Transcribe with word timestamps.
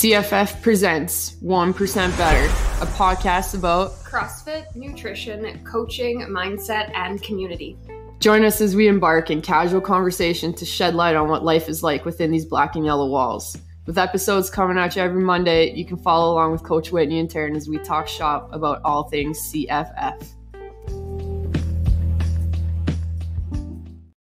CFF 0.00 0.62
presents 0.62 1.32
1% 1.42 1.94
Better, 2.16 2.46
a 2.82 2.86
podcast 2.86 3.54
about 3.54 3.90
CrossFit, 4.02 4.74
nutrition, 4.74 5.62
coaching, 5.62 6.20
mindset, 6.20 6.90
and 6.94 7.22
community. 7.22 7.76
Join 8.18 8.42
us 8.42 8.62
as 8.62 8.74
we 8.74 8.88
embark 8.88 9.30
in 9.30 9.42
casual 9.42 9.82
conversation 9.82 10.54
to 10.54 10.64
shed 10.64 10.94
light 10.94 11.16
on 11.16 11.28
what 11.28 11.44
life 11.44 11.68
is 11.68 11.82
like 11.82 12.06
within 12.06 12.30
these 12.30 12.46
black 12.46 12.76
and 12.76 12.86
yellow 12.86 13.08
walls. 13.08 13.58
With 13.84 13.98
episodes 13.98 14.48
coming 14.48 14.78
at 14.78 14.96
you 14.96 15.02
every 15.02 15.22
Monday, 15.22 15.70
you 15.74 15.84
can 15.84 15.98
follow 15.98 16.32
along 16.32 16.52
with 16.52 16.62
Coach 16.62 16.90
Whitney 16.90 17.18
and 17.18 17.28
Taryn 17.28 17.54
as 17.54 17.68
we 17.68 17.76
talk 17.76 18.08
shop 18.08 18.48
about 18.54 18.80
all 18.86 19.10
things 19.10 19.38
CFF. 19.52 20.26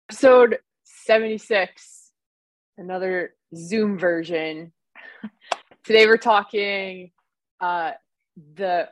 Episode 0.09 0.59
76, 0.83 2.11
another 2.77 3.35
Zoom 3.55 3.97
version 3.97 4.73
Today 5.85 6.07
we're 6.07 6.19
talking 6.19 7.11
uh, 7.59 7.93
the 8.55 8.89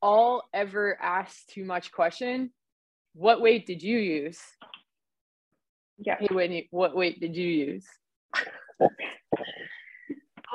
all 0.00 0.42
ever 0.54 0.96
asked 1.00 1.50
too 1.50 1.64
much 1.64 1.92
question. 1.92 2.50
What 3.14 3.42
weight 3.42 3.66
did 3.66 3.82
you 3.82 3.98
use? 3.98 4.40
Yeah. 5.98 6.16
Hey 6.18 6.28
Whitney, 6.30 6.68
what 6.70 6.96
weight 6.96 7.20
did 7.20 7.36
you 7.36 7.46
use? 7.46 7.86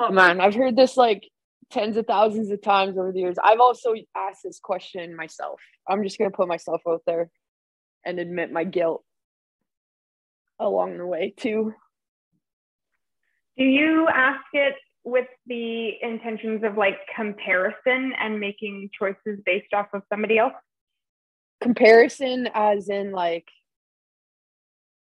oh 0.00 0.10
man, 0.10 0.40
I've 0.40 0.54
heard 0.54 0.74
this 0.74 0.96
like 0.96 1.28
tens 1.70 1.96
of 1.96 2.06
thousands 2.06 2.50
of 2.50 2.60
times 2.60 2.98
over 2.98 3.12
the 3.12 3.20
years. 3.20 3.36
I've 3.42 3.60
also 3.60 3.94
asked 4.16 4.40
this 4.42 4.58
question 4.58 5.14
myself. 5.14 5.60
I'm 5.88 6.02
just 6.02 6.18
gonna 6.18 6.32
put 6.32 6.48
myself 6.48 6.82
out 6.88 7.02
there 7.06 7.30
and 8.04 8.18
admit 8.18 8.50
my 8.50 8.64
guilt 8.64 9.04
along 10.58 10.98
the 10.98 11.06
way 11.06 11.34
too. 11.36 11.72
Do 13.56 13.64
you 13.64 14.08
ask 14.08 14.42
it 14.52 14.74
with 15.04 15.26
the 15.46 16.02
intentions 16.02 16.64
of 16.64 16.76
like 16.76 16.98
comparison 17.14 18.12
and 18.18 18.40
making 18.40 18.90
choices 18.98 19.40
based 19.44 19.72
off 19.74 19.86
of 19.92 20.02
somebody 20.08 20.38
else? 20.38 20.54
Comparison 21.60 22.48
as 22.54 22.88
in 22.88 23.12
like 23.12 23.48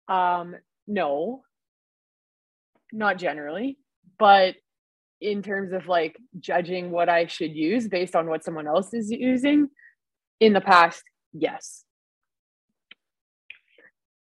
um 0.08 0.54
no. 0.86 1.42
Not 2.90 3.18
generally, 3.18 3.76
but 4.18 4.54
in 5.20 5.42
terms 5.42 5.72
of 5.72 5.88
like 5.88 6.16
judging 6.38 6.90
what 6.90 7.08
I 7.08 7.26
should 7.26 7.54
use 7.54 7.88
based 7.88 8.16
on 8.16 8.28
what 8.28 8.44
someone 8.44 8.66
else 8.66 8.94
is 8.94 9.10
using 9.10 9.68
in 10.40 10.52
the 10.52 10.60
past, 10.60 11.02
yes. 11.32 11.84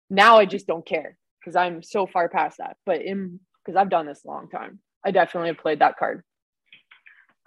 Now 0.09 0.39
I 0.39 0.47
just 0.47 0.67
don't 0.67 0.87
care 0.87 1.19
because 1.41 1.57
I'm 1.57 1.83
so 1.83 2.07
far 2.07 2.29
past 2.29 2.59
that. 2.59 2.77
But 2.87 3.03
in 3.03 3.41
because 3.65 3.77
I've 3.77 3.91
done 3.91 4.07
this 4.07 4.25
a 4.25 4.29
long 4.29 4.49
time. 4.49 4.79
I 5.07 5.13
definitely 5.13 5.51
have 5.51 5.59
played 5.59 5.79
that 5.79 5.97
card. 5.97 6.25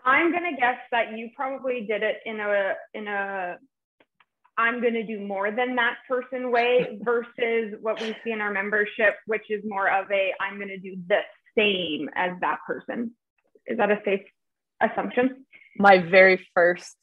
I'm 0.05 0.31
gonna 0.31 0.55
guess 0.57 0.79
that 0.91 1.17
you 1.17 1.29
probably 1.35 1.81
did 1.81 2.01
it 2.03 2.17
in 2.25 2.39
a 2.39 2.73
in 2.93 3.07
a 3.07 3.57
I'm 4.57 4.81
gonna 4.81 5.05
do 5.05 5.19
more 5.19 5.51
than 5.51 5.75
that 5.75 5.97
person 6.07 6.51
way 6.51 6.99
versus 7.03 7.75
what 7.81 7.99
we 8.01 8.15
see 8.23 8.31
in 8.31 8.39
our 8.39 8.51
membership, 8.51 9.15
which 9.27 9.49
is 9.49 9.61
more 9.65 9.91
of 9.91 10.09
a 10.09 10.31
I'm 10.39 10.57
gonna 10.57 10.77
do 10.77 10.95
the 11.09 11.19
same 11.57 12.09
as 12.15 12.31
that 12.39 12.59
person. 12.65 13.11
Is 13.67 13.77
that 13.77 13.91
a 13.91 13.99
safe 14.05 14.21
assumption? 14.81 15.45
My 15.77 15.97
very 15.97 16.47
first 16.55 16.95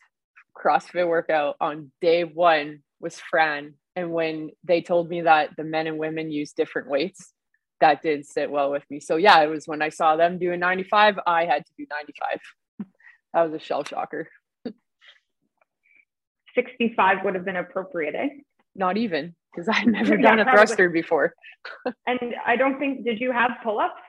CrossFit 0.57 1.07
workout 1.07 1.57
on 1.61 1.93
day 2.01 2.25
one 2.25 2.83
was 2.99 3.21
Fran. 3.21 3.75
And 3.95 4.11
when 4.11 4.51
they 4.65 4.81
told 4.81 5.11
me 5.11 5.23
that 5.23 5.51
the 5.59 5.65
men 5.65 5.87
and 5.87 5.99
women 5.99 6.31
use 6.31 6.53
different 6.53 6.89
weights, 6.89 7.33
that 7.80 8.02
did 8.02 8.27
sit 8.27 8.50
well 8.50 8.70
with 8.70 8.84
me. 8.91 9.00
So 9.00 9.16
yeah, 9.16 9.42
it 9.42 9.48
was 9.48 9.66
when 9.66 9.82
I 9.82 9.88
saw 9.88 10.16
them 10.16 10.38
doing 10.38 10.60
95, 10.60 11.19
I 11.27 11.44
had 11.44 11.64
to 11.66 11.72
do 11.78 11.86
95. 11.91 12.41
that 13.34 13.42
was 13.42 13.53
a 13.54 13.64
shell 13.64 13.84
shocker. 13.84 14.28
65 16.54 17.19
would 17.25 17.34
have 17.34 17.44
been 17.44 17.56
appropriate, 17.56 18.15
eh? 18.15 18.28
Not 18.75 18.97
even, 18.97 19.34
because 19.53 19.69
I 19.69 19.75
had 19.75 19.88
never 19.88 20.16
done 20.16 20.38
yeah, 20.38 20.50
a 20.50 20.53
thruster 20.53 20.88
before. 20.88 21.34
and 22.06 22.34
I 22.44 22.56
don't 22.56 22.78
think 22.78 23.04
did 23.04 23.20
you 23.20 23.32
have 23.32 23.53
pull-ups? 23.62 24.00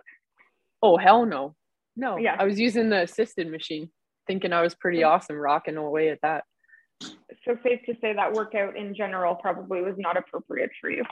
Oh 0.81 0.97
hell 0.97 1.25
no. 1.25 1.55
No. 1.95 2.17
Yeah. 2.17 2.35
I 2.39 2.45
was 2.45 2.59
using 2.59 2.89
the 2.89 3.01
assisted 3.01 3.49
machine, 3.49 3.89
thinking 4.27 4.53
I 4.53 4.61
was 4.61 4.75
pretty 4.75 5.03
awesome 5.03 5.35
rocking 5.35 5.77
away 5.77 6.09
at 6.09 6.19
that. 6.21 6.43
So 7.01 7.57
safe 7.63 7.81
to 7.85 7.95
say 8.01 8.13
that 8.13 8.33
workout 8.33 8.75
in 8.75 8.95
general 8.95 9.35
probably 9.35 9.81
was 9.81 9.95
not 9.97 10.17
appropriate 10.17 10.71
for 10.79 10.89
you. 10.89 11.03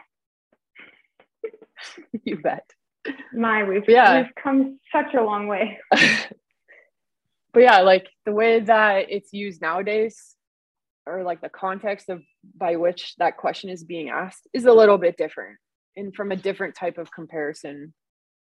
you 2.24 2.38
bet. 2.38 2.70
My, 3.34 3.64
we've, 3.64 3.88
yeah. 3.88 4.22
we've 4.22 4.36
come 4.42 4.80
such 4.92 5.14
a 5.14 5.22
long 5.22 5.48
way. 5.48 5.78
but 5.92 7.60
yeah, 7.60 7.82
like 7.82 8.08
the 8.26 8.32
way 8.32 8.60
that 8.62 9.06
it's 9.10 9.34
used 9.34 9.62
nowadays, 9.62 10.36
or 11.06 11.24
like 11.24 11.42
the 11.42 11.50
context 11.50 12.10
of 12.10 12.22
by 12.58 12.78
which 12.78 13.14
that 13.20 13.38
question 13.38 13.70
is 13.70 13.84
being 13.84 14.10
asked, 14.10 14.48
is 14.54 14.66
a 14.66 14.74
little 14.74 14.98
bit 14.98 15.18
different 15.18 15.58
and 15.96 16.14
from 16.16 16.32
a 16.32 16.36
different 16.36 16.76
type 16.76 16.98
of 16.98 17.12
comparison 17.12 17.94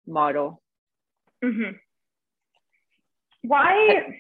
model. 0.06 0.62
Mm-hmm. 1.44 1.76
Why? 3.43 4.19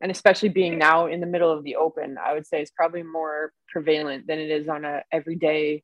And 0.00 0.10
especially 0.10 0.48
being 0.48 0.78
now 0.78 1.06
in 1.06 1.20
the 1.20 1.26
middle 1.26 1.50
of 1.52 1.64
the 1.64 1.76
open, 1.76 2.16
I 2.24 2.32
would 2.32 2.46
say 2.46 2.62
is 2.62 2.70
probably 2.70 3.02
more 3.02 3.52
prevalent 3.68 4.26
than 4.26 4.38
it 4.38 4.50
is 4.50 4.68
on 4.68 4.84
a 4.84 5.02
everyday 5.12 5.82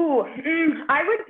Ooh, 0.00 0.24
mm, 0.24 0.80
I 0.88 1.04
would 1.06 1.20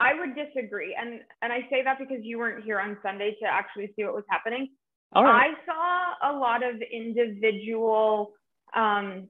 I 0.00 0.14
would 0.14 0.34
disagree. 0.34 0.96
And 0.98 1.20
and 1.42 1.52
I 1.52 1.60
say 1.70 1.82
that 1.82 1.98
because 1.98 2.22
you 2.22 2.38
weren't 2.38 2.64
here 2.64 2.80
on 2.80 2.96
Sunday 3.02 3.36
to 3.42 3.46
actually 3.46 3.92
see 3.96 4.04
what 4.04 4.14
was 4.14 4.24
happening. 4.28 4.68
I 5.14 5.50
saw 5.64 6.32
a 6.32 6.38
lot 6.38 6.62
of 6.64 6.76
individual 6.92 8.32
um 8.74 9.28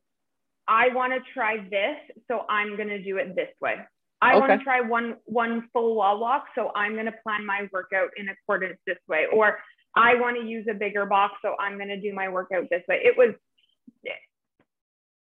I 0.67 0.89
want 0.95 1.13
to 1.13 1.21
try 1.35 1.59
this, 1.71 1.97
so 2.27 2.47
I'm 2.49 2.77
going 2.77 2.89
to 2.89 3.03
do 3.03 3.19
it 3.19 3.37
this 3.37 3.51
way. 3.61 3.77
I 4.23 4.31
okay. 4.31 4.41
want 4.41 4.61
to 4.61 4.65
try 4.65 4.81
one 4.81 5.17
one 5.27 5.69
full 5.73 5.97
wall 5.97 6.19
walk, 6.19 6.47
so 6.55 6.71
I'm 6.75 6.95
going 6.95 7.07
to 7.07 7.15
plan 7.23 7.45
my 7.45 7.69
workout 7.73 8.09
in 8.17 8.29
accordance 8.31 8.79
this 8.87 8.97
way. 9.09 9.27
Or 9.33 9.59
I 9.97 10.15
want 10.15 10.37
to 10.41 10.47
use 10.47 10.67
a 10.71 10.75
bigger 10.75 11.05
box, 11.05 11.35
so 11.43 11.55
I'm 11.61 11.77
going 11.77 11.89
to 11.89 12.01
do 12.01 12.15
my 12.15 12.29
workout 12.29 12.65
this 12.71 12.83
way. 12.89 13.01
It 13.05 13.17
was 13.17 13.35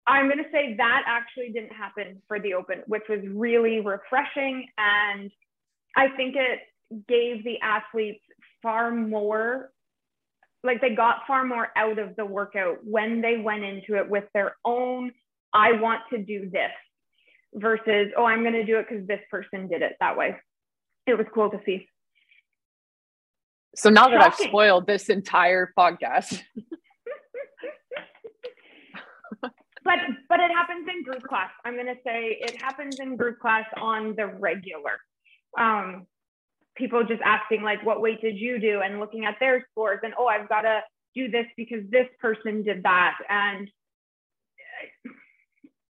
I'm 0.06 0.26
going 0.28 0.44
to 0.44 0.52
say 0.52 0.76
that 0.78 1.04
actually 1.08 1.52
didn't 1.52 1.74
happen 1.74 2.22
for 2.28 2.40
the 2.40 2.54
Open, 2.54 2.84
which 2.88 3.04
was 3.10 3.20
really 3.30 3.80
refreshing. 3.80 4.68
And 4.78 5.32
I 5.96 6.10
think 6.16 6.36
it 6.36 6.60
gave 7.08 7.44
the 7.44 7.60
athletes 7.62 8.24
far 8.62 8.92
more, 8.92 9.72
like 10.64 10.82
they 10.82 10.96
got 10.96 11.22
far 11.28 11.46
more 11.46 11.70
out 11.78 12.00
of 12.00 12.16
the 12.16 12.26
workout 12.26 12.78
when 12.84 13.22
they 13.22 13.38
went 13.38 13.64
into 13.64 13.96
it 13.98 14.10
with 14.10 14.26
their 14.34 14.56
own, 14.66 15.12
I 15.54 15.74
want 15.74 16.02
to 16.12 16.18
do 16.18 16.50
this 16.50 16.72
versus, 17.54 18.08
oh, 18.18 18.26
I'm 18.26 18.42
going 18.42 18.54
to 18.54 18.66
do 18.66 18.80
it 18.80 18.88
because 18.90 19.08
this 19.08 19.20
person 19.30 19.68
did 19.68 19.82
it 19.82 19.94
that 20.00 20.18
way. 20.18 20.36
It 21.06 21.18
was 21.18 21.28
cool 21.34 21.50
to 21.52 21.60
see. 21.66 21.88
So 23.76 23.90
now 23.90 24.04
Shocking. 24.04 24.20
that 24.20 24.28
I've 24.28 24.36
spoiled 24.36 24.88
this 24.88 25.10
entire 25.10 25.72
podcast. 25.78 26.42
but 29.94 30.16
but 30.30 30.40
it 30.40 30.52
happens 30.52 30.88
in 30.88 31.04
group 31.04 31.24
class. 31.24 31.50
I'm 31.66 31.76
gonna 31.76 31.96
say 32.06 32.38
it 32.40 32.62
happens 32.62 33.00
in 33.00 33.16
group 33.16 33.40
class 33.40 33.66
on 33.78 34.16
the 34.16 34.28
regular. 34.28 35.00
Um, 35.58 36.08
people 36.76 37.04
just 37.04 37.22
asking 37.24 37.62
like, 37.62 37.86
what 37.86 38.02
weight 38.02 38.22
did 38.22 38.38
you 38.38 38.60
do, 38.60 38.82
and 38.82 39.00
looking 39.00 39.26
at 39.26 39.36
their 39.40 39.66
scores, 39.72 40.00
and 40.04 40.14
oh, 40.18 40.26
I've 40.26 40.50
got 40.50 40.62
to 40.62 40.82
do 41.16 41.30
this 41.30 41.46
because 41.56 41.84
this 41.92 42.08
person 42.20 42.64
did 42.64 42.84
that, 42.84 43.16
and 43.30 43.70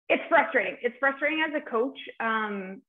it's 0.09 0.22
frustrating. 0.28 0.76
It's 0.82 0.97
frustrating 1.00 1.44
as 1.47 1.54
a 1.60 1.70
coach. 1.70 1.98
Um, 2.20 2.82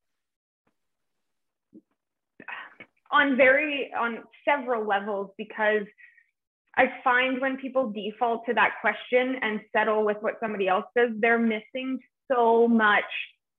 on 3.12 3.36
very 3.36 3.92
on 3.98 4.20
several 4.44 4.86
levels 4.86 5.30
because 5.36 5.82
I 6.80 6.90
find 7.04 7.42
when 7.42 7.58
people 7.58 7.90
default 7.90 8.46
to 8.46 8.54
that 8.54 8.76
question 8.80 9.36
and 9.42 9.60
settle 9.70 10.02
with 10.02 10.16
what 10.20 10.36
somebody 10.40 10.66
else 10.66 10.86
does, 10.96 11.10
they're 11.18 11.38
missing 11.38 11.98
so 12.32 12.66
much 12.66 13.04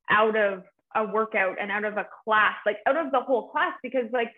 out 0.10 0.36
of 0.36 0.64
a 0.96 1.06
workout 1.06 1.58
and 1.62 1.70
out 1.70 1.86
of 1.86 1.98
a 1.98 2.08
class, 2.24 2.56
like 2.66 2.78
out 2.88 2.98
of 2.98 3.12
the 3.12 3.20
whole 3.20 3.50
class, 3.50 3.74
because 3.84 4.06
like 4.12 4.30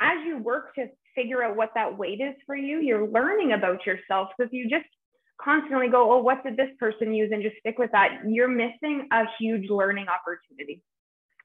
as 0.00 0.16
you 0.26 0.38
work 0.38 0.74
to 0.74 0.88
figure 1.14 1.44
out 1.44 1.54
what 1.54 1.70
that 1.76 1.96
weight 1.96 2.20
is 2.20 2.34
for 2.46 2.56
you, 2.56 2.80
you're 2.80 3.06
learning 3.06 3.52
about 3.52 3.86
yourself. 3.86 4.30
So 4.36 4.44
if 4.44 4.52
you 4.52 4.68
just 4.68 4.86
constantly 5.40 5.88
go, 5.88 6.12
oh, 6.12 6.20
what 6.20 6.42
did 6.42 6.56
this 6.56 6.70
person 6.80 7.14
use 7.14 7.30
and 7.32 7.44
just 7.44 7.56
stick 7.60 7.78
with 7.78 7.92
that, 7.92 8.22
you're 8.26 8.48
missing 8.48 9.06
a 9.12 9.22
huge 9.38 9.70
learning 9.70 10.06
opportunity, 10.08 10.82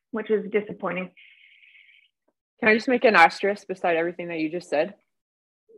which 0.09 0.31
is 0.31 0.49
disappointing. 0.51 1.11
Can 2.59 2.69
I 2.69 2.73
just 2.73 2.87
make 2.87 3.05
an 3.05 3.15
asterisk 3.15 3.67
beside 3.67 3.97
everything 3.97 4.29
that 4.29 4.39
you 4.39 4.49
just 4.49 4.67
said? 4.67 4.95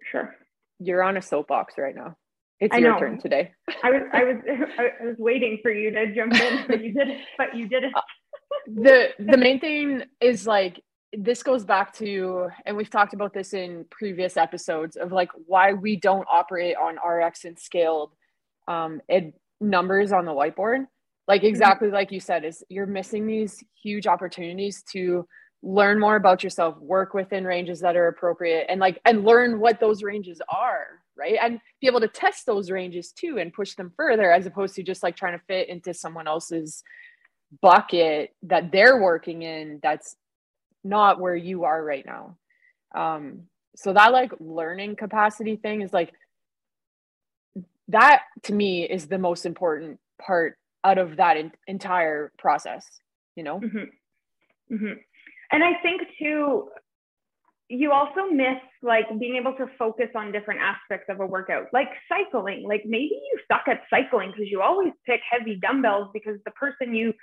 Sure 0.10 0.34
you're 0.80 1.04
on 1.04 1.18
a 1.18 1.22
soapbox 1.22 1.76
right 1.78 1.96
now. 1.96 2.16
It's 2.60 2.74
I 2.74 2.80
your 2.80 2.94
know. 2.94 3.00
turn 3.00 3.20
today. 3.20 3.52
I 3.84 3.90
was 3.90 4.02
I 4.14 4.24
was 4.24 4.36
I 5.02 5.06
was 5.06 5.16
waiting 5.18 5.60
for 5.62 5.72
you 5.72 5.92
to 5.92 6.14
jump 6.14 6.34
in, 6.34 6.66
but 6.68 6.84
you 6.84 6.94
did 6.94 7.10
it. 7.10 7.22
But 7.38 7.56
you 7.56 7.68
did 7.68 7.84
it. 7.84 7.94
the 8.68 9.10
the 9.20 9.38
main 9.38 9.60
thing 9.60 10.04
is 10.22 10.48
like 10.48 10.82
this 11.16 11.44
goes 11.44 11.64
back 11.64 11.94
to 11.94 12.50
and 12.66 12.76
we've 12.76 12.90
talked 12.90 13.14
about 13.14 13.34
this 13.34 13.54
in 13.54 13.86
previous 13.92 14.38
episodes 14.38 14.96
of 14.96 15.12
like 15.12 15.30
why 15.46 15.74
we 15.74 15.96
don't 15.96 16.28
operate 16.32 16.76
on 16.76 16.98
rx 16.98 17.46
and 17.46 17.60
scaled 17.60 18.14
um 18.68 19.00
ed 19.10 19.34
numbers 19.62 20.12
on 20.12 20.26
the 20.26 20.32
whiteboard 20.32 20.86
like 21.28 21.42
mm-hmm. 21.42 21.48
exactly 21.48 21.90
like 21.90 22.12
you 22.12 22.20
said 22.20 22.44
is 22.44 22.64
you're 22.70 22.88
missing 22.88 23.28
these 23.28 23.64
huge 23.82 24.08
opportunities 24.08 24.84
to 24.92 25.28
learn 25.64 25.98
more 25.98 26.18
about 26.18 26.44
yourself 26.44 26.78
work 26.80 27.14
within 27.14 27.46
ranges 27.46 27.80
that 27.80 27.96
are 27.96 28.10
appropriate 28.10 28.66
and 28.68 28.82
like 28.82 29.00
and 29.06 29.24
learn 29.24 29.62
what 29.62 29.80
those 29.80 30.04
ranges 30.04 30.42
are 30.50 31.02
right 31.16 31.38
and 31.42 31.60
be 31.80 31.88
able 31.88 32.02
to 32.02 32.08
test 32.10 32.46
those 32.46 32.70
ranges 32.70 33.14
too 33.14 33.38
and 33.38 33.54
push 33.54 33.74
them 33.76 33.92
further 33.96 34.30
as 34.30 34.46
opposed 34.46 34.76
to 34.76 34.84
just 34.84 35.04
like 35.04 35.16
trying 35.16 35.38
to 35.38 35.46
fit 35.46 35.70
into 35.70 35.94
someone 35.94 36.28
else's 36.28 36.84
bucket 37.62 38.36
that 38.44 38.74
they're 38.74 39.02
working 39.02 39.42
in 39.42 39.80
that's 39.82 40.18
not 40.84 41.22
where 41.22 41.36
you 41.36 41.64
are 41.64 41.82
right 41.82 42.06
now 42.06 42.38
um 42.94 43.44
so 43.78 43.94
that 43.94 44.12
like 44.12 44.34
learning 44.42 44.98
capacity 44.98 45.56
thing 45.56 45.82
is 45.82 45.94
like 45.94 46.12
that 47.88 48.24
to 48.42 48.54
me 48.54 48.84
is 48.84 49.08
the 49.08 49.18
most 49.18 49.46
important 49.46 49.98
part 50.20 50.58
out 50.84 50.98
of 50.98 51.16
that 51.16 51.38
entire 51.68 52.34
process 52.38 52.86
you 53.38 53.44
know 53.44 53.62
mm-hmm. 53.62 54.74
Mm-hmm. 54.74 54.94
And 55.54 55.64
i 55.64 55.74
think 55.82 56.02
too 56.20 56.68
you 57.70 57.92
also 57.92 58.30
miss 58.32 58.60
like 58.82 59.06
being 59.20 59.36
able 59.36 59.54
to 59.54 59.66
focus 59.80 60.10
on 60.16 60.32
different 60.32 60.60
aspects 60.62 61.08
of 61.10 61.20
a 61.20 61.26
workout 61.26 61.68
like 61.74 61.88
cycling. 62.08 62.64
Like 62.68 62.84
maybe 62.86 63.16
you 63.16 63.40
suck 63.52 63.64
at 63.68 63.82
cycling 63.90 64.32
because 64.32 64.52
you 64.52 64.62
always 64.62 64.92
pick 65.06 65.22
heavy 65.30 65.56
dumbbells 65.56 66.10
because 66.14 66.38
the 66.46 66.52
person 66.52 66.94
you 66.94 67.14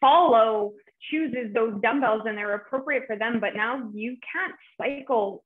follow 0.00 0.72
chooses 1.10 1.52
those 1.52 1.74
dumbbells 1.82 2.22
and 2.26 2.38
they're 2.38 2.54
appropriate 2.54 3.02
for 3.06 3.16
them 3.16 3.40
but 3.40 3.56
now 3.56 3.90
you 3.92 4.16
can't 4.32 4.54
cycle 4.80 5.44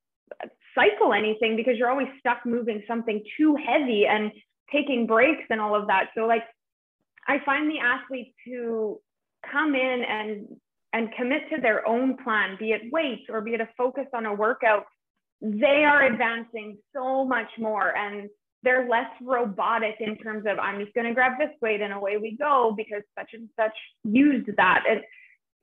cycle 0.75 1.15
anything 1.15 1.57
because 1.57 1.79
you're 1.79 1.91
always 1.91 2.09
stuck 2.21 2.45
moving 2.45 2.83
something 2.87 3.25
too 3.39 3.57
heavy 3.57 4.07
and 4.07 4.31
taking 4.71 5.07
breaks 5.07 5.45
and 5.51 5.61
all 5.61 5.75
of 5.75 5.87
that. 5.87 6.11
So 6.15 6.27
like 6.27 6.43
i 7.27 7.39
find 7.45 7.69
the 7.71 7.81
athletes 7.81 8.37
who 8.45 9.01
come 9.51 9.75
in 9.75 10.05
and 10.05 10.47
and 10.93 11.13
commit 11.13 11.43
to 11.55 11.61
their 11.61 11.87
own 11.87 12.17
plan 12.23 12.57
be 12.59 12.73
it 12.73 12.83
weights 12.93 13.23
or 13.29 13.41
be 13.41 13.55
it 13.55 13.61
a 13.61 13.69
focus 13.77 14.07
on 14.15 14.27
a 14.27 14.35
workout 14.35 14.85
they 15.41 15.85
are 15.85 16.05
advancing 16.05 16.79
so 16.95 17.25
much 17.25 17.49
more 17.59 17.97
and 17.97 18.29
they're 18.63 18.89
less 18.89 19.11
robotic 19.23 19.97
in 20.01 20.17
terms 20.17 20.45
of 20.47 20.59
I'm 20.59 20.81
just 20.81 20.95
going 20.95 21.07
to 21.07 21.15
grab 21.15 21.33
this 21.39 21.51
weight 21.61 21.81
and 21.81 21.93
away 21.93 22.17
we 22.17 22.37
go 22.37 22.75
because 22.77 23.03
such 23.17 23.31
and 23.35 23.49
such 23.59 23.77
used 24.05 24.49
that. 24.57 24.85
And 24.89 25.03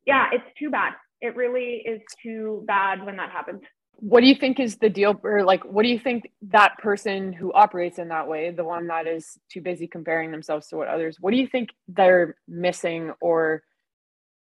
yeah, 0.06 0.30
it's 0.32 0.46
too 0.58 0.70
bad. 0.70 0.94
It 1.22 1.36
really 1.36 1.84
is 1.86 2.02
too 2.22 2.64
bad 2.66 3.06
when 3.06 3.18
that 3.18 3.30
happens. 3.30 3.62
What 3.96 4.22
do 4.22 4.28
you 4.28 4.36
think 4.36 4.60
is 4.60 4.78
the 4.78 4.90
deal 4.90 5.20
or 5.24 5.44
like 5.44 5.64
what 5.66 5.84
do 5.84 5.90
you 5.90 6.00
think 6.00 6.32
that 6.44 6.78
person 6.78 7.34
who 7.34 7.52
operates 7.54 8.00
in 8.00 8.08
that 8.10 8.28
way, 8.28 8.52
the 8.52 8.64
one 8.64 8.88
that 8.88 9.06
is 9.06 9.38
too 9.52 9.62
busy 9.62 9.88
comparing 9.88 10.32
themselves 10.32 10.68
to 10.68 10.78
what 10.78 10.88
others, 10.88 11.18
what 11.20 11.32
do 11.32 11.38
you 11.38 11.48
think 11.48 11.70
they're 11.88 12.36
missing 12.48 13.12
or 13.22 13.64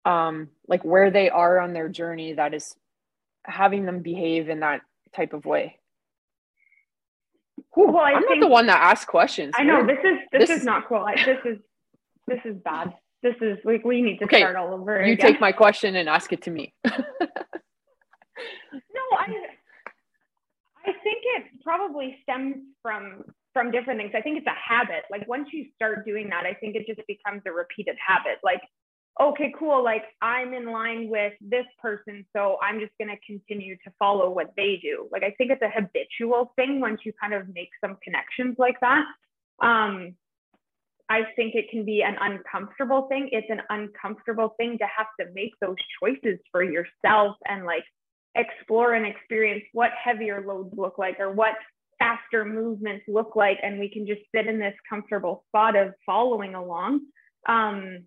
um 0.04 0.48
like 0.68 0.84
where 0.84 1.10
they 1.10 1.30
are 1.30 1.60
on 1.60 1.72
their 1.72 1.88
journey 1.88 2.32
that 2.32 2.54
is 2.54 2.74
having 3.44 3.84
them 3.86 4.02
behave 4.02 4.48
in 4.48 4.60
that 4.60 4.82
type 5.14 5.32
of 5.32 5.44
way? 5.44 5.78
well, 7.76 7.96
I 7.98 8.12
am 8.12 8.22
not 8.22 8.40
the 8.40 8.48
one 8.48 8.66
that 8.66 8.80
asks 8.80 9.04
questions. 9.04 9.54
I 9.56 9.62
know 9.62 9.86
this 9.86 9.98
is 9.98 10.18
this, 10.30 10.48
this 10.48 10.58
is 10.58 10.64
not 10.64 10.88
cool. 10.88 10.98
I, 10.98 11.16
this 11.16 11.38
is 11.44 11.58
this 12.26 12.40
is 12.44 12.56
bad. 12.64 12.92
This 13.22 13.34
is 13.40 13.58
like 13.64 13.84
we 13.84 14.02
need 14.02 14.18
to 14.18 14.24
okay, 14.24 14.40
start 14.40 14.56
all 14.56 14.74
over. 14.74 15.04
You 15.04 15.12
again. 15.14 15.32
take 15.32 15.40
my 15.40 15.52
question 15.52 15.96
and 15.96 16.08
ask 16.08 16.32
it 16.32 16.42
to 16.42 16.50
me. 16.50 16.74
no, 16.84 16.90
I 19.16 19.26
I 20.84 20.92
think 21.02 21.22
it 21.36 21.44
probably 21.62 22.18
stems 22.22 22.56
from 22.82 23.24
from 23.52 23.70
different 23.70 24.00
things. 24.00 24.12
I 24.14 24.20
think 24.20 24.38
it's 24.38 24.46
a 24.46 24.72
habit. 24.72 25.04
Like 25.10 25.26
once 25.28 25.48
you 25.52 25.66
start 25.74 26.04
doing 26.04 26.28
that, 26.30 26.44
I 26.44 26.54
think 26.54 26.74
it 26.74 26.86
just 26.86 27.00
becomes 27.06 27.42
a 27.46 27.52
repeated 27.52 27.96
habit. 28.04 28.38
Like 28.42 28.62
okay, 29.20 29.52
cool, 29.58 29.84
like 29.84 30.04
I'm 30.20 30.54
in 30.54 30.66
line 30.66 31.08
with 31.08 31.34
this 31.40 31.66
person, 31.80 32.24
so 32.34 32.56
I'm 32.62 32.80
just 32.80 32.92
going 32.98 33.10
to 33.10 33.26
continue 33.26 33.76
to 33.84 33.92
follow 33.98 34.30
what 34.30 34.52
they 34.56 34.78
do. 34.82 35.08
Like 35.12 35.22
I 35.22 35.30
think 35.38 35.50
it's 35.50 35.62
a 35.62 35.70
habitual 35.70 36.52
thing 36.56 36.80
once 36.80 37.00
you 37.04 37.12
kind 37.20 37.34
of 37.34 37.48
make 37.54 37.70
some 37.84 37.98
connections 38.02 38.56
like 38.58 38.80
that. 38.80 39.04
Um, 39.60 40.14
I 41.08 41.24
think 41.36 41.54
it 41.54 41.68
can 41.70 41.84
be 41.84 42.02
an 42.02 42.16
uncomfortable 42.20 43.06
thing. 43.08 43.28
It's 43.32 43.50
an 43.50 43.60
uncomfortable 43.68 44.54
thing 44.56 44.78
to 44.78 44.86
have 44.96 45.08
to 45.20 45.26
make 45.34 45.52
those 45.60 45.76
choices 46.00 46.38
for 46.50 46.62
yourself 46.62 47.36
and 47.46 47.64
like 47.66 47.84
explore 48.34 48.94
and 48.94 49.06
experience 49.06 49.62
what 49.72 49.90
heavier 50.02 50.42
loads 50.46 50.72
look 50.74 50.96
like 50.96 51.20
or 51.20 51.30
what 51.32 51.54
faster 51.98 52.46
movements 52.46 53.04
look 53.08 53.36
like. 53.36 53.58
And 53.62 53.78
we 53.78 53.90
can 53.90 54.06
just 54.06 54.22
sit 54.34 54.46
in 54.46 54.58
this 54.58 54.74
comfortable 54.88 55.44
spot 55.48 55.76
of 55.76 55.92
following 56.06 56.54
along. 56.54 57.00
Um, 57.46 58.04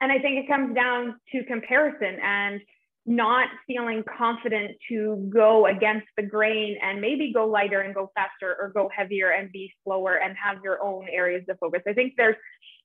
and 0.00 0.10
I 0.10 0.18
think 0.18 0.44
it 0.44 0.48
comes 0.48 0.74
down 0.74 1.16
to 1.32 1.44
comparison 1.44 2.18
and 2.22 2.60
not 3.06 3.48
feeling 3.66 4.04
confident 4.16 4.72
to 4.88 5.28
go 5.34 5.66
against 5.66 6.06
the 6.16 6.22
grain 6.22 6.76
and 6.82 7.00
maybe 7.00 7.32
go 7.32 7.46
lighter 7.46 7.80
and 7.80 7.94
go 7.94 8.10
faster 8.14 8.56
or 8.60 8.70
go 8.74 8.90
heavier 8.94 9.30
and 9.30 9.50
be 9.52 9.72
slower 9.84 10.16
and 10.16 10.36
have 10.42 10.58
your 10.62 10.82
own 10.82 11.06
areas 11.10 11.42
of 11.48 11.58
focus. 11.58 11.82
I 11.88 11.92
think 11.92 12.14
there's 12.16 12.36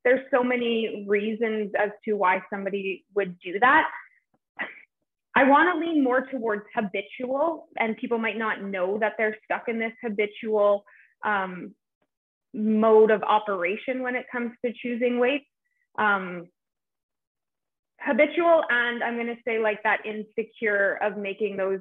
there's 0.04 0.22
so 0.32 0.44
many 0.44 1.06
reasons 1.08 1.72
as 1.78 1.90
to 2.06 2.14
why 2.14 2.42
somebody 2.50 3.04
would 3.16 3.40
do 3.40 3.60
that. 3.60 3.90
I 5.36 5.44
want 5.44 5.74
to 5.74 5.86
lean 5.86 6.04
more 6.04 6.28
towards 6.28 6.64
habitual, 6.74 7.68
and 7.78 7.98
people 7.98 8.20
might 8.20 8.38
not 8.38 8.64
know 8.64 9.00
that 9.00 9.14
they're 9.18 9.36
stuck 9.44 9.68
in 9.68 9.80
this 9.80 9.92
habitual 10.02 10.86
um, 11.26 11.74
mode 12.54 13.12
of 13.12 13.22
operation 13.24 14.02
when 14.02 14.16
it 14.16 14.28
comes 14.32 14.52
to 14.64 14.72
choosing 14.82 15.20
weights. 15.20 15.46
Um, 15.98 16.48
habitual 18.06 18.64
and 18.70 19.04
i'm 19.04 19.16
going 19.16 19.28
to 19.28 19.38
say 19.46 19.60
like 19.60 19.82
that 19.84 20.06
insecure 20.06 21.00
of 21.02 21.18
making 21.18 21.58
those 21.58 21.80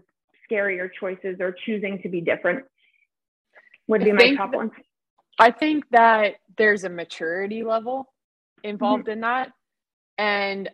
scarier 0.50 0.88
choices 0.98 1.36
or 1.40 1.54
choosing 1.66 2.00
to 2.02 2.08
be 2.08 2.20
different 2.20 2.64
would 3.88 4.02
be 4.02 4.12
my 4.12 4.34
top 4.34 4.54
one 4.54 4.70
i 5.38 5.50
think 5.50 5.84
that 5.90 6.36
there's 6.56 6.84
a 6.84 6.88
maturity 6.88 7.62
level 7.62 8.06
involved 8.62 9.04
mm-hmm. 9.04 9.12
in 9.12 9.20
that 9.20 9.50
and 10.16 10.70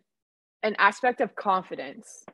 an 0.63 0.77
aspect 0.79 1.21
of 1.21 1.35
confidence 1.35 2.25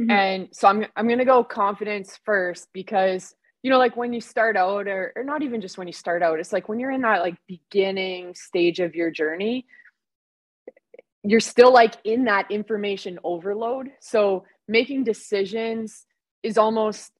mm-hmm. 0.00 0.10
and 0.10 0.48
so 0.52 0.68
i'm 0.68 0.86
i'm 0.96 1.06
going 1.06 1.18
to 1.18 1.24
go 1.24 1.42
confidence 1.42 2.20
first 2.24 2.68
because 2.72 3.34
you 3.62 3.70
know 3.70 3.78
like 3.78 3.96
when 3.96 4.12
you 4.12 4.20
start 4.20 4.56
out 4.56 4.86
or, 4.86 5.12
or 5.16 5.24
not 5.24 5.42
even 5.42 5.60
just 5.60 5.78
when 5.78 5.88
you 5.88 5.92
start 5.92 6.22
out 6.22 6.38
it's 6.38 6.52
like 6.52 6.68
when 6.68 6.78
you're 6.78 6.92
in 6.92 7.00
that 7.00 7.22
like 7.22 7.36
beginning 7.48 8.34
stage 8.34 8.78
of 8.78 8.94
your 8.94 9.10
journey 9.10 9.66
you're 11.24 11.40
still 11.40 11.72
like 11.72 11.94
in 12.04 12.24
that 12.24 12.50
information 12.50 13.18
overload. 13.24 13.90
So 14.00 14.44
making 14.68 15.04
decisions 15.04 16.06
is 16.42 16.58
almost 16.58 17.12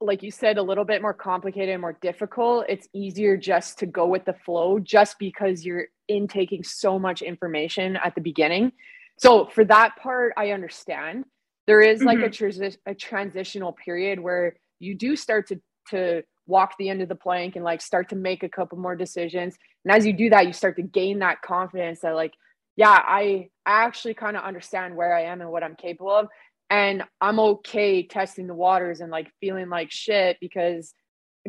like 0.00 0.22
you 0.22 0.30
said 0.30 0.58
a 0.58 0.62
little 0.62 0.84
bit 0.84 1.00
more 1.00 1.14
complicated 1.14 1.70
and 1.70 1.80
more 1.80 1.96
difficult. 2.02 2.66
It's 2.68 2.86
easier 2.92 3.36
just 3.36 3.78
to 3.78 3.86
go 3.86 4.06
with 4.06 4.26
the 4.26 4.34
flow 4.44 4.78
just 4.78 5.18
because 5.18 5.64
you're 5.64 5.86
intaking 6.08 6.62
so 6.62 6.98
much 6.98 7.22
information 7.22 7.96
at 8.04 8.14
the 8.14 8.20
beginning. 8.20 8.72
So 9.18 9.46
for 9.46 9.64
that 9.64 9.96
part 9.96 10.34
I 10.36 10.50
understand. 10.50 11.24
There 11.66 11.80
is 11.80 12.02
like 12.02 12.18
mm-hmm. 12.18 12.26
a, 12.26 12.28
transi- 12.28 12.76
a 12.86 12.94
transitional 12.94 13.72
period 13.72 14.20
where 14.20 14.54
you 14.78 14.94
do 14.94 15.16
start 15.16 15.48
to 15.48 15.60
to 15.88 16.22
walk 16.46 16.74
the 16.78 16.88
end 16.88 17.02
of 17.02 17.08
the 17.08 17.14
plank 17.14 17.56
and 17.56 17.64
like 17.64 17.80
start 17.80 18.08
to 18.10 18.16
make 18.16 18.42
a 18.42 18.48
couple 18.48 18.78
more 18.78 18.94
decisions. 18.94 19.56
And 19.84 19.94
as 19.94 20.06
you 20.06 20.12
do 20.12 20.30
that, 20.30 20.46
you 20.46 20.52
start 20.52 20.76
to 20.76 20.82
gain 20.82 21.20
that 21.20 21.42
confidence 21.42 22.00
that 22.00 22.14
like 22.14 22.34
yeah, 22.76 22.90
I 22.90 23.48
I 23.64 23.84
actually 23.84 24.14
kind 24.14 24.36
of 24.36 24.44
understand 24.44 24.94
where 24.94 25.14
I 25.14 25.24
am 25.24 25.40
and 25.40 25.50
what 25.50 25.64
I'm 25.64 25.76
capable 25.76 26.12
of. 26.12 26.28
And 26.68 27.04
I'm 27.20 27.38
okay 27.38 28.02
testing 28.02 28.46
the 28.46 28.54
waters 28.54 29.00
and 29.00 29.10
like 29.10 29.30
feeling 29.40 29.68
like 29.68 29.90
shit 29.90 30.36
because 30.40 30.92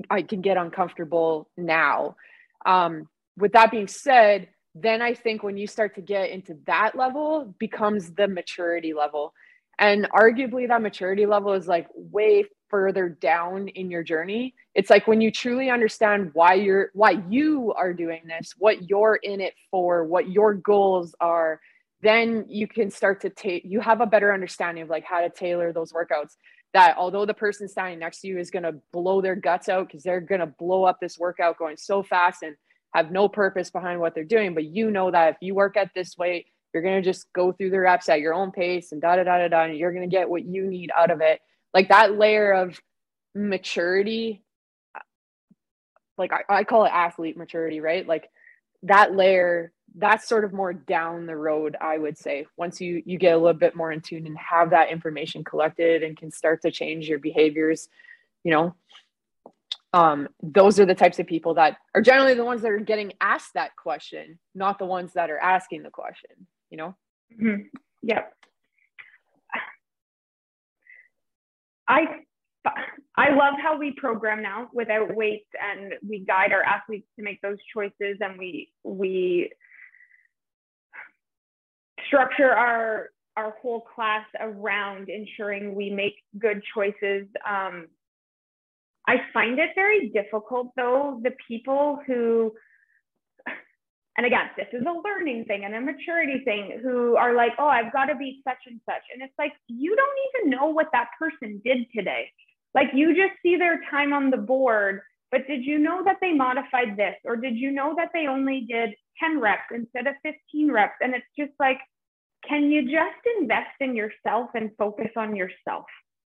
I 0.10 0.22
can 0.22 0.42
get 0.42 0.58
uncomfortable 0.58 1.50
now. 1.58 2.16
Um, 2.66 3.08
with 3.38 3.54
that 3.54 3.72
being 3.72 3.88
said, 3.88 4.50
then 4.76 5.02
I 5.02 5.14
think 5.16 5.44
when 5.44 5.58
you 5.58 5.68
start 5.68 5.96
to 5.96 6.02
get 6.02 6.30
into 6.30 6.58
that 6.68 6.96
level 6.96 7.54
becomes 7.60 8.12
the 8.12 8.28
maturity 8.28 8.94
level. 8.94 9.34
And 9.80 10.08
arguably 10.12 10.68
that 10.68 10.82
maturity 10.82 11.26
level 11.26 11.54
is 11.54 11.68
like 11.68 11.88
way 11.94 12.46
further 12.70 13.10
down 13.10 13.68
in 13.70 13.90
your 13.92 14.04
journey. 14.04 14.54
It's 14.76 14.90
like 14.90 15.08
when 15.08 15.22
you 15.22 15.32
truly 15.32 15.70
understand 15.70 16.32
why 16.34 16.56
you're 16.56 16.90
why 16.94 17.22
you 17.30 17.74
are 17.78 17.94
doing 17.94 18.22
this 18.28 18.54
what 18.58 18.90
you're 18.90 19.20
in 19.22 19.42
it 19.42 19.54
for 19.72 20.04
what 20.04 20.30
your 20.30 20.54
goals 20.54 21.16
are 21.20 21.60
then 22.02 22.46
you 22.48 22.68
can 22.68 22.92
start 22.92 23.22
to 23.22 23.30
take 23.30 23.64
you 23.66 23.80
have 23.80 24.02
a 24.02 24.06
better 24.06 24.34
understanding 24.34 24.84
of 24.84 24.90
like 24.90 25.04
how 25.04 25.22
to 25.22 25.30
tailor 25.30 25.72
those 25.74 25.94
workouts. 25.94 26.36
That 26.74 26.96
although 26.98 27.26
the 27.26 27.34
person 27.34 27.68
standing 27.68 28.00
next 28.00 28.22
to 28.22 28.28
you 28.28 28.38
is 28.38 28.52
going 28.52 28.64
to 28.64 28.76
blow 28.92 29.22
their 29.22 29.36
guts 29.36 29.70
out 29.70 29.88
because 29.88 30.04
they're 30.04 30.22
going 30.22 30.42
to 30.42 30.54
blow 30.60 30.84
up 30.84 31.00
this 31.00 31.18
workout 31.18 31.58
going 31.58 31.78
so 31.78 32.04
fast 32.04 32.44
and 32.44 32.56
have 32.94 33.12
no 33.12 33.28
purpose 33.28 33.70
behind 33.70 34.00
what 34.00 34.16
they're 34.16 34.24
doing 34.24 34.54
but 34.54 34.64
you 34.66 34.90
know 34.90 35.12
that 35.12 35.30
if 35.30 35.36
you 35.42 35.54
work 35.54 35.78
at 35.78 35.92
this 35.94 36.18
way 36.18 36.46
you're 36.74 36.84
going 36.84 37.02
to 37.02 37.10
just 37.10 37.32
go 37.34 37.52
through 37.52 37.70
the 37.70 37.80
reps 37.80 38.10
at 38.10 38.20
your 38.20 38.34
own 38.34 38.52
pace 38.52 38.92
and 38.92 39.02
da 39.02 39.16
da 39.16 39.24
da 39.24 39.38
da 39.38 39.48
da 39.48 39.64
and 39.64 39.78
you're 39.78 39.94
going 39.94 40.08
to 40.08 40.16
get 40.16 40.30
what 40.30 40.46
you 40.46 40.66
need 40.68 40.92
out 40.96 41.12
of 41.12 41.22
it. 41.22 41.40
Like 41.74 41.90
that 41.90 42.18
layer 42.18 42.52
of 42.52 42.80
maturity 43.36 44.44
like 46.18 46.32
I, 46.34 46.42
I 46.50 46.64
call 46.64 46.86
it 46.86 46.92
athlete 46.92 47.38
maturity 47.38 47.80
right? 47.80 48.08
Like 48.08 48.30
that 48.84 49.16
layer 49.16 49.72
that's 49.96 50.28
sort 50.28 50.46
of 50.46 50.54
more 50.54 50.74
down 50.74 51.26
the 51.26 51.36
road 51.36 51.76
i 51.82 51.98
would 51.98 52.18
say 52.18 52.46
once 52.58 52.80
you 52.80 53.02
you 53.06 53.18
get 53.18 53.34
a 53.34 53.38
little 53.38 53.54
bit 53.54 53.76
more 53.76 53.92
in 53.92 54.02
tune 54.02 54.28
and 54.28 54.38
have 54.38 54.70
that 54.70 54.90
information 54.90 55.44
collected 55.44 56.04
and 56.04 56.18
can 56.18 56.30
start 56.30 56.62
to 56.62 56.70
change 56.70 57.08
your 57.08 57.20
behaviors 57.20 57.90
you 58.44 58.52
know 58.52 58.76
um, 59.94 60.28
those 60.44 60.80
are 60.80 60.86
the 60.86 60.96
types 60.96 61.20
of 61.20 61.28
people 61.28 61.54
that 61.56 61.78
are 61.96 62.02
generally 62.02 62.34
the 62.34 62.46
ones 62.46 62.62
that 62.62 62.72
are 62.72 62.80
getting 62.80 63.14
asked 63.22 63.54
that 63.54 63.76
question 63.76 64.40
not 64.56 64.80
the 64.80 64.86
ones 64.86 65.14
that 65.14 65.30
are 65.30 65.40
asking 65.40 65.84
the 65.84 65.90
question 65.90 66.48
you 66.70 66.78
know 66.78 66.96
mm-hmm. 67.40 67.64
yep 68.04 68.34
i 71.88 72.06
I 73.20 73.30
love 73.32 73.56
how 73.62 73.78
we 73.78 73.94
program 73.94 74.44
now 74.44 74.70
without 74.74 75.16
weights 75.16 75.50
and 75.60 75.94
we 76.08 76.20
guide 76.20 76.52
our 76.52 76.62
athletes 76.62 77.08
to 77.16 77.24
make 77.24 77.42
those 77.42 77.58
choices 77.74 78.18
and 78.20 78.38
we 78.38 78.72
we 78.84 79.52
structure 82.06 82.52
our 82.52 83.10
our 83.36 83.56
whole 83.62 83.82
class 83.82 84.26
around 84.40 85.10
ensuring 85.10 85.76
we 85.76 85.92
make 85.92 86.16
good 86.40 86.62
choices. 86.74 87.28
Um, 87.48 87.88
I 89.08 89.22
find 89.34 89.58
it 89.58 89.70
very 89.74 90.10
difficult 90.10 90.72
though, 90.76 91.20
the 91.24 91.32
people 91.48 92.00
who, 92.06 92.54
and 94.18 94.26
again, 94.26 94.50
this 94.58 94.68
is 94.74 94.84
a 94.86 95.02
learning 95.08 95.46
thing 95.46 95.64
and 95.64 95.74
a 95.74 95.80
maturity 95.80 96.42
thing, 96.44 96.80
who 96.82 97.16
are 97.16 97.34
like, 97.34 97.54
oh, 97.60 97.68
I've 97.68 97.94
got 97.94 98.06
to 98.06 98.16
beat 98.16 98.42
such 98.44 98.58
and 98.66 98.82
such. 98.86 99.04
And 99.14 99.22
it's 99.22 99.34
like, 99.38 99.54
you 99.68 99.96
don't 99.96 100.18
even 100.30 100.50
know 100.50 100.68
what 100.68 100.88
that 100.92 101.10
person 101.18 101.62
did 101.64 101.86
today. 101.96 102.32
Like 102.76 102.88
you 102.94 103.16
just 103.16 103.42
see 103.42 103.56
their 103.56 103.80
time 103.90 104.12
on 104.12 104.30
the 104.30 104.38
board, 104.38 105.02
but 105.32 105.48
did 105.48 105.64
you 105.64 105.80
know 105.80 106.04
that 106.04 106.18
they 106.20 106.34
modified 106.34 106.98
this? 106.98 107.16
Or 107.24 107.36
did 107.36 107.56
you 107.56 107.72
know 107.72 107.96
that 107.98 108.10
they 108.14 108.28
only 108.28 108.66
did 108.70 108.94
10 109.20 109.40
reps 109.40 109.72
instead 109.72 110.08
of 110.08 110.16
15 110.24 110.72
reps? 110.72 110.96
And 111.02 111.14
it's 111.16 111.26
just 111.38 111.54
like, 111.60 111.80
can 112.48 112.72
you 112.72 112.84
just 112.84 113.40
invest 113.40 113.76
in 113.80 113.96
yourself 113.96 114.50
and 114.54 114.72
focus 114.78 115.12
on 115.16 115.36
yourself? 115.36 115.86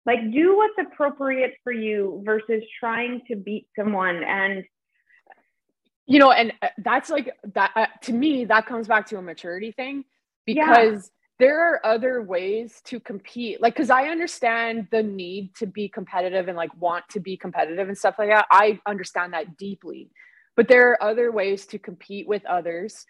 Like 0.07 0.31
do 0.33 0.57
what's 0.57 0.75
appropriate 0.79 1.55
for 1.63 1.73
you 1.73 2.23
versus 2.25 2.63
trying 2.79 3.23
to 3.29 3.37
beat 3.37 3.67
someone. 3.79 4.23
And 4.25 4.65
you 6.07 6.19
know 6.19 6.33
and 6.33 6.53
uh, 6.63 6.69
that's 6.79 7.11
like 7.11 7.37
that 7.55 7.73
uh, 7.77 7.87
to 8.03 8.13
me 8.13 8.45
that 8.47 8.67
comes 8.67 8.89
back 8.89 9.07
to 9.07 9.19
a 9.19 9.23
maturity 9.23 9.73
thing 9.73 10.05
because 10.47 11.11
there 11.39 11.61
are 11.61 11.85
other 11.87 12.23
ways 12.23 12.83
to 12.85 13.01
compete. 13.01 13.63
Like 13.63 13.75
because 13.75 13.91
i 13.91 14.09
understand 14.09 14.89
the 14.91 15.03
need 15.03 15.55
to 15.57 15.67
be 15.67 15.89
competitive 15.89 16.49
and 16.49 16.57
like 16.57 16.75
want 16.81 17.05
to 17.11 17.21
be 17.21 17.37
competitive 17.37 17.89
and 17.89 17.97
stuff 17.97 18.17
like 18.19 18.29
that. 18.31 18.47
I 18.51 18.81
understand 18.87 19.33
that 19.35 19.57
deeply. 19.57 20.11
But 20.57 20.69
there 20.69 20.91
are 20.91 21.03
other 21.03 21.31
ways 21.33 21.67
to 21.67 21.79
compete 21.79 22.29
with 22.29 22.45
others 22.45 23.07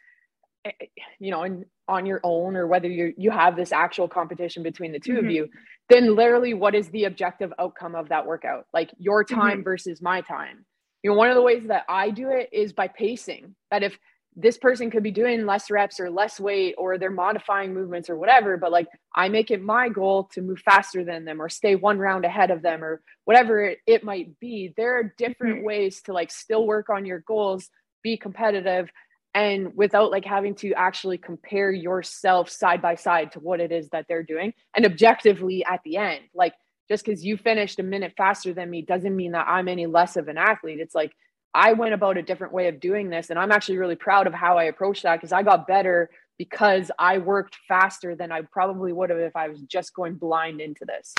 you 1.18 1.30
know 1.30 1.42
and 1.42 1.64
on 1.88 2.06
your 2.06 2.20
own 2.22 2.56
or 2.56 2.66
whether 2.66 2.88
you 2.88 3.14
you 3.16 3.30
have 3.30 3.56
this 3.56 3.72
actual 3.72 4.08
competition 4.08 4.62
between 4.62 4.92
the 4.92 5.00
2 5.00 5.12
mm-hmm. 5.12 5.26
of 5.26 5.30
you 5.30 5.48
then 5.88 6.14
literally 6.14 6.54
what 6.54 6.74
is 6.74 6.88
the 6.90 7.04
objective 7.04 7.52
outcome 7.58 7.94
of 7.94 8.08
that 8.08 8.26
workout 8.26 8.66
like 8.72 8.90
your 8.98 9.24
time 9.24 9.58
mm-hmm. 9.58 9.62
versus 9.62 10.02
my 10.02 10.20
time 10.20 10.64
you 11.02 11.10
know 11.10 11.16
one 11.16 11.28
of 11.28 11.34
the 11.34 11.42
ways 11.42 11.64
that 11.66 11.84
i 11.88 12.10
do 12.10 12.28
it 12.30 12.48
is 12.52 12.72
by 12.72 12.88
pacing 12.88 13.54
that 13.70 13.82
if 13.82 13.98
this 14.36 14.58
person 14.58 14.90
could 14.90 15.02
be 15.02 15.10
doing 15.10 15.44
less 15.44 15.70
reps 15.70 15.98
or 15.98 16.08
less 16.08 16.38
weight 16.38 16.74
or 16.78 16.96
they're 16.96 17.10
modifying 17.10 17.74
movements 17.74 18.08
or 18.08 18.16
whatever 18.16 18.56
but 18.56 18.70
like 18.70 18.86
i 19.14 19.28
make 19.28 19.50
it 19.50 19.62
my 19.62 19.88
goal 19.88 20.24
to 20.32 20.42
move 20.42 20.60
faster 20.60 21.04
than 21.04 21.24
them 21.24 21.40
or 21.40 21.48
stay 21.48 21.74
one 21.74 21.98
round 21.98 22.24
ahead 22.24 22.50
of 22.50 22.62
them 22.62 22.84
or 22.84 23.00
whatever 23.24 23.64
it, 23.64 23.78
it 23.86 24.04
might 24.04 24.38
be 24.38 24.72
there 24.76 24.98
are 24.98 25.14
different 25.16 25.56
mm-hmm. 25.56 25.66
ways 25.66 26.02
to 26.02 26.12
like 26.12 26.30
still 26.30 26.66
work 26.66 26.90
on 26.90 27.06
your 27.06 27.20
goals 27.20 27.70
be 28.02 28.16
competitive 28.16 28.88
and 29.34 29.74
without 29.76 30.10
like 30.10 30.24
having 30.24 30.54
to 30.56 30.72
actually 30.72 31.18
compare 31.18 31.70
yourself 31.70 32.50
side 32.50 32.82
by 32.82 32.94
side 32.94 33.32
to 33.32 33.40
what 33.40 33.60
it 33.60 33.70
is 33.70 33.88
that 33.90 34.06
they're 34.08 34.22
doing 34.22 34.52
and 34.74 34.84
objectively 34.84 35.64
at 35.64 35.80
the 35.84 35.96
end 35.96 36.20
like 36.34 36.54
just 36.88 37.04
because 37.04 37.24
you 37.24 37.36
finished 37.36 37.78
a 37.78 37.82
minute 37.84 38.12
faster 38.16 38.52
than 38.52 38.68
me 38.68 38.82
doesn't 38.82 39.14
mean 39.14 39.32
that 39.32 39.46
i'm 39.48 39.68
any 39.68 39.86
less 39.86 40.16
of 40.16 40.28
an 40.28 40.36
athlete 40.36 40.80
it's 40.80 40.94
like 40.94 41.12
I 41.54 41.72
went 41.72 41.94
about 41.94 42.16
a 42.16 42.22
different 42.22 42.52
way 42.52 42.68
of 42.68 42.80
doing 42.80 43.10
this. 43.10 43.30
And 43.30 43.38
I'm 43.38 43.50
actually 43.50 43.78
really 43.78 43.96
proud 43.96 44.26
of 44.26 44.34
how 44.34 44.56
I 44.56 44.64
approached 44.64 45.02
that 45.02 45.16
because 45.16 45.32
I 45.32 45.42
got 45.42 45.66
better 45.66 46.10
because 46.38 46.90
I 46.98 47.18
worked 47.18 47.58
faster 47.68 48.14
than 48.14 48.32
I 48.32 48.42
probably 48.42 48.92
would 48.92 49.10
have 49.10 49.18
if 49.18 49.36
I 49.36 49.48
was 49.48 49.60
just 49.62 49.94
going 49.94 50.14
blind 50.14 50.60
into 50.60 50.84
this, 50.86 51.14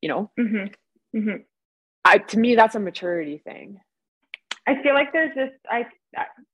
you 0.00 0.08
know? 0.08 0.30
Mm-hmm. 0.38 1.18
Mm-hmm. 1.18 1.42
I, 2.04 2.18
to 2.18 2.38
me, 2.38 2.54
that's 2.54 2.74
a 2.74 2.80
maturity 2.80 3.38
thing. 3.38 3.80
I 4.66 4.82
feel 4.82 4.94
like 4.94 5.12
there's 5.12 5.34
this, 5.34 5.50
I, 5.68 5.86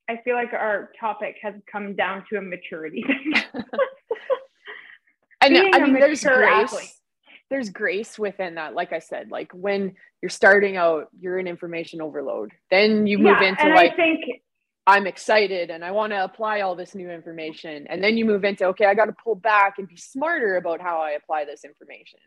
I 0.09 0.21
feel 0.25 0.35
like 0.35 0.53
our 0.53 0.91
topic 0.99 1.37
has 1.43 1.55
come 1.71 1.95
down 1.95 2.25
to 2.31 2.39
a 2.39 2.43
maturity 2.43 3.05
thing. 3.07 3.63
I 5.41 5.49
know, 5.49 5.71
I 5.73 5.79
mean, 5.87 5.95
there's 5.95 6.23
grace. 6.23 6.73
Athlete 6.73 6.93
there's 7.51 7.69
grace 7.69 8.19
within 8.19 8.55
that 8.55 8.75
like 8.75 8.93
i 8.93 8.99
said 8.99 9.31
like 9.31 9.51
when 9.53 9.95
you're 10.23 10.31
starting 10.31 10.77
out 10.77 11.09
you're 11.19 11.39
in 11.39 11.47
information 11.47 12.01
overload 12.01 12.53
then 12.71 13.07
you 13.07 13.19
move 13.19 13.37
yeah, 13.41 13.49
into 13.49 13.69
like 13.75 13.93
I 13.93 13.97
think 13.97 14.25
i'm 14.87 15.07
excited 15.07 15.71
and 15.71 15.85
i 15.85 15.91
want 15.91 16.13
to 16.13 16.25
apply 16.25 16.61
all 16.61 16.77
this 16.77 16.95
new 16.95 17.11
information 17.11 17.87
and 17.89 18.03
then 18.03 18.17
you 18.17 18.25
move 18.25 18.45
into 18.45 18.65
okay 18.67 18.87
i 18.87 18.95
got 18.95 19.07
to 19.07 19.15
pull 19.23 19.35
back 19.35 19.75
and 19.79 19.89
be 19.89 19.97
smarter 19.97 20.57
about 20.57 20.81
how 20.81 20.99
i 21.01 21.11
apply 21.11 21.45
this 21.45 21.65
information 21.65 22.21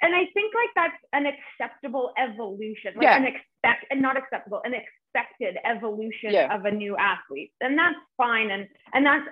and 0.00 0.14
i 0.14 0.24
think 0.32 0.54
like 0.54 0.70
that's 0.74 1.02
an 1.12 1.26
acceptable 1.26 2.12
evolution 2.18 2.94
like 2.96 3.04
yeah. 3.04 3.16
an 3.18 3.26
expect 3.62 3.86
and 3.90 4.00
not 4.00 4.16
acceptable 4.16 4.60
an 4.64 4.74
expected 4.74 5.56
evolution 5.64 6.32
yeah. 6.32 6.54
of 6.54 6.64
a 6.64 6.70
new 6.70 6.96
athlete. 6.96 7.52
And 7.60 7.78
that's 7.78 7.96
fine 8.16 8.50
and 8.50 8.66
and 8.92 9.04
that's 9.06 9.26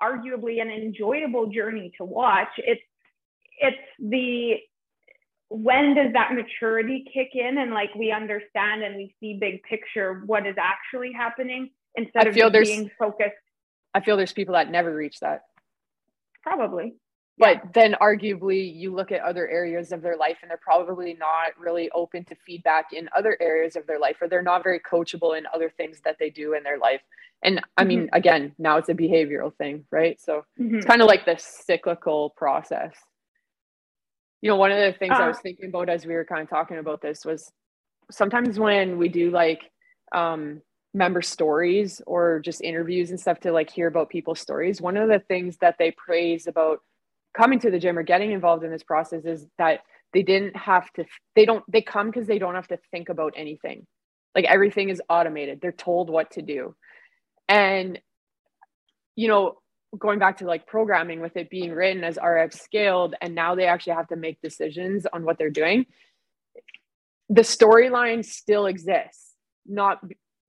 arguably 0.00 0.60
an 0.60 0.70
enjoyable 0.70 1.46
journey 1.46 1.92
to 1.98 2.04
watch. 2.04 2.48
It's 2.58 2.82
it's 3.58 3.76
the 3.98 4.56
when 5.48 5.94
does 5.94 6.12
that 6.14 6.32
maturity 6.32 7.04
kick 7.12 7.30
in 7.34 7.58
and 7.58 7.72
like 7.72 7.94
we 7.94 8.10
understand 8.10 8.82
and 8.82 8.96
we 8.96 9.14
see 9.20 9.38
big 9.40 9.62
picture 9.62 10.22
what 10.26 10.46
is 10.46 10.56
actually 10.58 11.12
happening 11.12 11.70
instead 11.94 12.26
I 12.26 12.30
of 12.30 12.52
being 12.52 12.90
focused 12.98 13.30
i 13.92 14.00
feel 14.00 14.16
there's 14.16 14.32
people 14.32 14.54
that 14.54 14.70
never 14.70 14.92
reach 14.92 15.20
that. 15.20 15.42
Probably 16.42 16.94
but 17.38 17.56
yeah. 17.56 17.70
then 17.74 17.96
arguably 18.00 18.74
you 18.74 18.94
look 18.94 19.12
at 19.12 19.20
other 19.20 19.48
areas 19.48 19.92
of 19.92 20.02
their 20.02 20.16
life 20.16 20.38
and 20.42 20.50
they're 20.50 20.58
probably 20.58 21.14
not 21.14 21.58
really 21.58 21.90
open 21.90 22.24
to 22.24 22.34
feedback 22.46 22.92
in 22.92 23.08
other 23.16 23.36
areas 23.40 23.76
of 23.76 23.86
their 23.86 23.98
life 23.98 24.16
or 24.20 24.28
they're 24.28 24.42
not 24.42 24.62
very 24.62 24.80
coachable 24.80 25.36
in 25.36 25.44
other 25.54 25.70
things 25.76 26.00
that 26.04 26.16
they 26.18 26.30
do 26.30 26.54
in 26.54 26.62
their 26.62 26.78
life 26.78 27.00
and 27.42 27.60
i 27.76 27.82
mm-hmm. 27.82 27.88
mean 27.88 28.08
again 28.12 28.52
now 28.58 28.76
it's 28.76 28.88
a 28.88 28.94
behavioral 28.94 29.54
thing 29.56 29.84
right 29.90 30.20
so 30.20 30.44
mm-hmm. 30.60 30.76
it's 30.76 30.86
kind 30.86 31.02
of 31.02 31.08
like 31.08 31.24
this 31.24 31.62
cyclical 31.66 32.30
process 32.30 32.94
you 34.44 34.50
know, 34.50 34.56
one 34.56 34.70
of 34.70 34.76
the 34.76 34.92
things 34.98 35.12
uh, 35.18 35.22
I 35.22 35.28
was 35.28 35.38
thinking 35.38 35.70
about 35.70 35.88
as 35.88 36.04
we 36.04 36.12
were 36.12 36.26
kind 36.26 36.42
of 36.42 36.50
talking 36.50 36.76
about 36.76 37.00
this 37.00 37.24
was 37.24 37.50
sometimes 38.10 38.58
when 38.58 38.98
we 38.98 39.08
do 39.08 39.30
like 39.30 39.62
um, 40.14 40.60
member 40.92 41.22
stories 41.22 42.02
or 42.06 42.40
just 42.40 42.60
interviews 42.60 43.08
and 43.08 43.18
stuff 43.18 43.40
to 43.40 43.52
like 43.52 43.70
hear 43.70 43.86
about 43.86 44.10
people's 44.10 44.40
stories, 44.40 44.82
one 44.82 44.98
of 44.98 45.08
the 45.08 45.18
things 45.18 45.56
that 45.62 45.76
they 45.78 45.92
praise 45.92 46.46
about 46.46 46.80
coming 47.36 47.58
to 47.60 47.70
the 47.70 47.78
gym 47.78 47.98
or 47.98 48.02
getting 48.02 48.32
involved 48.32 48.64
in 48.64 48.70
this 48.70 48.82
process 48.82 49.24
is 49.24 49.46
that 49.58 49.80
they 50.12 50.22
didn't 50.22 50.56
have 50.56 50.90
to, 50.92 51.04
they 51.34 51.44
don't, 51.44 51.64
they 51.70 51.82
come 51.82 52.10
because 52.10 52.26
they 52.26 52.38
don't 52.38 52.54
have 52.54 52.68
to 52.68 52.78
think 52.90 53.08
about 53.08 53.34
anything. 53.36 53.86
Like 54.34 54.44
everything 54.44 54.88
is 54.88 55.02
automated, 55.08 55.60
they're 55.60 55.72
told 55.72 56.10
what 56.10 56.32
to 56.32 56.42
do. 56.42 56.74
And, 57.48 58.00
you 59.16 59.28
know, 59.28 59.58
going 59.98 60.18
back 60.18 60.38
to 60.38 60.46
like 60.46 60.66
programming 60.66 61.20
with 61.20 61.36
it 61.36 61.50
being 61.50 61.72
written 61.72 62.04
as 62.04 62.18
rx 62.18 62.60
scaled, 62.60 63.14
and 63.20 63.34
now 63.34 63.54
they 63.54 63.66
actually 63.66 63.94
have 63.94 64.08
to 64.08 64.16
make 64.16 64.40
decisions 64.40 65.06
on 65.12 65.24
what 65.24 65.38
they're 65.38 65.50
doing. 65.50 65.86
The 67.28 67.42
storyline 67.42 68.24
still 68.24 68.66
exists, 68.66 69.34
not 69.66 70.00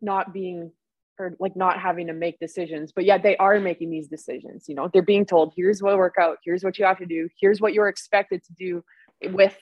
not 0.02 0.34
being 0.34 0.72
or 1.20 1.36
like 1.40 1.56
not 1.56 1.80
having 1.80 2.08
to 2.08 2.14
make 2.14 2.40
decisions, 2.40 2.92
but 2.92 3.06
yet 3.06 3.24
they 3.24 3.38
are 3.38 3.60
making 3.60 3.90
these 3.90 4.08
decisions. 4.08 4.66
You 4.68 4.76
know, 4.76 4.90
they're 4.92 5.02
being 5.02 5.26
told, 5.26 5.54
here's 5.56 5.82
what 5.82 5.98
workout, 5.98 6.38
here's 6.44 6.64
what 6.64 6.78
you 6.78 6.86
have 6.86 7.00
to 7.00 7.06
do, 7.06 7.30
here's 7.40 7.62
what 7.62 7.74
you're 7.74 7.88
expected 7.88 8.44
to 8.44 8.54
do 8.54 8.84
with 9.32 9.58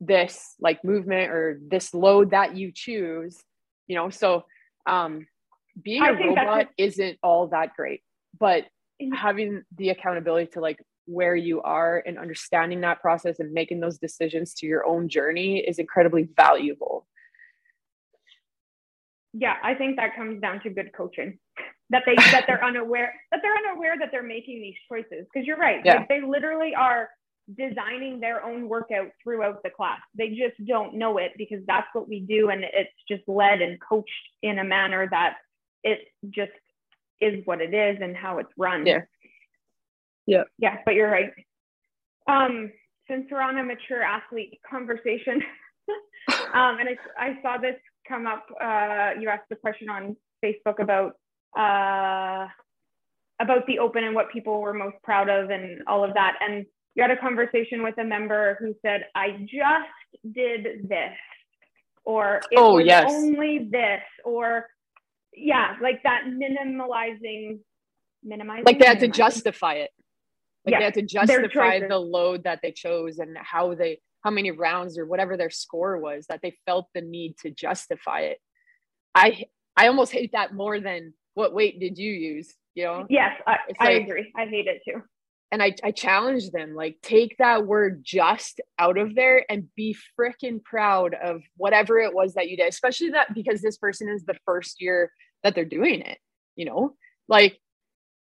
this 0.00 0.54
like 0.60 0.82
movement 0.84 1.30
or 1.30 1.60
this 1.68 1.94
load 1.94 2.30
that 2.30 2.56
you 2.56 2.72
choose. 2.74 3.38
You 3.86 3.96
know, 3.96 4.10
so 4.10 4.44
um 4.86 5.26
being 5.80 6.02
a 6.02 6.12
robot 6.12 6.68
isn't 6.76 7.18
all 7.22 7.48
that 7.48 7.74
great 7.74 8.02
but 8.38 8.64
having 9.14 9.62
the 9.76 9.90
accountability 9.90 10.50
to 10.52 10.60
like 10.60 10.78
where 11.06 11.34
you 11.34 11.60
are 11.62 12.02
and 12.06 12.18
understanding 12.18 12.80
that 12.82 13.00
process 13.00 13.40
and 13.40 13.52
making 13.52 13.80
those 13.80 13.98
decisions 13.98 14.54
to 14.54 14.66
your 14.66 14.86
own 14.86 15.08
journey 15.08 15.58
is 15.58 15.78
incredibly 15.78 16.28
valuable 16.36 17.06
yeah, 19.32 19.56
I 19.62 19.74
think 19.74 19.96
that 19.96 20.14
comes 20.16 20.40
down 20.40 20.60
to 20.62 20.70
good 20.70 20.92
coaching. 20.96 21.38
That 21.90 22.02
they 22.06 22.14
that 22.16 22.44
they're 22.46 22.64
unaware 22.64 23.14
that 23.30 23.40
they're 23.42 23.56
unaware 23.56 23.98
that 23.98 24.10
they're 24.10 24.22
making 24.22 24.60
these 24.60 24.76
choices. 24.88 25.26
Because 25.32 25.46
you're 25.46 25.58
right. 25.58 25.80
Yeah. 25.84 25.96
Like 25.96 26.08
they 26.08 26.20
literally 26.20 26.74
are 26.74 27.08
designing 27.56 28.20
their 28.20 28.44
own 28.44 28.68
workout 28.68 29.08
throughout 29.22 29.62
the 29.62 29.70
class. 29.70 30.00
They 30.16 30.28
just 30.28 30.64
don't 30.66 30.94
know 30.94 31.18
it 31.18 31.32
because 31.36 31.60
that's 31.66 31.88
what 31.92 32.08
we 32.08 32.20
do 32.20 32.50
and 32.50 32.62
it's 32.62 32.90
just 33.08 33.22
led 33.28 33.60
and 33.60 33.78
coached 33.80 34.10
in 34.42 34.58
a 34.58 34.64
manner 34.64 35.08
that 35.10 35.34
it 35.82 36.00
just 36.30 36.52
is 37.20 37.44
what 37.44 37.60
it 37.60 37.74
is 37.74 37.98
and 38.00 38.16
how 38.16 38.38
it's 38.38 38.52
run. 38.56 38.86
Yeah. 38.86 39.02
Yeah. 40.26 40.44
Yeah, 40.58 40.78
but 40.84 40.94
you're 40.94 41.10
right. 41.10 41.32
Um, 42.28 42.72
since 43.08 43.26
we're 43.30 43.40
on 43.40 43.58
a 43.58 43.64
mature 43.64 44.02
athlete 44.02 44.60
conversation, 44.68 45.42
um, 46.54 46.78
and 46.78 46.88
I, 46.88 46.96
I 47.18 47.38
saw 47.42 47.58
this 47.58 47.76
come 48.12 48.26
up. 48.26 48.44
Uh, 48.60 49.18
you 49.18 49.28
asked 49.28 49.48
the 49.48 49.56
question 49.56 49.88
on 49.88 50.16
Facebook 50.44 50.80
about 50.80 51.12
uh, 51.58 52.46
about 53.40 53.66
the 53.66 53.78
open 53.78 54.04
and 54.04 54.14
what 54.14 54.30
people 54.30 54.60
were 54.60 54.74
most 54.74 54.96
proud 55.02 55.28
of 55.28 55.50
and 55.50 55.82
all 55.86 56.04
of 56.04 56.14
that. 56.14 56.34
And 56.40 56.66
you 56.94 57.02
had 57.02 57.10
a 57.10 57.16
conversation 57.16 57.82
with 57.82 57.96
a 57.98 58.04
member 58.04 58.56
who 58.60 58.74
said, 58.84 59.06
"I 59.14 59.30
just 59.40 60.34
did 60.34 60.88
this," 60.88 61.18
or 62.04 62.40
"It 62.50 62.58
oh, 62.58 62.76
was 62.76 62.86
yes. 62.86 63.10
only 63.10 63.68
this," 63.70 64.02
or 64.24 64.66
yeah, 65.34 65.76
like 65.80 66.02
that 66.02 66.22
minimalizing, 66.26 67.60
minimizing. 68.22 68.64
Like 68.66 68.78
they 68.78 68.86
had 68.86 69.00
to 69.00 69.08
justify 69.08 69.74
it. 69.74 69.90
Like 70.66 70.78
they 70.78 70.84
had 70.84 70.94
to 70.94 71.02
justify 71.02 71.80
the 71.80 71.98
load 71.98 72.44
that 72.44 72.60
they 72.62 72.72
chose 72.72 73.18
and 73.18 73.36
how 73.36 73.74
they 73.74 73.98
how 74.22 74.30
many 74.30 74.50
rounds 74.50 74.98
or 74.98 75.06
whatever 75.06 75.36
their 75.36 75.50
score 75.50 75.98
was 75.98 76.26
that 76.28 76.40
they 76.42 76.56
felt 76.66 76.88
the 76.94 77.00
need 77.00 77.36
to 77.38 77.50
justify 77.50 78.20
it. 78.20 78.38
I 79.14 79.44
I 79.76 79.88
almost 79.88 80.12
hate 80.12 80.32
that 80.32 80.54
more 80.54 80.80
than 80.80 81.14
what 81.34 81.54
weight 81.54 81.80
did 81.80 81.98
you 81.98 82.12
use? 82.12 82.54
You 82.74 82.84
know? 82.84 83.06
Yes, 83.08 83.32
I, 83.46 83.58
I 83.80 83.90
agree. 83.92 84.32
I 84.36 84.46
hate 84.46 84.66
it 84.66 84.82
too. 84.86 85.02
And 85.50 85.62
I, 85.62 85.74
I 85.84 85.90
challenge 85.90 86.50
them 86.50 86.74
like 86.74 86.96
take 87.02 87.36
that 87.38 87.66
word 87.66 88.02
just 88.02 88.60
out 88.78 88.96
of 88.96 89.14
there 89.14 89.44
and 89.50 89.68
be 89.76 89.94
freaking 90.18 90.62
proud 90.64 91.14
of 91.14 91.42
whatever 91.58 91.98
it 91.98 92.14
was 92.14 92.34
that 92.34 92.48
you 92.48 92.56
did, 92.56 92.68
especially 92.68 93.10
that 93.10 93.34
because 93.34 93.60
this 93.60 93.76
person 93.76 94.08
is 94.08 94.24
the 94.24 94.38
first 94.46 94.80
year 94.80 95.12
that 95.42 95.54
they're 95.54 95.66
doing 95.66 96.00
it, 96.00 96.18
you 96.56 96.64
know? 96.64 96.94
Like 97.28 97.58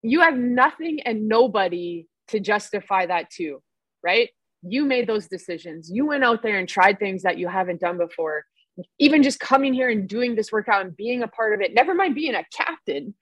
you 0.03 0.21
have 0.21 0.37
nothing 0.37 1.01
and 1.01 1.29
nobody 1.29 2.07
to 2.29 2.39
justify 2.39 3.07
that 3.07 3.31
to, 3.31 3.61
right? 4.03 4.31
You 4.63 4.85
made 4.85 5.07
those 5.07 5.29
decisions. 5.29 5.91
You 5.91 6.07
went 6.07 6.25
out 6.25 6.43
there 6.43 6.59
and 6.59 6.69
tried 6.69 6.99
things 6.99 7.23
that 7.23 7.39
you 7.39 7.49
haven't 7.49 7.81
done 7.81 7.99
before. 7.99 8.45
Even 8.99 9.23
just 9.23 9.41
coming 9.41 9.75
here 9.75 9.89
and 9.89 10.09
doing 10.09 10.35
this 10.35 10.53
workout 10.53 10.85
and 10.85 10.97
being 10.97 11.23
a 11.23 11.29
part 11.29 11.55
of 11.55 11.61
it, 11.61 11.75
never 11.75 11.95
mind 11.95 12.15
being 12.15 12.35
a 12.35 12.45
captain 12.55 13.15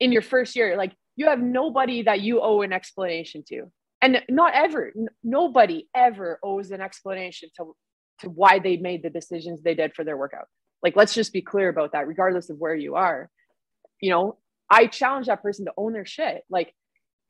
in 0.00 0.12
your 0.12 0.22
first 0.22 0.56
year. 0.56 0.76
Like 0.76 0.92
you 1.16 1.26
have 1.28 1.40
nobody 1.40 2.02
that 2.02 2.20
you 2.20 2.40
owe 2.40 2.60
an 2.62 2.72
explanation 2.72 3.42
to. 3.48 3.70
And 4.02 4.22
not 4.28 4.54
ever, 4.54 4.92
n- 4.96 5.08
nobody 5.24 5.88
ever 5.94 6.38
owes 6.42 6.70
an 6.70 6.80
explanation 6.80 7.48
to, 7.56 7.74
to 8.20 8.28
why 8.28 8.58
they 8.58 8.76
made 8.76 9.02
the 9.02 9.10
decisions 9.10 9.62
they 9.62 9.74
did 9.74 9.94
for 9.94 10.04
their 10.04 10.16
workout. 10.16 10.46
Like, 10.82 10.96
let's 10.96 11.14
just 11.14 11.32
be 11.32 11.42
clear 11.42 11.68
about 11.68 11.92
that, 11.92 12.06
regardless 12.06 12.50
of 12.50 12.58
where 12.58 12.74
you 12.74 12.96
are. 12.96 13.30
You 14.00 14.10
know, 14.10 14.38
I 14.70 14.86
challenge 14.86 15.26
that 15.26 15.42
person 15.42 15.64
to 15.64 15.72
own 15.76 15.94
their 15.94 16.04
shit. 16.04 16.42
Like, 16.50 16.74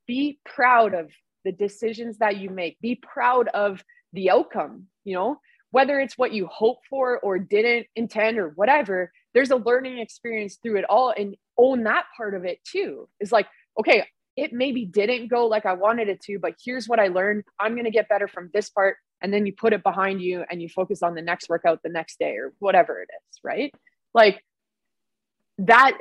be 0.07 0.41
proud 0.45 0.95
of 0.95 1.11
the 1.47 1.53
decisions 1.53 2.19
that 2.19 2.37
you 2.37 2.51
make. 2.51 2.79
Be 2.81 2.97
proud 2.97 3.49
of 3.49 3.83
the 4.13 4.31
outcome 4.31 4.89
you 5.07 5.15
know? 5.15 5.41
Whether 5.71 6.01
it's 6.01 6.19
what 6.19 6.33
you 6.33 6.47
hope 6.47 6.79
for 6.91 7.19
or 7.21 7.39
didn't 7.39 7.87
intend 7.97 8.39
or 8.39 8.51
whatever 8.51 9.13
there's 9.35 9.51
a 9.51 9.57
learning 9.57 9.99
experience 9.99 10.59
through 10.63 10.77
it 10.77 10.87
all 10.89 11.13
and 11.17 11.37
own 11.59 11.83
that 11.85 12.07
part 12.17 12.35
of 12.35 12.45
it 12.45 12.59
too. 12.65 13.09
Is 13.21 13.33
like 13.33 13.47
okay 13.79 14.05
it 14.37 14.53
maybe 14.53 14.85
didn't 14.85 15.29
go 15.29 15.47
like 15.47 15.65
i 15.65 15.73
wanted 15.73 16.09
it 16.09 16.21
to 16.21 16.39
but 16.39 16.55
here's 16.63 16.89
what 16.89 17.01
i 17.01 17.09
learned. 17.09 17.45
I'm 17.59 17.73
going 17.73 17.85
to 17.85 17.91
get 17.91 18.09
better 18.09 18.29
from 18.29 18.51
this 18.53 18.69
part. 18.69 18.97
And 19.23 19.33
then 19.33 19.47
you 19.47 19.53
put 19.53 19.73
it 19.73 19.83
behind 19.83 20.21
you 20.21 20.45
and 20.51 20.61
you 20.61 20.69
focus 20.69 21.03
on 21.03 21.15
the 21.15 21.23
next 21.23 21.49
workout 21.49 21.83
the 21.83 21.89
next 21.89 22.19
day 22.19 22.37
or 22.37 22.53
whatever 22.59 23.01
it 23.01 23.09
is 23.13 23.41
right? 23.43 23.75
Like 24.15 24.43
that 25.59 25.97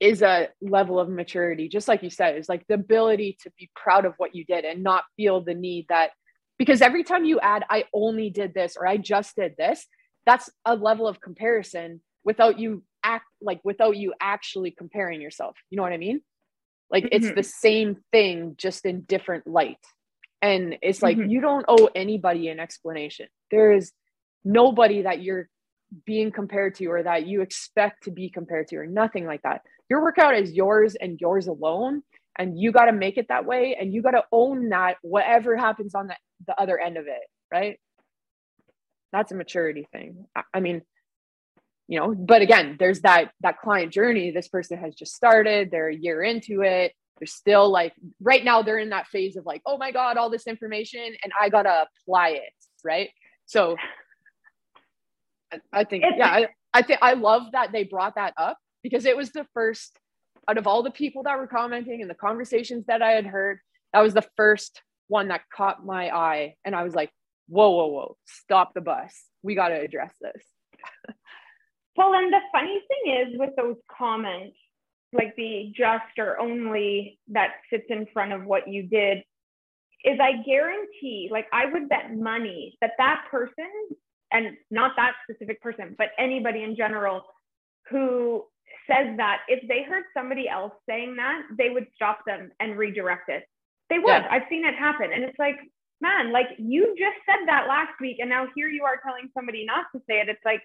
is 0.00 0.22
a 0.22 0.48
level 0.60 1.00
of 1.00 1.08
maturity 1.08 1.68
just 1.68 1.88
like 1.88 2.02
you 2.02 2.10
said 2.10 2.36
is 2.36 2.48
like 2.48 2.64
the 2.68 2.74
ability 2.74 3.36
to 3.42 3.50
be 3.58 3.68
proud 3.74 4.04
of 4.04 4.14
what 4.16 4.34
you 4.34 4.44
did 4.44 4.64
and 4.64 4.82
not 4.82 5.04
feel 5.16 5.40
the 5.40 5.54
need 5.54 5.86
that 5.88 6.10
because 6.58 6.80
every 6.80 7.02
time 7.02 7.24
you 7.24 7.40
add 7.40 7.64
i 7.68 7.84
only 7.92 8.30
did 8.30 8.54
this 8.54 8.76
or 8.76 8.86
i 8.86 8.96
just 8.96 9.34
did 9.34 9.54
this 9.58 9.86
that's 10.24 10.50
a 10.64 10.76
level 10.76 11.08
of 11.08 11.20
comparison 11.20 12.00
without 12.24 12.58
you 12.58 12.82
act 13.02 13.26
like 13.40 13.60
without 13.64 13.96
you 13.96 14.14
actually 14.20 14.70
comparing 14.70 15.20
yourself 15.20 15.56
you 15.70 15.76
know 15.76 15.82
what 15.82 15.92
i 15.92 15.98
mean 15.98 16.20
like 16.90 17.04
mm-hmm. 17.04 17.24
it's 17.24 17.34
the 17.34 17.42
same 17.42 17.96
thing 18.12 18.54
just 18.56 18.84
in 18.86 19.00
different 19.02 19.46
light 19.46 19.78
and 20.40 20.76
it's 20.82 21.02
like 21.02 21.16
mm-hmm. 21.16 21.30
you 21.30 21.40
don't 21.40 21.64
owe 21.68 21.88
anybody 21.94 22.48
an 22.48 22.60
explanation 22.60 23.26
there 23.50 23.72
is 23.72 23.92
nobody 24.44 25.02
that 25.02 25.22
you're 25.22 25.48
being 26.04 26.30
compared 26.30 26.74
to 26.76 26.86
or 26.86 27.02
that 27.02 27.26
you 27.26 27.40
expect 27.40 28.04
to 28.04 28.10
be 28.10 28.30
compared 28.30 28.68
to 28.68 28.76
or 28.76 28.86
nothing 28.86 29.26
like 29.26 29.42
that. 29.42 29.62
Your 29.88 30.02
workout 30.02 30.36
is 30.36 30.52
yours 30.52 30.94
and 30.94 31.20
yours 31.20 31.46
alone 31.46 32.02
and 32.36 32.58
you 32.58 32.72
got 32.72 32.86
to 32.86 32.92
make 32.92 33.16
it 33.16 33.28
that 33.28 33.46
way 33.46 33.76
and 33.80 33.92
you 33.92 34.02
got 34.02 34.12
to 34.12 34.24
own 34.30 34.68
that 34.68 34.96
whatever 35.02 35.56
happens 35.56 35.94
on 35.94 36.08
the, 36.08 36.16
the 36.46 36.60
other 36.60 36.78
end 36.78 36.96
of 36.96 37.06
it 37.06 37.22
right? 37.52 37.78
That's 39.12 39.32
a 39.32 39.34
maturity 39.34 39.86
thing. 39.92 40.26
I 40.52 40.60
mean 40.60 40.82
you 41.90 41.98
know 41.98 42.14
but 42.14 42.42
again 42.42 42.76
there's 42.78 43.00
that 43.00 43.30
that 43.40 43.58
client 43.58 43.92
journey. 43.92 44.30
This 44.30 44.48
person 44.48 44.78
has 44.78 44.94
just 44.94 45.14
started. 45.14 45.70
They're 45.70 45.88
a 45.88 45.96
year 45.96 46.22
into 46.22 46.60
it. 46.62 46.92
They're 47.18 47.26
still 47.26 47.70
like 47.70 47.94
right 48.20 48.44
now 48.44 48.62
they're 48.62 48.78
in 48.78 48.90
that 48.90 49.08
phase 49.08 49.36
of 49.36 49.46
like 49.46 49.62
oh 49.64 49.78
my 49.78 49.90
god 49.90 50.18
all 50.18 50.30
this 50.30 50.46
information 50.46 51.16
and 51.24 51.32
i 51.40 51.48
gotta 51.48 51.86
apply 52.04 52.28
it 52.30 52.52
right? 52.84 53.10
So 53.46 53.76
i 55.72 55.84
think 55.84 56.04
yeah 56.16 56.28
I, 56.28 56.48
I 56.74 56.82
think 56.82 56.98
i 57.02 57.14
love 57.14 57.52
that 57.52 57.72
they 57.72 57.84
brought 57.84 58.16
that 58.16 58.34
up 58.36 58.58
because 58.82 59.04
it 59.04 59.16
was 59.16 59.30
the 59.30 59.46
first 59.54 59.98
out 60.48 60.58
of 60.58 60.66
all 60.66 60.82
the 60.82 60.90
people 60.90 61.24
that 61.24 61.38
were 61.38 61.46
commenting 61.46 62.00
and 62.00 62.10
the 62.10 62.14
conversations 62.14 62.86
that 62.86 63.02
I 63.02 63.10
had 63.12 63.26
heard, 63.26 63.58
that 63.92 64.00
was 64.00 64.14
the 64.14 64.26
first 64.36 64.82
one 65.06 65.28
that 65.28 65.42
caught 65.54 65.84
my 65.84 66.08
eye. 66.08 66.54
And 66.64 66.74
I 66.74 66.84
was 66.84 66.94
like, 66.94 67.10
whoa, 67.48 67.70
whoa, 67.70 67.86
whoa, 67.88 68.16
stop 68.24 68.72
the 68.74 68.80
bus. 68.80 69.14
We 69.42 69.54
got 69.54 69.68
to 69.68 69.80
address 69.80 70.14
this. 70.20 70.42
well, 71.96 72.14
and 72.14 72.32
the 72.32 72.40
funny 72.50 72.80
thing 72.88 73.14
is 73.20 73.38
with 73.38 73.50
those 73.56 73.76
comments, 73.94 74.56
like 75.12 75.36
the 75.36 75.72
just 75.74 76.18
or 76.18 76.38
only 76.38 77.18
that 77.28 77.52
sits 77.70 77.86
in 77.90 78.06
front 78.12 78.32
of 78.32 78.44
what 78.44 78.68
you 78.68 78.84
did, 78.84 79.18
is 80.04 80.18
I 80.20 80.42
guarantee, 80.46 81.28
like 81.30 81.46
I 81.52 81.66
would 81.66 81.88
bet 81.88 82.14
money 82.14 82.78
that 82.80 82.92
that 82.98 83.24
person, 83.30 83.66
and 84.32 84.56
not 84.70 84.92
that 84.96 85.12
specific 85.28 85.60
person, 85.62 85.94
but 85.96 86.08
anybody 86.18 86.62
in 86.62 86.76
general 86.76 87.22
who 87.90 88.44
says 88.86 89.16
that 89.16 89.40
if 89.48 89.66
they 89.68 89.82
heard 89.82 90.04
somebody 90.14 90.48
else 90.48 90.72
saying 90.88 91.16
that, 91.16 91.42
they 91.56 91.70
would 91.70 91.86
stop 91.94 92.20
them 92.26 92.50
and 92.60 92.76
redirect 92.76 93.28
it. 93.28 93.44
They 93.90 93.98
would. 93.98 94.08
Yeah. 94.08 94.28
I've 94.30 94.42
seen 94.50 94.66
it 94.66 94.74
happen. 94.74 95.10
And 95.14 95.24
it's 95.24 95.38
like, 95.38 95.56
man, 96.00 96.32
like 96.32 96.48
you 96.58 96.94
just 96.98 97.16
said 97.26 97.46
that 97.46 97.66
last 97.68 97.92
week, 98.00 98.16
and 98.20 98.28
now 98.28 98.46
here 98.54 98.68
you 98.68 98.84
are 98.84 99.00
telling 99.04 99.30
somebody 99.34 99.64
not 99.64 99.86
to 99.94 100.02
say 100.08 100.20
it. 100.20 100.28
It's 100.28 100.44
like 100.44 100.62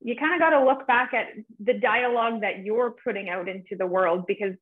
you 0.00 0.16
kind 0.16 0.34
of 0.34 0.40
got 0.40 0.50
to 0.50 0.64
look 0.64 0.86
back 0.86 1.14
at 1.14 1.26
the 1.64 1.74
dialogue 1.74 2.40
that 2.40 2.64
you're 2.64 2.94
putting 3.04 3.28
out 3.28 3.48
into 3.48 3.76
the 3.76 3.86
world 3.86 4.24
because 4.26 4.54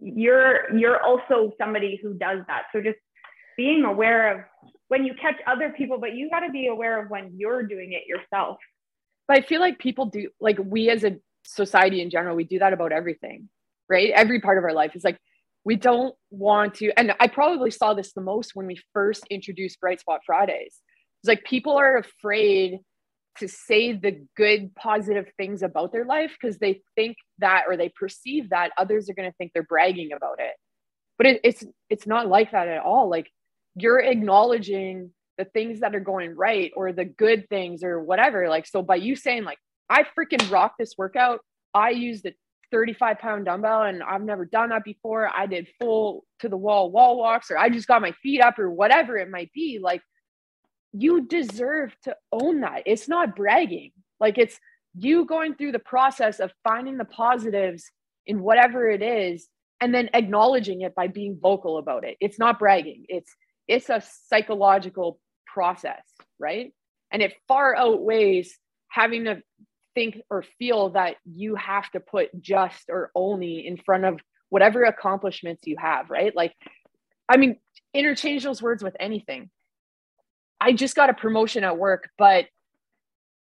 you're 0.00 0.74
you're 0.76 1.02
also 1.02 1.52
somebody 1.58 1.98
who 2.02 2.14
does 2.14 2.40
that. 2.48 2.64
So 2.72 2.80
just 2.80 2.98
being 3.56 3.84
aware 3.84 4.38
of 4.38 4.44
when 4.92 5.06
you 5.06 5.14
catch 5.14 5.36
other 5.46 5.70
people, 5.70 5.96
but 5.96 6.14
you 6.14 6.28
got 6.28 6.40
to 6.40 6.50
be 6.50 6.66
aware 6.66 7.02
of 7.02 7.08
when 7.08 7.32
you're 7.34 7.62
doing 7.62 7.94
it 7.94 8.06
yourself. 8.06 8.58
But 9.26 9.38
I 9.38 9.40
feel 9.40 9.58
like 9.58 9.78
people 9.78 10.04
do 10.04 10.28
like 10.38 10.58
we 10.62 10.90
as 10.90 11.02
a 11.02 11.16
society 11.44 12.02
in 12.02 12.10
general, 12.10 12.36
we 12.36 12.44
do 12.44 12.58
that 12.58 12.74
about 12.74 12.92
everything, 12.92 13.48
right? 13.88 14.10
Every 14.10 14.42
part 14.42 14.58
of 14.58 14.64
our 14.64 14.74
life 14.74 14.94
is 14.94 15.02
like, 15.02 15.16
we 15.64 15.76
don't 15.76 16.14
want 16.28 16.74
to, 16.74 16.92
and 16.98 17.14
I 17.18 17.28
probably 17.28 17.70
saw 17.70 17.94
this 17.94 18.12
the 18.12 18.20
most 18.20 18.50
when 18.52 18.66
we 18.66 18.78
first 18.92 19.24
introduced 19.30 19.80
Bright 19.80 20.00
Spot 20.00 20.20
Fridays. 20.26 20.74
It's 21.22 21.28
like 21.28 21.44
people 21.44 21.78
are 21.78 21.96
afraid 21.96 22.80
to 23.38 23.48
say 23.48 23.94
the 23.94 24.22
good, 24.36 24.74
positive 24.74 25.24
things 25.38 25.62
about 25.62 25.92
their 25.92 26.04
life 26.04 26.36
because 26.38 26.58
they 26.58 26.82
think 26.96 27.16
that 27.38 27.64
or 27.66 27.78
they 27.78 27.88
perceive 27.88 28.50
that 28.50 28.72
others 28.76 29.08
are 29.08 29.14
going 29.14 29.30
to 29.30 29.34
think 29.38 29.52
they're 29.54 29.62
bragging 29.62 30.12
about 30.12 30.38
it. 30.38 30.52
But 31.16 31.28
it, 31.28 31.40
it's 31.44 31.64
it's 31.88 32.06
not 32.06 32.28
like 32.28 32.52
that 32.52 32.68
at 32.68 32.82
all. 32.82 33.08
Like 33.08 33.30
you're 33.74 34.00
acknowledging 34.00 35.10
the 35.38 35.44
things 35.46 35.80
that 35.80 35.94
are 35.94 36.00
going 36.00 36.36
right 36.36 36.72
or 36.76 36.92
the 36.92 37.04
good 37.04 37.48
things 37.48 37.82
or 37.82 38.02
whatever. 38.02 38.48
Like 38.48 38.66
so, 38.66 38.82
by 38.82 38.96
you 38.96 39.16
saying 39.16 39.44
like 39.44 39.58
I 39.88 40.04
freaking 40.04 40.50
rock 40.50 40.74
this 40.78 40.94
workout. 40.96 41.40
I 41.74 41.90
used 41.90 42.26
a 42.26 42.32
35 42.70 43.18
pound 43.18 43.44
dumbbell 43.44 43.82
and 43.82 44.02
I've 44.02 44.22
never 44.22 44.44
done 44.44 44.70
that 44.70 44.84
before. 44.84 45.30
I 45.34 45.46
did 45.46 45.68
full 45.80 46.24
to 46.40 46.48
the 46.48 46.56
wall 46.56 46.90
wall 46.90 47.18
walks 47.18 47.50
or 47.50 47.58
I 47.58 47.68
just 47.68 47.88
got 47.88 48.02
my 48.02 48.12
feet 48.22 48.40
up 48.40 48.58
or 48.58 48.70
whatever 48.70 49.16
it 49.18 49.30
might 49.30 49.52
be. 49.52 49.78
Like 49.82 50.02
you 50.92 51.26
deserve 51.26 51.94
to 52.04 52.16
own 52.30 52.60
that. 52.60 52.82
It's 52.86 53.08
not 53.08 53.36
bragging. 53.36 53.92
Like 54.20 54.38
it's 54.38 54.58
you 54.94 55.24
going 55.24 55.54
through 55.54 55.72
the 55.72 55.78
process 55.78 56.40
of 56.40 56.52
finding 56.64 56.98
the 56.98 57.04
positives 57.04 57.90
in 58.26 58.42
whatever 58.42 58.88
it 58.88 59.02
is 59.02 59.48
and 59.80 59.94
then 59.94 60.10
acknowledging 60.14 60.82
it 60.82 60.94
by 60.94 61.08
being 61.08 61.38
vocal 61.40 61.78
about 61.78 62.04
it 62.04 62.16
it's 62.20 62.38
not 62.38 62.58
bragging 62.58 63.04
it's 63.08 63.34
it's 63.68 63.88
a 63.90 64.02
psychological 64.28 65.18
process 65.46 66.02
right? 66.42 66.74
And 67.10 67.22
it 67.22 67.34
far 67.48 67.74
outweighs 67.74 68.58
having 68.88 69.24
to 69.24 69.42
think 69.94 70.20
or 70.28 70.44
feel 70.58 70.90
that 70.90 71.16
you 71.24 71.54
have 71.54 71.90
to 71.92 72.00
put 72.00 72.28
just 72.40 72.84
or 72.88 73.10
only 73.14 73.66
in 73.66 73.76
front 73.76 74.04
of 74.04 74.20
whatever 74.48 74.84
accomplishments 74.84 75.62
you 75.66 75.76
have 75.78 76.10
right? 76.10 76.34
Like 76.36 76.54
i 77.28 77.36
mean 77.36 77.56
interchange 77.94 78.42
those 78.42 78.60
words 78.60 78.82
with 78.82 78.96
anything. 78.98 79.48
I 80.60 80.72
just 80.72 80.96
got 80.96 81.10
a 81.10 81.14
promotion 81.14 81.64
at 81.64 81.78
work 81.78 82.10
but 82.18 82.46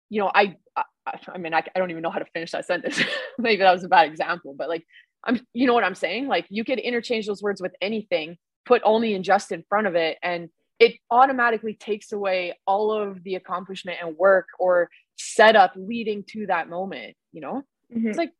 you 0.09 0.21
know 0.21 0.31
i 0.35 0.57
i, 0.77 0.83
I 1.29 1.39
mean 1.39 1.55
I, 1.55 1.63
I 1.75 1.79
don't 1.79 1.91
even 1.91 2.03
know 2.03 2.11
how 2.11 2.19
to 2.19 2.27
finish 2.35 2.51
that 2.51 2.67
sentence. 2.67 3.01
Maybe 3.39 3.63
that 3.63 3.73
was 3.73 3.85
a 3.85 3.89
bad 3.89 4.09
example 4.09 4.55
but 4.57 4.69
like 4.69 4.85
i'm 5.25 5.41
you 5.53 5.67
know 5.67 5.75
what 5.75 5.85
i'm 5.85 5.95
saying? 5.95 6.27
Like 6.27 6.47
you 6.49 6.65
could 6.65 6.79
interchange 6.79 7.27
those 7.27 7.43
words 7.43 7.61
with 7.63 7.75
anything 7.81 8.37
put 8.67 8.83
only 8.85 9.15
and 9.15 9.25
just 9.25 9.53
in 9.53 9.65
front 9.69 9.87
of 9.87 9.95
it. 9.95 10.19
And 10.23 10.49
it 10.79 10.95
automatically 11.11 11.75
takes 11.75 12.13
away 12.13 12.55
all 12.67 12.93
of 12.93 13.23
the 13.23 13.35
accomplishment 13.35 13.99
and 14.03 14.17
work 14.17 14.47
or 14.59 14.89
setup 15.17 15.73
leading 15.77 16.25
to 16.25 16.47
that 16.47 16.69
moment 16.69 17.15
you 17.33 17.41
know? 17.41 17.63
Mm-hmm. 17.95 18.09
it's 18.09 18.19
like 18.19 18.33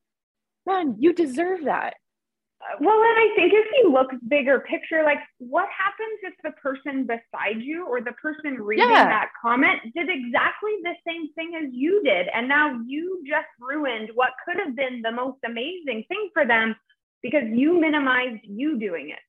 man 0.67 0.97
you 0.99 1.13
deserve 1.13 1.65
that. 1.65 1.95
Well 2.79 3.01
and 3.01 3.19
i 3.19 3.33
think 3.35 3.53
if 3.55 3.67
you 3.83 3.91
look 3.91 4.11
bigger 4.29 4.61
picture 4.61 5.03
like 5.03 5.19
what 5.39 5.67
happens 5.77 6.21
if 6.23 6.35
the 6.45 6.53
person 6.61 7.07
beside 7.07 7.63
you 7.63 7.87
or 7.87 8.01
the 8.03 8.13
person 8.13 8.61
reading 8.61 8.91
yeah. 8.91 9.07
that 9.07 9.31
comment 9.41 9.81
did 9.95 10.09
exactly 10.11 10.73
the 10.83 10.95
same 11.07 11.33
thing 11.33 11.53
as 11.61 11.71
you 11.73 12.03
did? 12.05 12.29
And 12.35 12.49
now 12.49 12.79
you 12.87 13.23
just 13.27 13.49
ruined 13.59 14.11
what 14.15 14.31
could 14.45 14.59
have 14.65 14.77
been 14.77 15.01
the 15.03 15.11
most 15.11 15.39
amazing 15.45 16.05
thing 16.09 16.31
for 16.35 16.47
them 16.47 16.77
because 17.23 17.45
you 17.51 17.81
minimized 17.81 18.43
you 18.45 18.79
doing 18.79 19.09
it 19.09 19.21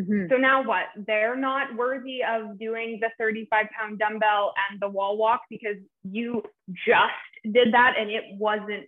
Mm-hmm. 0.00 0.26
So 0.30 0.36
now 0.36 0.62
what? 0.62 0.84
They're 1.06 1.36
not 1.36 1.74
worthy 1.76 2.20
of 2.22 2.58
doing 2.58 2.98
the 3.00 3.08
35 3.18 3.66
pound 3.78 3.98
dumbbell 3.98 4.54
and 4.70 4.80
the 4.80 4.88
wall 4.88 5.16
walk 5.16 5.42
because 5.50 5.76
you 6.02 6.42
just 6.86 7.52
did 7.52 7.74
that 7.74 7.94
and 7.98 8.10
it 8.10 8.24
wasn't, 8.38 8.86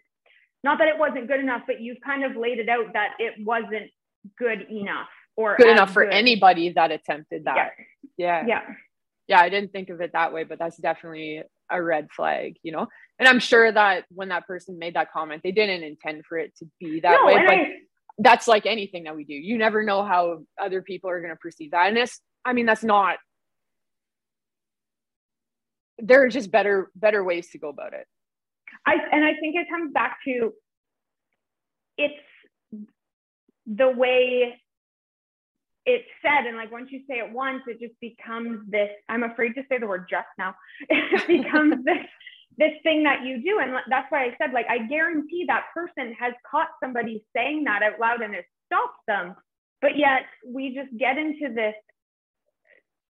not 0.65 0.79
that 0.79 0.89
it 0.89 0.99
wasn't 0.99 1.29
good 1.29 1.41
enough, 1.41 1.63
but 1.67 1.81
you've 1.81 2.01
kind 2.05 2.25
of 2.25 2.37
laid 2.37 2.59
it 2.59 2.69
out 2.69 2.93
that 2.95 3.11
it 3.19 3.35
wasn't 3.45 3.91
good 4.39 4.63
enough 4.71 5.09
or 5.37 5.57
good 5.57 5.69
enough 5.69 5.93
for 5.93 6.05
good. 6.05 6.15
anybody 6.15 6.73
that 6.73 6.91
attempted 6.91 7.45
that. 7.45 7.73
Yeah. 8.17 8.43
yeah. 8.43 8.47
Yeah. 8.47 8.75
Yeah. 9.29 9.41
I 9.41 9.49
didn't 9.49 9.73
think 9.73 9.91
of 9.91 10.01
it 10.01 10.13
that 10.13 10.33
way, 10.33 10.45
but 10.45 10.59
that's 10.59 10.77
definitely 10.77 11.43
a 11.71 11.83
red 11.83 12.09
flag, 12.15 12.57
you 12.63 12.73
know? 12.73 12.87
And 13.19 13.29
I'm 13.29 13.41
sure 13.41 13.71
that 13.71 14.05
when 14.11 14.29
that 14.29 14.47
person 14.47 14.79
made 14.79 14.95
that 14.95 15.13
comment, 15.13 15.43
they 15.43 15.53
didn't 15.53 15.83
intend 15.83 16.25
for 16.27 16.39
it 16.39 16.57
to 16.59 16.67
be 16.81 17.01
that 17.01 17.21
no, 17.21 17.27
way. 17.27 17.35
But 17.47 17.55
I, 17.55 17.67
that's 18.19 18.47
like 18.47 18.67
anything 18.67 19.05
that 19.05 19.17
we 19.17 19.25
do. 19.25 19.35
You 19.35 19.59
never 19.59 19.83
know 19.83 20.05
how 20.05 20.43
other 20.61 20.83
people 20.83 21.11
are 21.11 21.21
going 21.21 21.33
to 21.33 21.37
perceive 21.37 21.71
that. 21.73 21.89
And 21.89 21.99
it's, 21.99 22.21
I 22.45 22.53
mean, 22.53 22.67
that's 22.67 22.85
not, 22.85 23.17
there 25.99 26.23
are 26.23 26.29
just 26.29 26.51
better, 26.51 26.91
better 26.95 27.23
ways 27.23 27.51
to 27.51 27.59
go 27.59 27.69
about 27.69 27.95
it. 27.95 28.07
I, 28.87 28.95
and 29.13 29.25
I 29.25 29.35
think 29.41 29.57
it 29.57 29.69
comes 29.71 29.93
back 29.93 30.19
to 30.27 30.53
it's 31.99 32.15
the 33.67 33.89
way 33.89 34.59
it's 35.87 36.09
said. 36.23 36.47
And 36.47 36.57
like 36.57 36.73
once 36.73 36.89
you 36.91 37.01
say 37.09 37.19
it 37.19 37.33
once, 37.33 37.63
it 37.67 37.81
just 37.81 37.99
becomes 38.01 38.61
this, 38.69 38.91
I'm 39.09 39.23
afraid 39.23 39.55
to 39.55 39.63
say 39.69 39.79
the 39.79 39.87
word 39.87 40.07
just 40.09 40.29
now. 40.39 40.55
It 40.91 41.27
becomes 41.27 41.75
this 41.85 42.07
this 42.59 42.73
thing 42.83 43.03
that 43.05 43.25
you 43.25 43.43
do. 43.43 43.61
And 43.63 43.73
that's 43.89 44.11
why 44.11 44.25
I 44.25 44.37
said, 44.39 44.53
like, 44.53 44.67
I 44.69 44.79
guarantee 44.87 45.45
that 45.49 45.67
person 45.75 46.15
has 46.19 46.33
caught 46.49 46.69
somebody 46.83 47.25
saying 47.35 47.65
that 47.65 47.83
out 47.83 47.99
loud 48.01 48.21
and 48.23 48.35
it 48.35 48.45
stops 48.67 48.99
them. 49.07 49.35
But 49.81 49.97
yet 49.97 50.23
we 50.47 50.75
just 50.75 50.97
get 50.99 51.19
into 51.19 51.53
this 51.55 51.75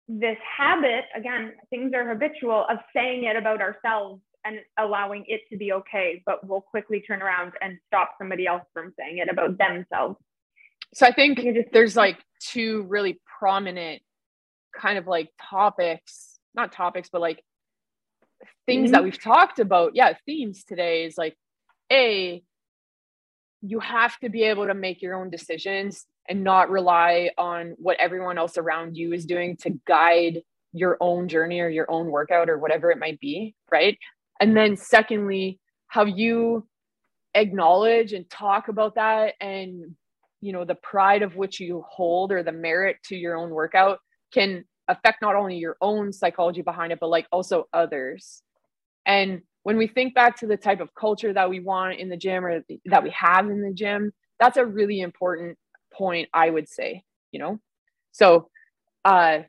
this 0.09 0.37
habit 0.59 1.05
again 1.17 1.53
things 1.71 1.93
are 1.95 2.07
habitual 2.09 2.67
of 2.69 2.79
saying 2.95 3.25
it 3.25 3.37
about 3.37 3.61
ourselves 3.61 4.21
and 4.45 4.59
allowing 4.79 5.25
it 5.29 5.41
to 5.51 5.57
be 5.57 5.73
okay 5.73 6.23
but 6.27 6.47
we'll 6.47 6.61
quickly 6.61 7.01
turn 7.01 7.23
around 7.23 7.53
and 7.61 7.79
stop 7.87 8.11
somebody 8.19 8.47
else 8.47 8.65
from 8.75 8.93
saying 8.99 9.19
it 9.19 9.29
about 9.31 9.57
themselves 9.59 10.17
so 10.93 11.07
i 11.07 11.13
think 11.13 11.41
there's 11.73 11.97
like 11.97 12.19
two 12.41 12.83
really 12.89 13.21
prominent 13.39 14.03
kind 14.77 14.99
of 14.99 15.07
like 15.07 15.31
topics 15.41 16.39
not 16.55 16.73
topics 16.73 17.09
but 17.11 17.21
like 17.21 17.43
things 18.67 18.87
mm-hmm. 18.87 18.93
that 18.93 19.05
we've 19.05 19.21
talked 19.21 19.59
about, 19.59 19.93
yeah, 19.95 20.15
themes 20.27 20.65
today 20.65 21.05
is 21.05 21.17
like, 21.17 21.37
A, 21.91 22.43
you 23.61 23.81
have 23.81 24.19
to 24.19 24.29
be 24.29 24.43
able 24.45 24.67
to 24.67 24.75
make 24.75 25.03
your 25.03 25.15
own 25.15 25.31
decisions 25.31 26.07
and 26.29 26.45
not 26.45 26.71
rely 26.71 27.31
on 27.39 27.75
what 27.79 27.97
everyone 27.99 28.39
else 28.39 28.57
around 28.57 28.97
you 28.97 29.13
is 29.13 29.27
doing 29.27 29.57
to 29.59 29.79
guide 29.87 30.43
your 30.73 30.97
own 31.01 31.29
journey 31.29 31.61
or 31.61 31.69
your 31.69 31.91
own 31.91 32.07
workout 32.07 32.49
or 32.49 32.59
whatever 32.59 32.91
it 32.91 32.99
might 32.99 33.21
be. 33.21 33.55
Right. 33.71 33.99
And 34.41 34.57
then, 34.57 34.77
secondly, 34.77 35.61
how 35.87 36.05
you 36.05 36.67
acknowledge 37.35 38.13
and 38.13 38.29
talk 38.29 38.69
about 38.69 38.95
that 38.97 39.35
and 39.41 39.95
you 40.41 40.53
know 40.53 40.65
the 40.65 40.75
pride 40.75 41.23
of 41.23 41.37
which 41.37 41.61
you 41.61 41.85
hold 41.89 42.33
or 42.33 42.43
the 42.43 42.53
merit 42.53 42.97
to 43.05 43.17
your 43.17 43.37
own 43.37 43.51
workout 43.51 43.99
can 44.33 44.65
affect 44.89 45.23
not 45.23 45.37
only 45.37 45.57
your 45.57 45.77
own 45.81 46.13
psychology 46.13 46.63
behind 46.63 46.93
it 46.93 47.01
but 47.01 47.09
like 47.09 47.27
also 47.33 47.67
others 47.73 48.43
and 49.07 49.43
when 49.63 49.77
we 49.77 49.87
think 49.87 50.15
back 50.15 50.37
to 50.39 50.47
the 50.47 50.57
type 50.57 50.81
of 50.81 50.95
culture 50.95 51.33
that 51.33 51.49
we 51.49 51.61
want 51.61 51.99
in 51.99 52.09
the 52.09 52.17
gym 52.17 52.45
or 52.45 52.63
that 52.87 53.03
we 53.03 53.11
have 53.11 53.49
in 53.49 53.63
the 53.63 53.73
gym, 53.73 54.13
that's 54.41 54.57
a 54.57 54.67
really 54.67 55.01
important 55.01 55.57
point, 55.93 56.29
I 56.35 56.51
would 56.51 56.69
say, 56.69 57.05
you 57.31 57.39
know? 57.39 57.61
So 58.13 58.49
uh 59.05 59.41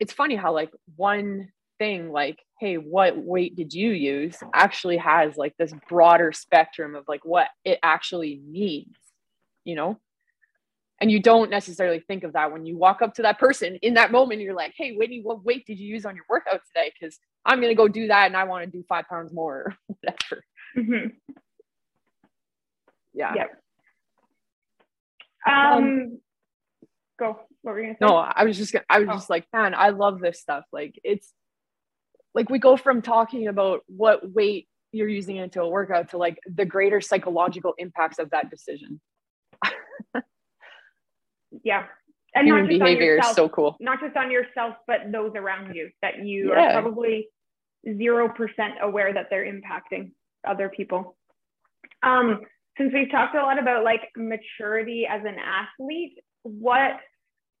it's 0.00 0.12
funny 0.12 0.36
how 0.36 0.52
like 0.54 0.70
one 0.96 1.50
thing 1.78 2.10
like, 2.10 2.38
hey, 2.60 2.76
what 2.76 3.16
weight 3.18 3.56
did 3.56 3.72
you 3.74 3.90
use 3.90 4.38
actually 4.54 4.98
has 4.98 5.36
like 5.36 5.54
this 5.58 5.74
broader 5.88 6.32
spectrum 6.32 6.94
of 6.94 7.04
like 7.08 7.24
what 7.24 7.48
it 7.64 7.78
actually 7.82 8.40
means, 8.46 8.96
you 9.64 9.74
know? 9.74 9.98
And 11.00 11.10
you 11.10 11.20
don't 11.20 11.50
necessarily 11.50 12.00
think 12.00 12.24
of 12.24 12.32
that 12.32 12.52
when 12.52 12.64
you 12.64 12.76
walk 12.76 13.02
up 13.02 13.14
to 13.14 13.22
that 13.22 13.38
person 13.38 13.76
in 13.82 13.94
that 13.94 14.12
moment 14.12 14.40
you're 14.40 14.54
like 14.54 14.72
hey 14.76 14.94
whitney 14.96 15.20
what 15.22 15.44
weight 15.44 15.66
did 15.66 15.78
you 15.78 15.86
use 15.86 16.06
on 16.06 16.14
your 16.14 16.24
workout 16.28 16.60
today 16.66 16.92
because 16.98 17.18
i'm 17.44 17.60
going 17.60 17.70
to 17.70 17.74
go 17.74 17.88
do 17.88 18.08
that 18.08 18.26
and 18.26 18.36
i 18.36 18.44
want 18.44 18.64
to 18.64 18.70
do 18.70 18.84
five 18.88 19.06
pounds 19.08 19.32
more 19.32 19.56
or 19.56 19.76
whatever 19.86 20.44
mm-hmm. 20.76 21.08
yeah 23.14 23.34
yep. 23.34 23.62
um, 25.46 25.54
um 25.54 26.18
go 27.18 27.40
what 27.62 27.72
were 27.72 27.80
you 27.80 27.86
gonna 27.86 27.98
say? 27.98 28.06
no 28.06 28.16
i 28.16 28.44
was 28.44 28.56
just 28.56 28.72
gonna, 28.72 28.84
i 28.88 28.98
was 28.98 29.08
oh. 29.10 29.14
just 29.14 29.30
like 29.30 29.46
man 29.52 29.74
i 29.74 29.90
love 29.90 30.20
this 30.20 30.40
stuff 30.40 30.64
like 30.72 30.98
it's 31.04 31.32
like 32.34 32.50
we 32.50 32.58
go 32.58 32.76
from 32.76 33.00
talking 33.00 33.48
about 33.48 33.80
what 33.86 34.30
weight 34.30 34.68
you're 34.92 35.08
using 35.08 35.36
into 35.36 35.60
a 35.60 35.68
workout 35.68 36.10
to 36.10 36.18
like 36.18 36.38
the 36.46 36.64
greater 36.64 37.00
psychological 37.00 37.74
impacts 37.78 38.18
of 38.18 38.30
that 38.30 38.50
decision 38.50 39.00
yeah. 41.64 41.84
And 42.34 42.46
human 42.46 42.66
behavior 42.66 43.16
yourself, 43.16 43.30
is 43.30 43.36
so 43.36 43.48
cool. 43.48 43.76
Not 43.80 44.00
just 44.00 44.16
on 44.16 44.30
yourself 44.30 44.74
but 44.86 45.10
those 45.10 45.32
around 45.34 45.74
you 45.74 45.90
that 46.02 46.24
you 46.24 46.50
yeah. 46.50 46.76
are 46.76 46.82
probably 46.82 47.28
0% 47.86 48.30
aware 48.82 49.12
that 49.14 49.26
they're 49.30 49.46
impacting 49.46 50.12
other 50.46 50.68
people. 50.68 51.16
Um 52.02 52.40
since 52.78 52.92
we've 52.92 53.10
talked 53.10 53.34
a 53.34 53.42
lot 53.42 53.58
about 53.58 53.84
like 53.84 54.02
maturity 54.16 55.06
as 55.08 55.22
an 55.24 55.36
athlete 55.38 56.18
what 56.42 56.98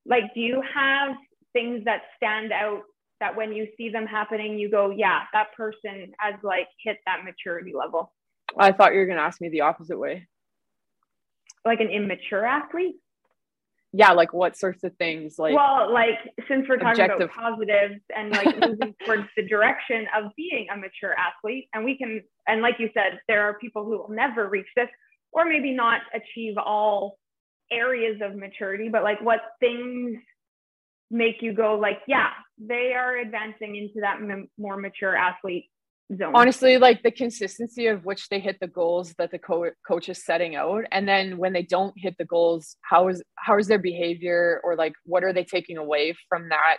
like 0.04 0.24
do 0.34 0.40
you 0.40 0.62
have 0.74 1.16
things 1.54 1.82
that 1.86 2.02
stand 2.16 2.52
out 2.52 2.82
that 3.18 3.34
when 3.34 3.50
you 3.50 3.66
see 3.78 3.88
them 3.88 4.04
happening 4.06 4.58
you 4.58 4.70
go 4.70 4.90
yeah 4.90 5.20
that 5.32 5.46
person 5.56 6.12
has 6.18 6.34
like 6.42 6.68
hit 6.84 6.98
that 7.06 7.24
maturity 7.24 7.72
level 7.74 8.12
i 8.58 8.72
thought 8.72 8.92
you 8.92 9.00
were 9.00 9.06
going 9.06 9.18
to 9.18 9.24
ask 9.24 9.40
me 9.40 9.48
the 9.48 9.62
opposite 9.62 9.98
way. 9.98 10.26
Like 11.64 11.80
an 11.80 11.88
immature 11.88 12.46
athlete 12.46 12.96
yeah, 13.92 14.12
like 14.12 14.32
what 14.32 14.56
sorts 14.56 14.84
of 14.84 14.94
things 14.96 15.38
like 15.38 15.54
well, 15.54 15.92
like 15.92 16.18
since 16.48 16.66
we're 16.68 16.76
talking 16.76 17.02
objective. 17.02 17.30
about 17.30 17.56
positives 17.56 18.00
and 18.14 18.30
like 18.30 18.60
moving 18.60 18.94
towards 19.04 19.24
the 19.36 19.46
direction 19.46 20.06
of 20.16 20.32
being 20.36 20.66
a 20.72 20.76
mature 20.76 21.14
athlete, 21.14 21.68
and 21.72 21.84
we 21.84 21.96
can 21.96 22.22
and 22.46 22.62
like 22.62 22.76
you 22.78 22.90
said, 22.94 23.18
there 23.28 23.42
are 23.42 23.58
people 23.58 23.84
who 23.84 23.98
will 23.98 24.10
never 24.10 24.48
reach 24.48 24.66
this 24.76 24.88
or 25.32 25.44
maybe 25.44 25.72
not 25.72 26.00
achieve 26.14 26.56
all 26.58 27.18
areas 27.70 28.20
of 28.22 28.36
maturity, 28.36 28.88
but 28.88 29.02
like 29.02 29.20
what 29.20 29.40
things 29.60 30.18
make 31.10 31.36
you 31.40 31.52
go 31.52 31.78
like, 31.78 31.98
yeah, 32.06 32.30
they 32.58 32.92
are 32.94 33.18
advancing 33.18 33.76
into 33.76 34.00
that 34.00 34.16
m- 34.16 34.48
more 34.58 34.76
mature 34.76 35.16
athlete 35.16 35.70
zone. 36.14 36.32
Honestly, 36.34 36.78
like 36.78 37.02
the 37.02 37.10
consistency 37.10 37.86
of 37.86 38.04
which 38.04 38.28
they 38.28 38.40
hit 38.40 38.58
the 38.60 38.66
goals 38.68 39.14
that 39.18 39.30
the 39.30 39.38
co- 39.38 39.70
coach 39.86 40.08
is 40.08 40.24
setting 40.24 40.54
out, 40.54 40.84
and 40.92 41.08
then 41.08 41.38
when 41.38 41.52
they 41.52 41.62
don't 41.62 41.94
hit 41.96 42.14
the 42.18 42.24
goals, 42.24 42.76
how 42.82 43.08
is 43.08 43.22
how 43.36 43.58
is 43.58 43.66
their 43.66 43.78
behavior 43.78 44.60
or 44.64 44.76
like 44.76 44.94
what 45.04 45.24
are 45.24 45.32
they 45.32 45.44
taking 45.44 45.76
away 45.76 46.14
from 46.28 46.48
that? 46.50 46.78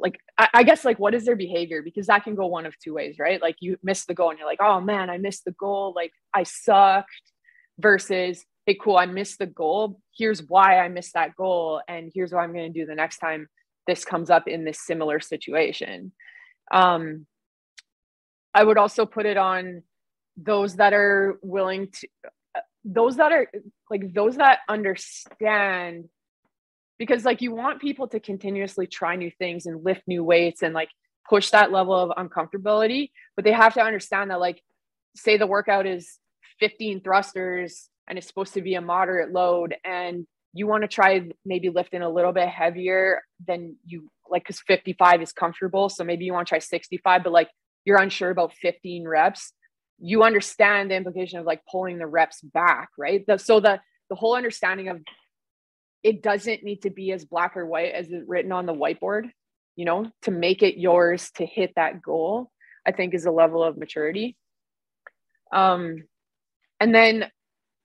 like 0.00 0.18
I, 0.38 0.48
I, 0.54 0.62
guess 0.62 0.84
like 0.84 0.98
what 0.98 1.14
is 1.14 1.24
their 1.24 1.36
behavior? 1.36 1.82
Because 1.82 2.06
that 2.06 2.24
can 2.24 2.34
go 2.34 2.46
one 2.46 2.66
of 2.66 2.78
two 2.78 2.94
ways 2.94 3.16
right? 3.18 3.40
Like 3.40 3.56
you 3.60 3.76
miss 3.82 4.06
the 4.06 4.14
goal 4.14 4.30
and 4.30 4.38
you're 4.38 4.48
like 4.48 4.60
oh 4.62 4.80
man 4.80 5.10
i 5.10 5.18
missed 5.18 5.44
the 5.44 5.52
goal. 5.52 5.92
Like 5.94 6.12
i 6.34 6.44
sucked 6.44 7.10
versus 7.78 8.44
hey 8.66 8.78
cool 8.80 8.96
i 8.96 9.06
missed 9.06 9.38
the 9.38 9.46
goal. 9.46 10.00
Here's 10.16 10.42
why 10.42 10.78
i 10.78 10.88
missed 10.88 11.14
that 11.14 11.36
goal 11.36 11.82
and 11.88 12.10
here's 12.14 12.32
what 12.32 12.40
i'm 12.40 12.52
going 12.52 12.72
to 12.72 12.80
do 12.80 12.86
the 12.86 12.94
next 12.94 13.18
time 13.18 13.48
this 13.86 14.04
comes 14.04 14.30
up 14.30 14.46
in 14.48 14.64
this 14.64 14.80
similar 14.80 15.20
situation. 15.20 16.12
Um 16.72 17.26
i 18.54 18.62
would 18.62 18.78
also 18.78 19.06
put 19.06 19.26
it 19.26 19.36
on 19.36 19.82
those 20.36 20.76
that 20.76 20.92
are 20.92 21.38
willing 21.42 21.88
to 21.88 22.08
those 22.84 23.16
that 23.16 23.32
are 23.32 23.46
like 23.90 24.12
those 24.12 24.36
that 24.36 24.60
understand 24.68 26.08
because 26.98 27.24
like 27.24 27.40
you 27.42 27.54
want 27.54 27.80
people 27.80 28.08
to 28.08 28.20
continuously 28.20 28.86
try 28.86 29.16
new 29.16 29.30
things 29.38 29.66
and 29.66 29.84
lift 29.84 30.02
new 30.06 30.24
weights 30.24 30.62
and 30.62 30.74
like 30.74 30.88
push 31.28 31.50
that 31.50 31.70
level 31.70 31.94
of 31.94 32.10
uncomfortability 32.10 33.10
but 33.36 33.44
they 33.44 33.52
have 33.52 33.74
to 33.74 33.80
understand 33.80 34.30
that 34.30 34.40
like 34.40 34.60
say 35.14 35.36
the 35.36 35.46
workout 35.46 35.86
is 35.86 36.18
15 36.58 37.02
thrusters 37.02 37.88
and 38.08 38.18
it's 38.18 38.26
supposed 38.26 38.54
to 38.54 38.62
be 38.62 38.74
a 38.74 38.80
moderate 38.80 39.32
load 39.32 39.74
and 39.84 40.26
you 40.54 40.66
want 40.66 40.82
to 40.82 40.88
try 40.88 41.28
maybe 41.46 41.70
lifting 41.70 42.02
a 42.02 42.10
little 42.10 42.32
bit 42.32 42.48
heavier 42.48 43.22
than 43.46 43.76
you 43.86 44.08
like 44.28 44.42
because 44.42 44.60
55 44.60 45.22
is 45.22 45.32
comfortable 45.32 45.88
so 45.88 46.02
maybe 46.02 46.24
you 46.24 46.32
want 46.32 46.48
to 46.48 46.50
try 46.50 46.58
65 46.58 47.22
but 47.22 47.32
like 47.32 47.48
you're 47.84 48.00
unsure 48.00 48.30
about 48.30 48.52
15 48.54 49.06
reps 49.06 49.52
you 50.04 50.24
understand 50.24 50.90
the 50.90 50.96
implication 50.96 51.38
of 51.38 51.46
like 51.46 51.62
pulling 51.70 51.98
the 51.98 52.06
reps 52.06 52.40
back, 52.40 52.88
right? 52.98 53.24
The, 53.24 53.38
so 53.38 53.60
the 53.60 53.80
the 54.10 54.16
whole 54.16 54.34
understanding 54.34 54.88
of 54.88 55.00
it 56.02 56.22
doesn't 56.22 56.64
need 56.64 56.82
to 56.82 56.90
be 56.90 57.12
as 57.12 57.24
black 57.24 57.56
or 57.56 57.64
white 57.64 57.92
as 57.94 58.10
it's 58.10 58.28
written 58.28 58.50
on 58.50 58.66
the 58.66 58.74
whiteboard, 58.74 59.30
you 59.76 59.84
know, 59.84 60.10
to 60.22 60.32
make 60.32 60.62
it 60.62 60.76
yours 60.76 61.30
to 61.36 61.46
hit 61.46 61.72
that 61.76 62.02
goal, 62.02 62.50
I 62.86 62.90
think 62.90 63.14
is 63.14 63.24
a 63.24 63.30
level 63.30 63.62
of 63.62 63.78
maturity. 63.78 64.36
Um, 65.52 66.02
and 66.80 66.92
then 66.92 67.30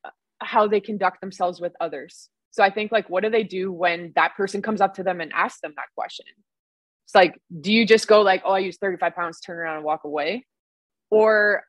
uh, 0.04 0.10
how 0.40 0.68
they 0.68 0.80
conduct 0.80 1.22
themselves 1.22 1.62
with 1.62 1.74
others. 1.80 2.30
So 2.50 2.64
I 2.64 2.72
think 2.72 2.92
like, 2.92 3.10
what 3.10 3.24
do 3.24 3.30
they 3.30 3.44
do 3.44 3.72
when 3.72 4.12
that 4.16 4.36
person 4.36 4.64
comes 4.64 4.82
up 4.82 4.96
to 4.96 5.04
them 5.04 5.22
and 5.22 5.32
asks 5.34 5.62
them 5.62 5.74
that 5.76 5.94
question? 5.96 6.26
It's 7.08 7.16
like, 7.16 7.40
do 7.62 7.74
you 7.74 7.86
just 7.86 8.08
go 8.08 8.22
like, 8.22 8.44
oh, 8.46 8.54
I 8.54 8.60
use 8.60 8.78
35 8.78 9.16
pounds, 9.16 9.40
turn 9.42 9.58
around 9.58 9.78
and 9.78 9.86
walk 9.86 10.04
away? 10.06 10.46
Or 11.10 11.64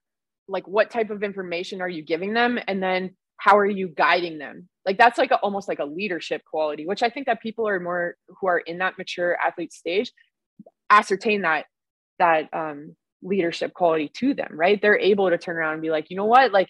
like 0.48 0.68
what 0.68 0.90
type 0.90 1.10
of 1.10 1.22
information 1.22 1.80
are 1.80 1.88
you 1.88 2.02
giving 2.02 2.34
them? 2.34 2.58
And 2.68 2.82
then 2.82 3.16
how 3.38 3.56
are 3.56 3.66
you 3.70 3.88
guiding 3.88 4.38
them? 4.38 4.68
Like 4.84 4.98
that's 4.98 5.18
like 5.18 5.30
a, 5.30 5.36
almost 5.36 5.68
like 5.68 5.80
a 5.80 5.84
leadership 5.84 6.42
quality 6.50 6.86
which 6.86 7.02
i 7.02 7.10
think 7.10 7.26
that 7.26 7.42
people 7.42 7.68
are 7.68 7.78
more 7.78 8.16
who 8.40 8.48
are 8.48 8.58
in 8.58 8.78
that 8.78 8.96
mature 8.96 9.36
athlete 9.36 9.72
stage 9.72 10.10
ascertain 10.90 11.42
that 11.42 11.66
that 12.18 12.48
um, 12.52 12.96
leadership 13.22 13.74
quality 13.74 14.10
to 14.14 14.34
them 14.34 14.50
right? 14.52 14.80
They're 14.80 14.98
able 14.98 15.30
to 15.30 15.38
turn 15.38 15.56
around 15.56 15.74
and 15.74 15.82
be 15.82 15.90
like 15.90 16.10
you 16.10 16.16
know 16.16 16.24
what? 16.26 16.52
Like 16.52 16.68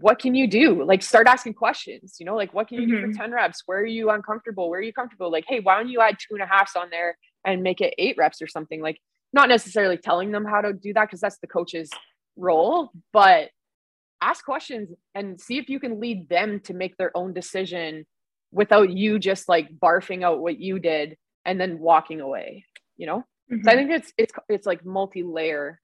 what 0.00 0.18
can 0.18 0.34
you 0.34 0.46
do 0.46 0.84
like 0.84 1.02
start 1.02 1.26
asking 1.26 1.54
questions 1.54 2.16
you 2.18 2.26
know 2.26 2.34
like 2.34 2.52
what 2.54 2.68
can 2.68 2.80
you 2.80 2.86
mm-hmm. 2.86 2.96
do 2.96 3.00
for 3.00 3.08
mm-hmm. 3.08 3.20
10 3.20 3.32
reps 3.32 3.62
where 3.66 3.78
are 3.78 3.86
you 3.86 4.10
uncomfortable 4.10 4.70
where 4.70 4.80
are 4.80 4.82
you 4.82 4.92
comfortable 4.92 5.30
like 5.30 5.44
hey 5.46 5.60
why 5.60 5.76
don't 5.76 5.88
you 5.88 6.00
add 6.00 6.16
two 6.18 6.34
and 6.34 6.42
a 6.42 6.46
halfs 6.46 6.76
on 6.76 6.88
there 6.90 7.16
and 7.44 7.62
make 7.62 7.80
it 7.80 7.94
eight 7.98 8.16
reps 8.16 8.40
or 8.40 8.46
something 8.46 8.80
like 8.80 8.98
not 9.34 9.48
necessarily 9.48 9.96
telling 9.96 10.30
them 10.30 10.44
how 10.44 10.60
to 10.60 10.72
do 10.72 10.94
that 10.94 11.06
because 11.06 11.20
that's 11.20 11.38
the 11.38 11.48
coach's 11.48 11.90
role, 12.36 12.90
but 13.12 13.50
ask 14.22 14.44
questions 14.44 14.90
and 15.14 15.40
see 15.40 15.58
if 15.58 15.68
you 15.68 15.80
can 15.80 16.00
lead 16.00 16.28
them 16.28 16.60
to 16.60 16.72
make 16.72 16.96
their 16.96 17.14
own 17.16 17.34
decision 17.34 18.06
without 18.52 18.90
you 18.90 19.18
just 19.18 19.48
like 19.48 19.68
barfing 19.76 20.22
out 20.22 20.40
what 20.40 20.58
you 20.58 20.78
did 20.78 21.16
and 21.44 21.60
then 21.60 21.80
walking 21.80 22.20
away, 22.20 22.64
you 22.96 23.06
know? 23.06 23.24
Mm-hmm. 23.52 23.64
So 23.64 23.70
I 23.70 23.74
mm-hmm. 23.74 23.88
think 23.88 24.00
it's 24.00 24.12
it's 24.16 24.32
it's 24.48 24.66
like 24.66 24.86
multi-layer 24.86 25.80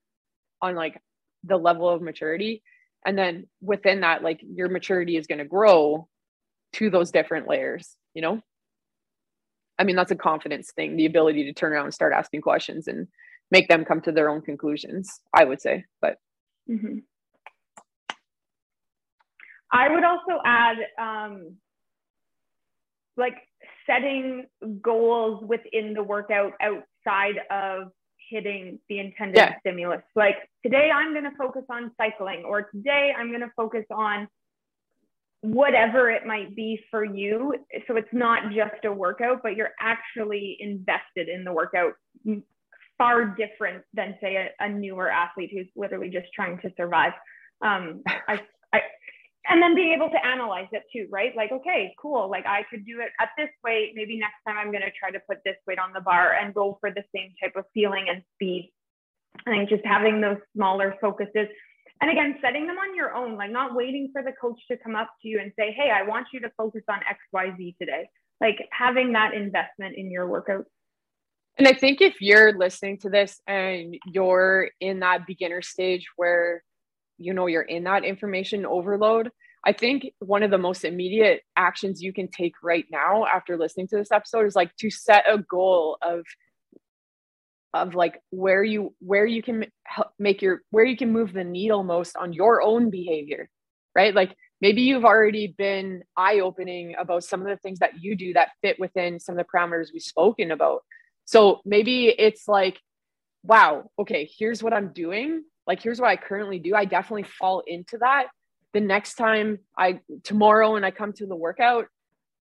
on 0.63 0.77
like 0.77 1.03
the 1.45 1.57
level 1.57 1.89
of 1.89 2.01
maturity. 2.01 2.63
And 3.05 3.17
then 3.17 3.47
within 3.61 4.01
that, 4.01 4.23
like 4.23 4.41
your 4.43 4.69
maturity 4.69 5.17
is 5.17 5.27
going 5.27 5.39
to 5.39 5.45
grow 5.45 6.09
to 6.75 6.91
those 6.91 7.11
different 7.11 7.49
layers, 7.49 7.97
you 8.15 8.23
know? 8.23 8.41
I 9.79 9.85
mean, 9.85 9.97
that's 9.97 10.11
a 10.11 10.17
confidence 10.17 10.73
thing, 10.73 10.97
the 10.97 11.07
ability 11.07 11.45
to 11.45 11.53
turn 11.55 11.73
around 11.73 11.87
and 11.87 11.95
start 11.95 12.13
asking 12.13 12.43
questions 12.43 12.87
and 12.87 13.09
make 13.51 13.69
them 13.69 13.85
come 13.85 14.01
to 14.03 14.13
their 14.13 14.31
own 14.31 14.41
conclusions 14.41 15.21
i 15.35 15.45
would 15.45 15.61
say 15.61 15.85
but 16.01 16.17
mm-hmm. 16.69 16.99
i 19.73 19.89
would 19.89 20.05
also 20.05 20.41
add 20.45 20.77
um, 20.99 21.57
like 23.17 23.37
setting 23.87 24.47
goals 24.81 25.43
within 25.47 25.95
the 25.95 26.03
workout 26.03 26.53
outside 26.61 27.37
of 27.51 27.91
hitting 28.31 28.79
the 28.89 29.01
intended 29.01 29.37
yeah. 29.37 29.59
stimulus 29.61 30.03
like 30.15 30.37
today 30.63 30.91
i'm 30.95 31.13
going 31.13 31.25
to 31.25 31.37
focus 31.37 31.65
on 31.69 31.91
cycling 31.97 32.45
or 32.45 32.63
today 32.63 33.13
i'm 33.19 33.29
going 33.29 33.41
to 33.41 33.53
focus 33.57 33.85
on 33.91 34.27
whatever 35.43 36.11
it 36.11 36.27
might 36.27 36.55
be 36.55 36.81
for 36.91 37.05
you. 37.05 37.55
So 37.87 37.97
it's 37.97 38.13
not 38.13 38.53
just 38.53 38.85
a 38.85 38.93
workout, 38.93 39.43
but 39.43 39.57
you're 39.57 39.73
actually 39.81 40.59
invested 40.61 41.29
in 41.29 41.45
the 41.45 41.53
workout 41.53 41.95
far 42.99 43.25
different 43.25 43.83
than 43.95 44.17
say 44.21 44.37
a, 44.37 44.51
a 44.61 44.69
newer 44.69 45.11
athlete 45.11 45.51
who's 45.53 45.67
literally 45.75 46.11
just 46.11 46.27
trying 46.35 46.59
to 46.59 46.71
survive. 46.77 47.13
Um, 47.63 48.03
I, 48.07 48.21
I, 48.29 48.41
and 49.49 49.63
then 49.63 49.75
being 49.75 49.93
able 49.93 50.11
to 50.11 50.27
analyze 50.27 50.69
it 50.73 50.83
too, 50.93 51.07
right? 51.11 51.35
Like, 51.35 51.51
okay, 51.51 51.95
cool. 52.01 52.29
Like 52.31 52.47
I 52.47 52.65
could 52.71 52.85
do 52.85 53.01
it 53.01 53.11
at 53.21 53.31
this 53.39 53.49
weight. 53.65 53.93
Maybe 53.95 54.19
next 54.19 54.37
time 54.47 54.59
I'm 54.59 54.71
going 54.71 54.83
to 54.83 54.93
try 54.99 55.11
to 55.11 55.21
put 55.29 55.39
this 55.45 55.57
weight 55.67 55.79
on 55.79 55.93
the 55.93 56.01
bar 56.01 56.35
and 56.35 56.55
go 56.55 56.77
for 56.81 56.91
the 56.91 57.03
same 57.15 57.33
type 57.43 57.55
of 57.57 57.65
feeling 57.73 58.07
and 58.09 58.23
speed. 58.35 58.73
Think 59.45 59.71
just 59.71 59.85
having 59.85 60.21
those 60.21 60.39
smaller 60.55 60.95
focuses. 61.01 61.49
And 62.03 62.11
again, 62.11 62.37
setting 62.43 62.67
them 62.67 62.77
on 62.77 62.95
your 62.95 63.15
own, 63.15 63.37
like 63.37 63.51
not 63.51 63.75
waiting 63.75 64.11
for 64.13 64.23
the 64.23 64.33
coach 64.39 64.59
to 64.71 64.77
come 64.77 64.97
up 64.97 65.09
to 65.23 65.29
you 65.29 65.41
and 65.41 65.53
say, 65.59 65.73
hey, 65.73 65.91
I 65.91 66.03
want 66.03 66.29
you 66.33 66.41
to 66.41 66.51
focus 66.57 66.83
on 66.89 67.01
XYZ 67.35 67.77
today. 67.79 68.09
Like 68.41 68.69
having 68.73 69.13
that 69.13 69.35
investment 69.35 69.97
in 69.97 70.11
your 70.11 70.27
workout. 70.27 70.65
And 71.59 71.69
I 71.69 71.73
think 71.73 72.01
if 72.01 72.21
you're 72.21 72.57
listening 72.57 72.99
to 72.99 73.11
this 73.11 73.41
and 73.47 73.97
you're 74.07 74.71
in 74.81 75.01
that 75.01 75.27
beginner 75.27 75.61
stage 75.63 76.07
where 76.17 76.63
you 77.21 77.33
know 77.35 77.47
you're 77.47 77.63
in 77.63 77.85
that 77.85 78.05
information 78.05 78.67
overload, 78.67 79.31
I 79.65 79.73
think 79.73 80.13
one 80.19 80.43
of 80.43 80.51
the 80.51 80.59
most 80.59 80.85
immediate 80.85 81.43
actions 81.57 82.03
you 82.03 82.13
can 82.13 82.29
take 82.29 82.55
right 82.63 82.87
now 82.91 83.27
after 83.27 83.57
listening 83.57 83.89
to 83.89 83.97
this 83.97 84.11
episode 84.11 84.47
is 84.47 84.57
like 84.57 84.75
to 84.77 84.91
set 84.91 85.25
a 85.31 85.39
goal 85.39 85.99
of 86.03 86.25
of 87.73 87.95
like 87.95 88.21
where 88.31 88.65
you 88.65 88.95
where 88.99 89.27
you 89.27 89.43
can 89.43 89.67
make 90.19 90.43
your 90.43 90.63
where 90.71 90.85
you 90.85 90.97
can 90.97 91.13
move 91.13 91.33
the 91.33 91.45
needle 91.45 91.85
most 91.85 92.17
on 92.17 92.33
your 92.33 92.61
own 92.63 92.91
behavior 92.91 93.49
right 93.95 94.13
like 94.13 94.35
maybe 94.61 94.83
you've 94.83 95.05
already 95.05 95.55
been 95.57 96.03
eye 96.17 96.41
opening 96.41 96.97
about 96.99 97.23
some 97.23 97.43
of 97.43 97.47
the 97.47 97.57
things 97.59 97.79
that 97.79 97.93
you 98.01 98.17
do 98.17 98.33
that 98.33 98.49
fit 98.61 98.77
within 98.81 99.21
some 99.21 99.39
of 99.39 99.47
the 99.47 99.57
parameters 99.57 99.93
we've 99.93 100.03
spoken 100.03 100.51
about 100.51 100.83
so 101.31 101.61
maybe 101.65 102.09
it's 102.09 102.49
like, 102.49 102.81
wow, 103.45 103.85
okay, 104.01 104.29
here's 104.37 104.65
what 104.65 104.73
I'm 104.73 104.93
doing. 104.93 105.45
Like, 105.67 105.83
here's 105.83 106.01
what 106.01 106.11
I 106.11 106.17
currently 106.17 106.59
do. 106.59 106.75
I 106.75 106.85
definitely 106.85 107.27
fall 107.39 107.63
into 107.67 107.99
that. 107.99 108.27
The 108.73 108.81
next 108.81 109.15
time 109.15 109.59
I, 109.77 110.01
tomorrow, 110.25 110.73
when 110.73 110.85
I 110.85 110.91
come 110.91 111.13
to 111.15 111.27
the 111.27 111.37
workout, 111.37 111.87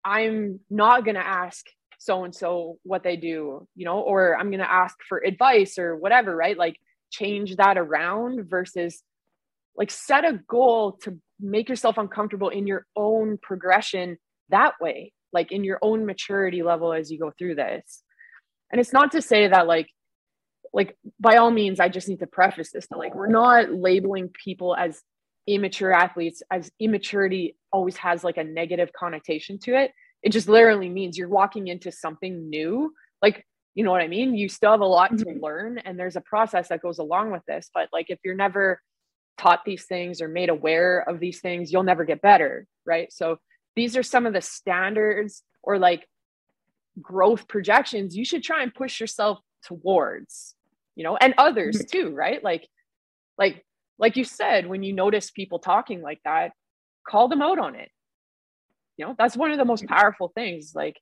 I'm 0.05 0.61
not 0.71 1.05
going 1.05 1.17
to 1.17 1.27
ask 1.27 1.65
so 1.99 2.25
and 2.25 2.35
so 2.35 2.79
what 2.85 3.03
they 3.03 3.17
do, 3.17 3.67
you 3.75 3.85
know, 3.85 4.01
or 4.01 4.37
I'm 4.39 4.51
going 4.51 4.61
to 4.61 4.71
ask 4.71 4.97
for 5.09 5.19
advice 5.25 5.79
or 5.79 5.97
whatever, 5.97 6.35
right? 6.35 6.57
Like, 6.57 6.77
change 7.11 7.57
that 7.57 7.79
around 7.79 8.51
versus 8.51 9.03
like 9.77 9.91
set 9.91 10.25
a 10.25 10.41
goal 10.47 10.99
to 11.03 11.19
make 11.41 11.69
yourself 11.69 11.97
uncomfortable 11.97 12.51
in 12.51 12.67
your 12.67 12.85
own 12.97 13.39
progression 13.41 14.19
that 14.51 14.75
way, 14.79 15.13
like 15.33 15.51
in 15.53 15.65
your 15.65 15.79
own 15.81 16.05
maturity 16.05 16.63
level 16.63 16.93
as 16.93 17.11
you 17.11 17.19
go 17.19 17.33
through 17.39 17.55
this 17.55 18.03
and 18.71 18.81
it's 18.81 18.93
not 18.93 19.13
to 19.13 19.23
say 19.23 19.49
that 19.49 19.67
like 19.67 19.89
like 20.73 20.97
by 21.19 21.37
all 21.37 21.51
means 21.51 21.81
i 21.81 21.89
just 21.89 22.09
need 22.09 22.21
to 22.21 22.27
preface 22.27 22.71
this 22.73 22.87
to 22.87 22.97
like 22.97 23.15
we're 23.15 23.27
not 23.27 23.73
labeling 23.73 24.29
people 24.29 24.75
as 24.77 25.03
immature 25.49 25.93
athletes 25.93 26.43
as 26.51 26.71
immaturity 26.79 27.57
always 27.73 27.97
has 27.97 28.23
like 28.23 28.37
a 28.37 28.45
negative 28.45 28.93
connotation 28.93 29.59
to 29.59 29.75
it. 29.75 29.93
It 30.23 30.31
just 30.31 30.49
literally 30.49 30.89
means 30.89 31.17
you're 31.17 31.29
walking 31.29 31.69
into 31.69 31.91
something 31.91 32.49
new. 32.51 32.93
Like 33.23 33.45
you 33.75 33.85
know 33.85 33.93
what 33.93 34.03
i 34.03 34.09
mean? 34.09 34.35
You 34.35 34.49
still 34.49 34.73
have 34.73 34.81
a 34.81 34.87
lot 34.87 35.13
mm-hmm. 35.13 35.35
to 35.35 35.41
learn 35.41 35.79
and 35.79 35.99
there's 35.99 36.17
a 36.17 36.21
process 36.21 36.69
that 36.69 36.83
goes 36.83 36.99
along 36.99 37.31
with 37.31 37.43
this 37.47 37.71
but 37.73 37.89
like 37.93 38.07
if 38.11 38.19
you're 38.25 38.35
never 38.35 38.81
taught 39.39 39.65
these 39.65 39.85
things 39.87 40.21
or 40.21 40.29
made 40.29 40.49
aware 40.49 41.01
of 41.09 41.21
these 41.21 41.41
things 41.41 41.73
you'll 41.73 41.83
never 41.83 42.05
get 42.05 42.21
better 42.21 42.67
right? 42.85 43.13
So 43.13 43.39
these 43.77 43.97
are 43.97 44.03
some 44.03 44.27
of 44.27 44.33
the 44.33 44.41
standards 44.41 45.43
or 45.63 45.79
like 45.79 46.07
growth 47.01 47.47
projections 47.49 48.17
you 48.17 48.25
should 48.25 48.43
try 48.43 48.63
and 48.63 48.75
push 48.75 49.01
yourself 49.01 49.39
towards 49.63 50.55
you 50.99 51.05
know 51.05 51.17
and 51.17 51.33
others 51.39 51.83
too 51.91 52.11
right? 52.11 52.45
Like 52.45 52.69
like 53.39 53.65
like 53.99 54.17
you 54.17 54.25
said 54.25 54.67
when 54.67 54.83
you 54.83 54.93
notice 54.93 55.31
people 55.31 55.59
talking 55.59 56.03
like 56.03 56.21
that 56.25 56.53
call 57.09 57.29
them 57.29 57.41
out 57.41 57.59
on 57.59 57.75
it. 57.75 57.91
You 58.99 59.07
know 59.07 59.15
that's 59.17 59.37
one 59.37 59.51
of 59.51 59.59
the 59.59 59.65
most 59.65 59.87
powerful 59.87 60.31
things 60.35 60.73
like 60.75 61.01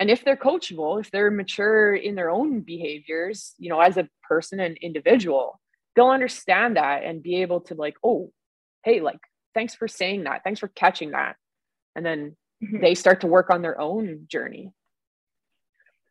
and 0.00 0.10
if 0.10 0.24
they're 0.24 0.36
coachable 0.36 1.00
if 1.00 1.10
they're 1.12 1.30
mature 1.30 1.94
in 1.94 2.16
their 2.16 2.30
own 2.30 2.60
behaviors 2.60 3.54
you 3.58 3.68
know 3.68 3.80
as 3.80 3.96
a 3.96 4.08
person 4.26 4.58
and 4.58 4.76
individual 4.78 5.60
they'll 5.94 6.08
understand 6.08 6.76
that 6.76 7.04
and 7.04 7.22
be 7.22 7.42
able 7.42 7.60
to 7.60 7.74
like 7.74 7.96
oh 8.02 8.32
hey 8.82 9.00
like 9.00 9.20
thanks 9.54 9.74
for 9.74 9.88
saying 9.88 10.24
that. 10.24 10.42
Thanks 10.44 10.60
for 10.60 10.68
catching 10.68 11.12
that. 11.12 11.36
And 11.96 12.04
then 12.04 12.36
mm-hmm. 12.62 12.80
they 12.80 12.94
start 12.94 13.20
to 13.22 13.26
work 13.26 13.50
on 13.50 13.62
their 13.62 13.80
own 13.80 14.26
journey 14.28 14.72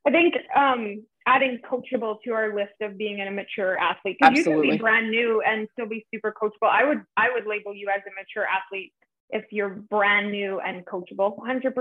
i 0.05 0.11
think 0.11 0.33
um 0.55 1.03
adding 1.25 1.59
coachable 1.69 2.17
to 2.23 2.31
our 2.31 2.53
list 2.55 2.73
of 2.81 2.97
being 2.97 3.21
an 3.21 3.33
mature 3.35 3.77
athlete 3.77 4.17
because 4.19 4.37
you 4.37 4.43
can 4.43 4.61
be 4.61 4.77
brand 4.77 5.09
new 5.09 5.41
and 5.41 5.67
still 5.73 5.87
be 5.87 6.05
super 6.13 6.33
coachable. 6.33 6.69
I 6.69 6.83
would 6.83 7.01
i 7.17 7.29
would 7.31 7.45
label 7.45 7.73
you 7.73 7.89
as 7.93 8.01
a 8.05 8.11
mature 8.19 8.45
athlete 8.45 8.93
if 9.29 9.45
you're 9.51 9.69
brand 9.69 10.31
new 10.31 10.59
and 10.59 10.85
coachable 10.85 11.37
100% 11.39 11.73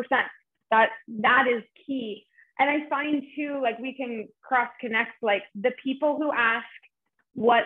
that 0.70 0.90
that 1.20 1.46
is 1.48 1.62
key. 1.87 2.26
And 2.58 2.70
i 2.70 2.88
find 2.88 3.22
too 3.37 3.61
like 3.62 3.78
we 3.78 3.94
can 3.94 4.28
cross 4.42 4.68
connect 4.80 5.22
like 5.22 5.42
the 5.54 5.72
people 5.82 6.16
who 6.16 6.32
ask 6.32 6.66
what 7.35 7.64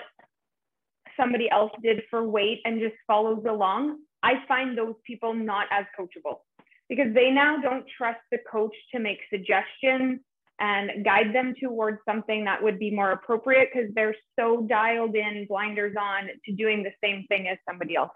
somebody 1.16 1.50
else 1.50 1.72
did 1.82 2.02
for 2.10 2.26
weight 2.26 2.60
and 2.64 2.80
just 2.80 2.94
follows 3.06 3.44
along 3.48 3.98
i 4.22 4.34
find 4.46 4.78
those 4.78 4.94
people 5.06 5.34
not 5.34 5.66
as 5.70 5.84
coachable 5.98 6.40
because 6.88 7.12
they 7.14 7.30
now 7.30 7.58
don't 7.60 7.84
trust 7.98 8.20
the 8.30 8.38
coach 8.50 8.74
to 8.92 9.00
make 9.00 9.18
suggestions 9.28 10.20
and 10.58 11.04
guide 11.04 11.34
them 11.34 11.54
towards 11.62 11.98
something 12.08 12.44
that 12.44 12.62
would 12.62 12.78
be 12.78 12.90
more 12.90 13.12
appropriate 13.12 13.68
because 13.72 13.90
they're 13.94 14.14
so 14.38 14.66
dialed 14.68 15.14
in 15.14 15.46
blinders 15.48 15.94
on 16.00 16.28
to 16.44 16.52
doing 16.52 16.82
the 16.82 16.92
same 17.02 17.26
thing 17.28 17.48
as 17.48 17.58
somebody 17.68 17.96
else. 17.96 18.10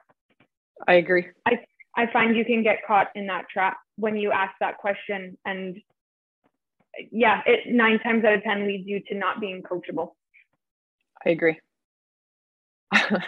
I 0.86 0.94
agree. 0.94 1.26
I 1.46 1.60
i 1.96 2.06
find 2.12 2.36
you 2.36 2.44
can 2.44 2.62
get 2.62 2.78
caught 2.86 3.08
in 3.14 3.26
that 3.26 3.48
trap 3.52 3.78
when 3.96 4.16
you 4.16 4.30
ask 4.30 4.52
that 4.60 4.78
question 4.78 5.36
and 5.44 5.76
yeah 7.10 7.42
it 7.46 7.66
nine 7.66 7.98
times 7.98 8.24
out 8.24 8.34
of 8.34 8.42
ten 8.42 8.66
leads 8.66 8.86
you 8.86 9.00
to 9.08 9.14
not 9.14 9.40
being 9.40 9.62
coachable. 9.62 10.12
I 11.24 11.30
agree. 11.30 11.58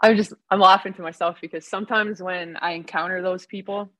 I'm 0.00 0.16
just 0.16 0.32
i'm 0.50 0.60
laughing 0.60 0.92
to 0.94 1.02
myself 1.02 1.38
because 1.40 1.66
sometimes 1.66 2.22
when 2.22 2.56
i 2.58 2.72
encounter 2.72 3.22
those 3.22 3.46
people 3.46 3.90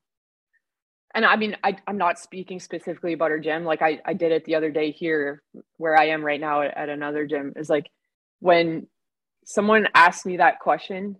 and 1.15 1.25
I 1.25 1.37
mean, 1.37 1.57
I, 1.65 1.77
I'm 1.87 1.99
not 1.99 2.19
speaking 2.19 2.61
specifically 2.61 3.13
about 3.15 3.31
our 3.31 3.39
gym. 3.39 3.65
Like 3.65 3.83
I, 3.83 4.01
I 4.05 4.13
did 4.15 4.33
it 4.33 4.45
the 4.45 4.55
other 4.55 4.71
day 4.71 4.91
here 4.91 5.43
where 5.79 5.97
I 5.97 6.09
am 6.09 6.25
right 6.25 6.41
now 6.41 6.63
at, 6.63 6.77
at 6.77 6.89
another 6.89 7.27
gym 7.27 7.55
is 7.57 7.71
like 7.71 7.91
when 8.41 8.87
someone 9.45 9.89
asks 9.95 10.27
me 10.27 10.37
that 10.37 10.61
question 10.61 11.17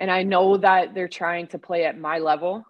and 0.00 0.10
I 0.10 0.22
know 0.22 0.56
that 0.56 0.94
they're 0.94 1.08
trying 1.08 1.48
to 1.48 1.58
play 1.58 1.84
at 1.84 1.98
my 1.98 2.18
level 2.18 2.64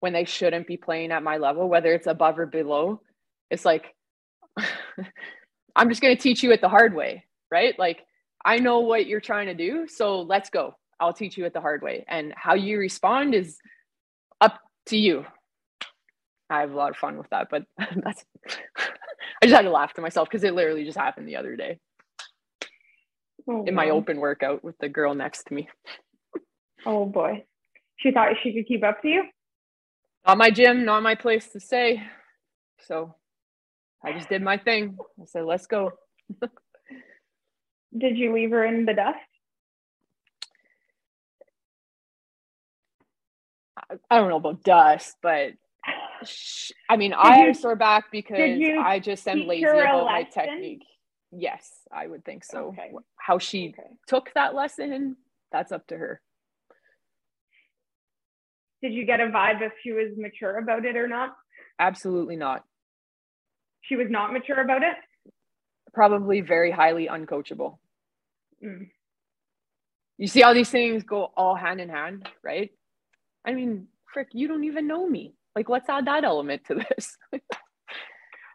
when 0.00 0.12
they 0.12 0.24
shouldn't 0.24 0.68
be 0.68 0.76
playing 0.76 1.10
at 1.10 1.22
my 1.22 1.38
level, 1.38 1.68
whether 1.68 1.92
it's 1.92 2.06
above 2.06 2.38
or 2.38 2.46
below, 2.46 3.00
it's 3.50 3.64
like, 3.64 3.94
I'm 5.76 5.88
just 5.88 6.00
going 6.00 6.16
to 6.16 6.22
teach 6.22 6.42
you 6.42 6.52
it 6.52 6.60
the 6.60 6.68
hard 6.68 6.94
way, 6.94 7.24
right? 7.50 7.76
Like, 7.78 8.04
I 8.44 8.58
know 8.58 8.80
what 8.80 9.06
you're 9.06 9.20
trying 9.20 9.46
to 9.46 9.54
do. 9.54 9.88
So 9.88 10.22
let's 10.22 10.50
go. 10.50 10.76
I'll 11.00 11.12
teach 11.12 11.36
you 11.36 11.44
it 11.44 11.52
the 11.52 11.60
hard 11.60 11.82
way. 11.82 12.04
And 12.08 12.32
how 12.36 12.54
you 12.54 12.78
respond 12.78 13.34
is 13.34 13.58
up 14.40 14.60
to 14.86 14.96
you. 14.96 15.26
I 16.48 16.60
have 16.60 16.72
a 16.72 16.76
lot 16.76 16.90
of 16.90 16.96
fun 16.96 17.18
with 17.18 17.28
that, 17.30 17.48
but 17.50 17.64
that's 17.78 18.24
I 19.42 19.46
just 19.46 19.54
had 19.54 19.62
to 19.62 19.70
laugh 19.70 19.94
to 19.94 20.00
myself 20.00 20.28
because 20.28 20.44
it 20.44 20.54
literally 20.54 20.84
just 20.84 20.98
happened 20.98 21.28
the 21.28 21.36
other 21.36 21.56
day 21.56 21.78
oh, 23.48 23.64
in 23.64 23.74
my 23.74 23.90
open 23.90 24.18
workout 24.18 24.62
with 24.64 24.76
the 24.78 24.88
girl 24.88 25.14
next 25.14 25.44
to 25.44 25.54
me. 25.54 25.68
Oh 26.84 27.04
boy. 27.06 27.44
She 27.96 28.12
thought 28.12 28.28
she 28.42 28.52
could 28.52 28.66
keep 28.66 28.84
up 28.84 29.02
to 29.02 29.08
you? 29.08 29.24
Not 30.26 30.38
my 30.38 30.50
gym, 30.50 30.84
not 30.84 31.02
my 31.02 31.14
place 31.14 31.48
to 31.48 31.60
stay. 31.60 32.02
So 32.86 33.14
I 34.04 34.12
just 34.12 34.28
did 34.28 34.42
my 34.42 34.58
thing. 34.58 34.98
I 35.20 35.24
said, 35.24 35.44
let's 35.44 35.66
go. 35.66 35.92
did 37.96 38.16
you 38.16 38.32
leave 38.32 38.50
her 38.50 38.64
in 38.64 38.84
the 38.84 38.94
dust? 38.94 39.18
I 44.10 44.18
don't 44.18 44.30
know 44.30 44.36
about 44.36 44.64
dust, 44.64 45.16
but 45.22 45.52
I 46.88 46.96
mean, 46.96 47.10
did 47.10 47.18
I 47.18 47.36
had 47.36 47.48
a 47.48 47.54
sore 47.54 47.76
back 47.76 48.10
because 48.10 48.38
I 48.38 48.98
just 48.98 49.26
am 49.28 49.46
lazy 49.46 49.64
about 49.64 50.06
my 50.06 50.22
technique. 50.22 50.84
Yes, 51.32 51.70
I 51.92 52.06
would 52.06 52.24
think 52.24 52.44
so. 52.44 52.68
Okay. 52.68 52.92
How 53.16 53.38
she 53.38 53.74
okay. 53.78 53.90
took 54.06 54.32
that 54.34 54.54
lesson, 54.54 55.16
that's 55.52 55.72
up 55.72 55.86
to 55.88 55.96
her. 55.96 56.20
Did 58.82 58.92
you 58.92 59.04
get 59.04 59.20
a 59.20 59.26
vibe 59.26 59.62
if 59.62 59.72
she 59.82 59.92
was 59.92 60.12
mature 60.16 60.58
about 60.58 60.84
it 60.84 60.96
or 60.96 61.08
not? 61.08 61.36
Absolutely 61.78 62.36
not. 62.36 62.64
She 63.82 63.96
was 63.96 64.06
not 64.10 64.32
mature 64.32 64.60
about 64.60 64.82
it? 64.82 64.96
Probably 65.94 66.40
very 66.40 66.70
highly 66.70 67.08
uncoachable. 67.08 67.78
Mm. 68.64 68.88
You 70.18 70.26
see 70.26 70.40
how 70.40 70.54
these 70.54 70.70
things 70.70 71.02
go 71.02 71.30
all 71.36 71.54
hand 71.54 71.80
in 71.80 71.88
hand, 71.88 72.28
right? 72.42 72.70
I 73.44 73.52
mean, 73.52 73.88
frick, 74.12 74.28
you 74.32 74.48
don't 74.48 74.64
even 74.64 74.86
know 74.86 75.08
me. 75.08 75.34
Like, 75.56 75.70
let's 75.70 75.88
add 75.88 76.06
that 76.06 76.22
element 76.22 76.64
to 76.66 76.74
this. 76.74 77.16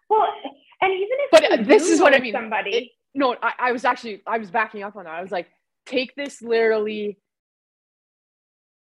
well, 0.10 0.28
and 0.82 0.94
even 0.94 1.08
if 1.10 1.32
but 1.32 1.52
uh, 1.52 1.64
this 1.64 1.90
is 1.90 2.00
what 2.00 2.14
I 2.14 2.20
mean. 2.20 2.32
Somebody, 2.32 2.72
it, 2.72 2.90
no, 3.16 3.36
I, 3.42 3.54
I 3.58 3.72
was 3.72 3.84
actually 3.86 4.22
I 4.28 4.38
was 4.38 4.52
backing 4.52 4.84
up 4.84 4.96
on 4.96 5.06
that. 5.06 5.14
I 5.16 5.22
was 5.24 5.32
like, 5.32 5.48
take 5.88 6.16
this 6.16 6.44
literally. 6.44 7.18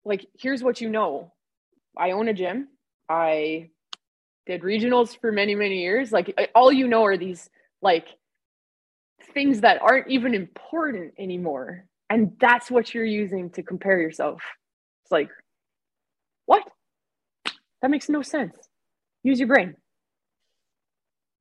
Like, 0.06 0.28
here's 0.40 0.64
what 0.64 0.82
you 0.82 0.90
know. 0.90 1.34
I 1.98 2.12
own 2.12 2.28
a 2.28 2.34
gym. 2.34 2.68
I 3.10 3.72
did 4.46 4.62
regionals 4.62 5.20
for 5.20 5.32
many 5.32 5.56
many 5.56 5.82
years. 5.82 6.12
Like, 6.12 6.52
all 6.54 6.72
you 6.72 6.88
know 6.88 7.04
are 7.06 7.18
these 7.18 7.50
like 7.82 8.08
things 9.34 9.62
that 9.62 9.82
aren't 9.82 10.10
even 10.10 10.36
important 10.36 11.16
anymore, 11.18 11.86
and 12.12 12.34
that's 12.40 12.70
what 12.70 12.94
you're 12.94 13.04
using 13.04 13.50
to 13.52 13.64
compare 13.64 14.00
yourself. 14.00 14.44
It's 15.06 15.12
like? 15.12 15.30
That 17.82 17.92
makes 17.92 18.10
no 18.10 18.22
sense. 18.22 18.54
Use 19.24 19.40
your 19.40 19.48
brain. 19.48 19.76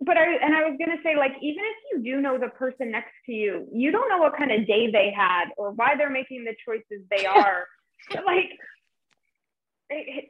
But 0.01 0.17
I 0.17 0.25
and 0.43 0.55
I 0.55 0.65
was 0.65 0.77
gonna 0.79 1.01
say, 1.03 1.17
like, 1.17 1.33
even 1.43 1.63
if 1.63 1.77
you 1.93 2.15
do 2.15 2.21
know 2.23 2.39
the 2.39 2.49
person 2.49 2.91
next 2.91 3.13
to 3.27 3.33
you, 3.33 3.69
you 3.73 3.91
don't 3.93 4.09
know 4.09 4.19
what 4.19 4.37
kind 4.37 4.51
of 4.51 4.67
day 4.67 4.91
they 4.91 5.13
had 5.15 5.47
or 5.59 5.73
why 5.73 5.95
they're 5.97 6.11
making 6.11 6.45
the 6.45 6.55
choices 6.65 7.05
they 7.11 7.27
are. 7.27 7.67
like, 8.25 8.51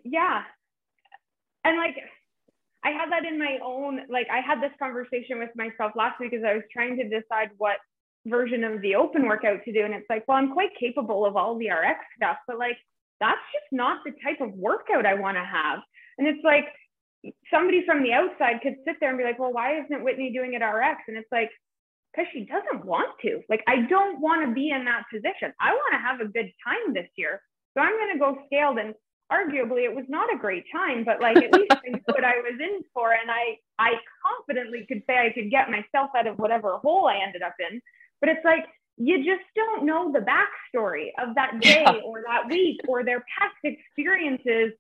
yeah. 0.05 0.43
And 1.65 1.77
like, 1.77 1.97
I 2.83 2.91
had 2.91 3.13
that 3.13 3.25
in 3.25 3.39
my 3.39 3.59
own, 3.63 4.01
like, 4.09 4.27
I 4.33 4.41
had 4.41 4.61
this 4.61 4.73
conversation 4.79 5.39
with 5.39 5.51
myself 5.55 5.93
last 5.95 6.19
week 6.19 6.33
as 6.33 6.43
I 6.45 6.55
was 6.55 6.63
trying 6.73 6.97
to 6.97 7.05
decide 7.05 7.51
what 7.59 7.77
version 8.27 8.65
of 8.65 8.81
the 8.81 8.95
open 8.95 9.27
workout 9.27 9.63
to 9.65 9.73
do. 9.73 9.85
And 9.85 9.95
it's 9.95 10.09
like, 10.09 10.27
well, 10.27 10.39
I'm 10.39 10.53
quite 10.53 10.71
capable 10.79 11.27
of 11.27 11.37
all 11.37 11.59
the 11.59 11.69
RX 11.69 12.01
stuff, 12.17 12.39
but 12.47 12.59
like, 12.59 12.77
that's 13.21 13.41
just 13.53 13.71
not 13.71 13.99
the 14.05 14.13
type 14.25 14.41
of 14.41 14.53
workout 14.55 15.05
I 15.05 15.15
want 15.15 15.37
to 15.37 15.45
have. 15.45 15.81
And 16.21 16.29
it's 16.29 16.45
like 16.45 16.67
somebody 17.51 17.83
from 17.87 18.03
the 18.03 18.13
outside 18.13 18.61
could 18.63 18.77
sit 18.85 18.97
there 19.01 19.09
and 19.09 19.17
be 19.17 19.25
like, 19.25 19.39
well, 19.39 19.53
why 19.53 19.81
isn't 19.81 20.05
Whitney 20.05 20.33
doing 20.33 20.53
it 20.53 20.63
RX? 20.63 21.01
And 21.09 21.17
it's 21.17 21.33
like, 21.33 21.51
because 22.13 22.29
she 22.33 22.45
doesn't 22.45 22.85
want 22.85 23.09
to. 23.23 23.41
Like, 23.49 23.65
I 23.67 23.87
don't 23.89 24.21
want 24.21 24.47
to 24.47 24.53
be 24.53 24.69
in 24.69 24.85
that 24.85 25.05
position. 25.11 25.55
I 25.59 25.73
want 25.73 25.95
to 25.95 25.99
have 25.99 26.21
a 26.21 26.31
good 26.31 26.53
time 26.63 26.93
this 26.93 27.09
year. 27.17 27.41
So 27.73 27.81
I'm 27.81 27.97
going 27.97 28.13
to 28.13 28.19
go 28.19 28.37
scaled. 28.47 28.77
And 28.77 28.95
arguably, 29.33 29.85
it 29.85 29.95
was 29.95 30.05
not 30.09 30.29
a 30.35 30.39
great 30.39 30.65
time, 30.71 31.05
but 31.05 31.23
like 31.23 31.39
at 31.39 31.53
least 31.55 31.73
I 31.73 31.89
knew 31.89 32.03
what 32.05 32.25
I 32.25 32.37
was 32.37 32.61
in 32.61 32.83
for. 32.93 33.13
And 33.13 33.31
I, 33.31 33.57
I 33.79 33.95
confidently 34.27 34.85
could 34.89 35.03
say 35.09 35.19
I 35.19 35.33
could 35.33 35.51
get 35.51 35.71
myself 35.71 36.11
out 36.15 36.27
of 36.27 36.39
whatever 36.39 36.77
hole 36.79 37.07
I 37.07 37.23
ended 37.25 37.41
up 37.41 37.55
in. 37.59 37.81
But 38.21 38.29
it's 38.29 38.45
like, 38.45 38.67
you 38.97 39.19
just 39.25 39.47
don't 39.57 39.87
know 39.87 40.13
the 40.13 40.19
backstory 40.19 41.09
of 41.19 41.35
that 41.35 41.59
day 41.61 41.83
yeah. 41.87 42.01
or 42.05 42.23
that 42.27 42.51
week 42.51 42.81
or 42.87 43.03
their 43.03 43.25
past 43.39 43.57
experiences 43.65 44.73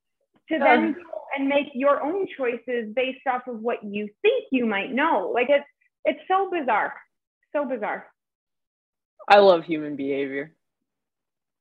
to 0.50 0.54
um, 0.56 0.60
then 0.60 0.92
go 0.92 1.19
and 1.36 1.48
make 1.48 1.68
your 1.74 2.02
own 2.02 2.26
choices 2.36 2.92
based 2.94 3.26
off 3.28 3.42
of 3.46 3.60
what 3.60 3.82
you 3.82 4.08
think 4.22 4.44
you 4.50 4.66
might 4.66 4.92
know. 4.92 5.30
Like 5.34 5.48
it's 5.48 5.66
it's 6.04 6.20
so 6.28 6.50
bizarre. 6.50 6.94
So 7.54 7.66
bizarre. 7.66 8.06
I 9.28 9.38
love 9.38 9.64
human 9.64 9.96
behavior. 9.96 10.54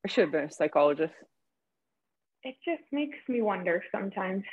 I 0.05 0.09
should 0.09 0.23
have 0.23 0.31
been 0.31 0.45
a 0.45 0.51
psychologist. 0.51 1.13
It 2.43 2.55
just 2.63 2.83
makes 2.91 3.17
me 3.27 3.41
wonder 3.41 3.83
sometimes. 3.91 4.43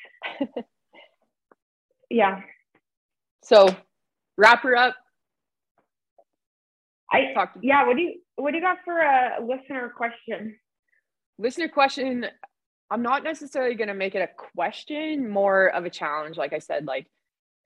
yeah. 2.10 2.40
So 3.44 3.68
wrap 4.36 4.62
her 4.62 4.76
up. 4.76 4.96
I 7.12 7.32
talked. 7.32 7.58
yeah, 7.62 7.86
what 7.86 7.96
do 7.96 8.02
you 8.02 8.14
what 8.34 8.50
do 8.50 8.56
you 8.56 8.62
got 8.62 8.78
for 8.84 8.98
a 8.98 9.38
listener 9.40 9.92
question? 9.96 10.56
Listener 11.38 11.68
question 11.68 12.26
I'm 12.90 13.02
not 13.02 13.24
necessarily 13.24 13.74
going 13.74 13.88
to 13.88 13.94
make 13.94 14.14
it 14.14 14.20
a 14.20 14.28
question, 14.58 15.28
more 15.28 15.68
of 15.68 15.84
a 15.84 15.90
challenge. 15.90 16.36
Like 16.36 16.52
I 16.52 16.60
said, 16.60 16.86
like 16.86 17.06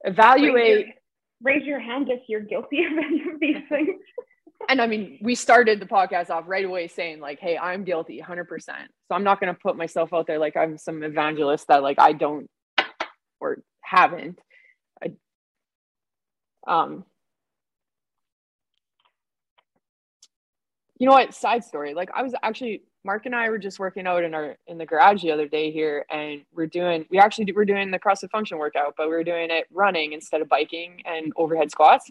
evaluate. 0.02 0.54
Raise 0.54 0.86
your, 0.86 0.94
raise 1.42 1.64
your 1.64 1.80
hand 1.80 2.08
if 2.10 2.22
you're 2.28 2.40
guilty 2.40 2.84
of 2.84 2.92
any 2.92 3.20
of 3.30 3.38
these 3.40 3.62
things. 3.68 4.00
and 4.68 4.80
I 4.80 4.86
mean, 4.86 5.18
we 5.22 5.34
started 5.34 5.80
the 5.80 5.86
podcast 5.86 6.30
off 6.30 6.44
right 6.46 6.64
away 6.64 6.88
saying 6.88 7.20
like, 7.20 7.38
"Hey, 7.38 7.58
I'm 7.58 7.84
guilty, 7.84 8.22
100%." 8.26 8.46
So 8.58 8.74
I'm 9.10 9.24
not 9.24 9.40
going 9.40 9.52
to 9.52 9.60
put 9.60 9.76
myself 9.76 10.12
out 10.12 10.26
there 10.26 10.38
like 10.38 10.56
I'm 10.56 10.78
some 10.78 11.02
evangelist 11.02 11.66
that 11.68 11.82
like 11.82 11.98
I 11.98 12.12
don't 12.12 12.48
or 13.40 13.58
haven't. 13.82 14.38
I, 15.02 15.12
um, 16.66 17.04
you 20.98 21.06
know 21.06 21.12
what? 21.12 21.34
Side 21.34 21.64
story. 21.64 21.94
Like 21.94 22.10
I 22.14 22.22
was 22.22 22.34
actually 22.42 22.82
Mark 23.04 23.26
and 23.26 23.34
I 23.34 23.48
were 23.48 23.58
just 23.58 23.78
working 23.78 24.06
out 24.06 24.24
in 24.24 24.34
our 24.34 24.56
in 24.66 24.78
the 24.78 24.86
garage 24.86 25.22
the 25.22 25.32
other 25.32 25.48
day 25.48 25.70
here, 25.70 26.04
and 26.10 26.42
we're 26.52 26.66
doing 26.66 27.06
we 27.10 27.18
actually 27.18 27.50
we're 27.52 27.64
doing 27.64 27.90
the 27.90 27.98
CrossFit 27.98 28.30
function 28.30 28.58
workout, 28.58 28.94
but 28.96 29.08
we 29.08 29.14
are 29.14 29.24
doing 29.24 29.50
it 29.50 29.66
running 29.72 30.12
instead 30.12 30.42
of 30.42 30.48
biking 30.48 31.02
and 31.06 31.32
overhead 31.36 31.70
squats. 31.70 32.10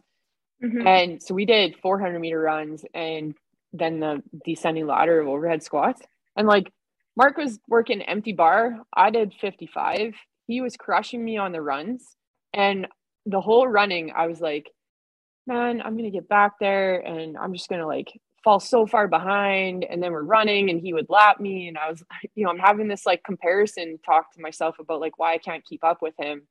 Mm-hmm. 0.63 0.87
And 0.87 1.23
so 1.23 1.33
we 1.33 1.45
did 1.45 1.77
400 1.81 2.19
meter 2.19 2.39
runs 2.39 2.83
and 2.93 3.33
then 3.71 3.99
the 3.99 4.21
descending 4.43 4.87
ladder 4.87 5.19
of 5.21 5.27
overhead 5.27 5.63
squats. 5.63 6.01
And 6.35 6.47
like 6.47 6.71
Mark 7.15 7.37
was 7.37 7.59
working 7.67 8.01
empty 8.01 8.33
bar, 8.33 8.77
I 8.93 9.09
did 9.11 9.33
55. 9.39 10.15
He 10.47 10.61
was 10.61 10.75
crushing 10.75 11.23
me 11.23 11.37
on 11.37 11.51
the 11.51 11.61
runs, 11.61 12.03
and 12.53 12.87
the 13.25 13.41
whole 13.41 13.67
running, 13.67 14.11
I 14.15 14.25
was 14.25 14.41
like, 14.41 14.71
man, 15.45 15.81
I'm 15.83 15.95
gonna 15.95 16.09
get 16.09 16.27
back 16.27 16.53
there, 16.59 16.99
and 16.99 17.37
I'm 17.37 17.53
just 17.53 17.69
gonna 17.69 17.85
like 17.85 18.11
fall 18.49 18.59
so 18.59 18.87
far 18.87 19.07
behind 19.07 19.83
and 19.83 20.01
then 20.01 20.11
we're 20.11 20.23
running 20.23 20.71
and 20.71 20.81
he 20.81 20.91
would 20.91 21.05
lap 21.07 21.39
me 21.39 21.67
and 21.67 21.77
I 21.77 21.87
was 21.87 22.03
you 22.35 22.43
know 22.43 22.49
I'm 22.49 22.57
having 22.57 22.87
this 22.87 23.05
like 23.05 23.23
comparison 23.23 23.99
talk 24.03 24.33
to 24.33 24.41
myself 24.41 24.79
about 24.79 25.01
like 25.01 25.19
why 25.19 25.33
I 25.33 25.37
can't 25.37 25.63
keep 25.63 25.83
up 25.83 26.01
with 26.01 26.15
him. 26.17 26.41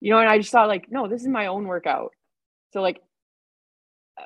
You 0.00 0.12
know 0.12 0.20
and 0.20 0.28
I 0.28 0.38
just 0.38 0.52
thought 0.52 0.68
like 0.68 0.86
no 0.88 1.08
this 1.08 1.22
is 1.22 1.28
my 1.28 1.46
own 1.46 1.66
workout. 1.66 2.12
So 2.72 2.80
like 2.80 3.02
uh, 4.16 4.24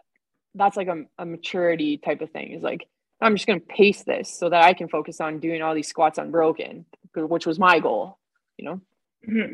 that's 0.54 0.76
like 0.76 0.88
a, 0.88 1.04
a 1.18 1.24
maturity 1.24 1.96
type 1.96 2.20
of 2.20 2.30
thing 2.32 2.52
is 2.52 2.62
like 2.62 2.86
I'm 3.22 3.34
just 3.34 3.46
going 3.46 3.60
to 3.60 3.66
pace 3.66 4.02
this 4.02 4.38
so 4.38 4.50
that 4.50 4.64
I 4.64 4.74
can 4.74 4.88
focus 4.88 5.22
on 5.22 5.40
doing 5.40 5.62
all 5.62 5.74
these 5.74 5.88
squats 5.88 6.18
unbroken 6.18 6.84
which 7.14 7.46
was 7.46 7.58
my 7.58 7.78
goal 7.78 8.18
you 8.58 8.66
know? 8.66 8.80
Mm-hmm. 9.26 9.52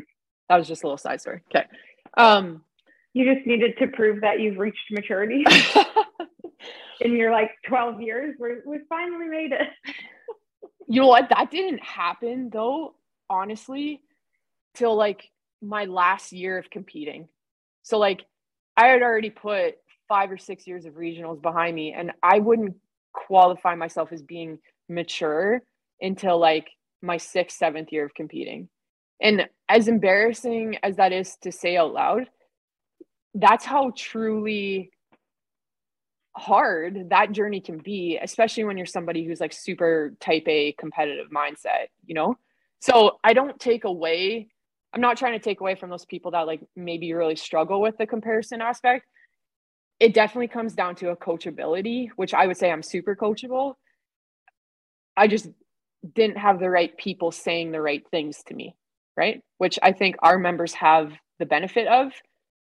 that 0.49 0.57
was 0.57 0.67
just 0.67 0.83
a 0.83 0.87
little 0.87 0.97
side 0.97 1.21
story. 1.21 1.39
Okay. 1.49 1.65
Um 2.17 2.65
you 3.13 3.31
just 3.33 3.47
needed 3.47 3.77
to 3.77 3.87
prove 3.87 4.19
that 4.21 4.41
you've 4.41 4.57
reached 4.57 4.91
maturity 4.91 5.45
in 7.03 7.15
your 7.15 7.31
like 7.31 7.51
12 7.67 8.01
years 8.01 8.35
we 8.39 8.49
we 8.65 8.79
finally 8.89 9.27
made 9.27 9.51
it. 9.51 9.67
You 10.85 10.99
know 10.99 11.07
what? 11.07 11.29
That 11.29 11.49
didn't 11.49 11.81
happen 11.81 12.49
though 12.51 12.95
honestly 13.29 14.01
till 14.75 14.95
like 14.95 15.29
my 15.61 15.85
last 15.85 16.33
year 16.33 16.57
of 16.57 16.69
competing. 16.69 17.29
So 17.83 17.97
like 17.97 18.25
i 18.75 18.87
had 18.87 19.01
already 19.01 19.29
put 19.29 19.75
five 20.09 20.29
or 20.29 20.37
six 20.37 20.67
years 20.67 20.85
of 20.85 20.95
regionals 20.95 21.41
behind 21.41 21.73
me 21.73 21.93
and 21.93 22.11
i 22.21 22.37
wouldn't 22.39 22.75
qualify 23.13 23.75
myself 23.75 24.11
as 24.11 24.21
being 24.21 24.59
mature 24.89 25.61
until 26.01 26.37
like 26.37 26.67
my 27.01 27.15
sixth 27.17 27.57
seventh 27.57 27.91
year 27.91 28.05
of 28.05 28.13
competing. 28.13 28.67
And 29.21 29.47
as 29.69 29.87
embarrassing 29.87 30.77
as 30.83 30.97
that 30.97 31.13
is 31.13 31.37
to 31.43 31.51
say 31.51 31.77
out 31.77 31.93
loud 31.93 32.27
that's 33.35 33.65
how 33.65 33.91
truly 33.97 34.91
hard 36.35 37.09
that 37.09 37.31
journey 37.31 37.61
can 37.61 37.77
be, 37.77 38.19
especially 38.21 38.63
when 38.63 38.77
you're 38.77 38.85
somebody 38.85 39.23
who's 39.23 39.39
like 39.39 39.53
super 39.53 40.13
type 40.19 40.47
A 40.47 40.73
competitive 40.73 41.27
mindset, 41.29 41.87
you 42.05 42.15
know? 42.15 42.37
So 42.79 43.19
I 43.23 43.33
don't 43.33 43.59
take 43.59 43.83
away, 43.83 44.47
I'm 44.93 45.01
not 45.01 45.17
trying 45.17 45.33
to 45.33 45.43
take 45.43 45.61
away 45.61 45.75
from 45.75 45.89
those 45.89 46.05
people 46.05 46.31
that 46.31 46.47
like 46.47 46.61
maybe 46.75 47.13
really 47.13 47.35
struggle 47.35 47.81
with 47.81 47.97
the 47.97 48.07
comparison 48.07 48.61
aspect. 48.61 49.05
It 49.99 50.13
definitely 50.13 50.47
comes 50.47 50.73
down 50.73 50.95
to 50.95 51.09
a 51.09 51.15
coachability, 51.15 52.09
which 52.15 52.33
I 52.33 52.47
would 52.47 52.57
say 52.57 52.71
I'm 52.71 52.83
super 52.83 53.15
coachable. 53.15 53.75
I 55.15 55.27
just 55.27 55.47
didn't 56.13 56.37
have 56.37 56.59
the 56.59 56.69
right 56.69 56.95
people 56.97 57.31
saying 57.31 57.71
the 57.71 57.81
right 57.81 58.03
things 58.11 58.41
to 58.47 58.55
me, 58.55 58.75
right? 59.15 59.41
Which 59.59 59.79
I 59.81 59.93
think 59.93 60.15
our 60.19 60.37
members 60.39 60.73
have 60.73 61.13
the 61.39 61.45
benefit 61.45 61.87
of 61.87 62.11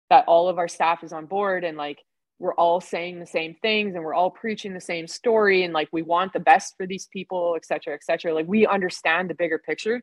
that 0.09 0.25
all 0.27 0.47
of 0.47 0.57
our 0.57 0.69
staff 0.69 1.03
is 1.03 1.13
on 1.13 1.25
board 1.25 1.63
and 1.63 1.77
like 1.77 1.99
we're 2.39 2.53
all 2.55 2.79
saying 2.79 3.19
the 3.19 3.25
same 3.25 3.55
things 3.61 3.95
and 3.95 4.03
we're 4.03 4.13
all 4.13 4.29
preaching 4.29 4.73
the 4.73 4.81
same 4.81 5.07
story 5.07 5.63
and 5.63 5.73
like 5.73 5.89
we 5.91 6.01
want 6.01 6.33
the 6.33 6.39
best 6.39 6.75
for 6.77 6.85
these 6.85 7.07
people 7.07 7.53
et 7.55 7.65
cetera 7.65 7.93
et 7.93 8.03
cetera. 8.03 8.33
Like 8.33 8.47
we 8.47 8.67
understand 8.67 9.29
the 9.29 9.35
bigger 9.35 9.57
picture. 9.57 10.01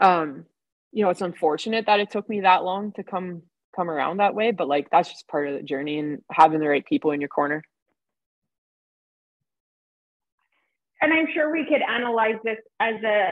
Um 0.00 0.44
you 0.92 1.02
know 1.04 1.10
it's 1.10 1.22
unfortunate 1.22 1.86
that 1.86 2.00
it 2.00 2.10
took 2.10 2.28
me 2.28 2.40
that 2.40 2.64
long 2.64 2.92
to 2.92 3.02
come 3.02 3.42
come 3.74 3.90
around 3.90 4.18
that 4.18 4.34
way 4.34 4.50
but 4.50 4.68
like 4.68 4.88
that's 4.90 5.10
just 5.10 5.28
part 5.28 5.48
of 5.48 5.54
the 5.54 5.62
journey 5.62 5.98
and 5.98 6.22
having 6.30 6.60
the 6.60 6.68
right 6.68 6.86
people 6.86 7.10
in 7.10 7.20
your 7.20 7.28
corner. 7.28 7.62
And 11.00 11.12
i'm 11.12 11.28
sure 11.32 11.50
we 11.50 11.64
could 11.64 11.82
analyze 11.82 12.36
this 12.44 12.58
as 12.80 13.02
a 13.02 13.30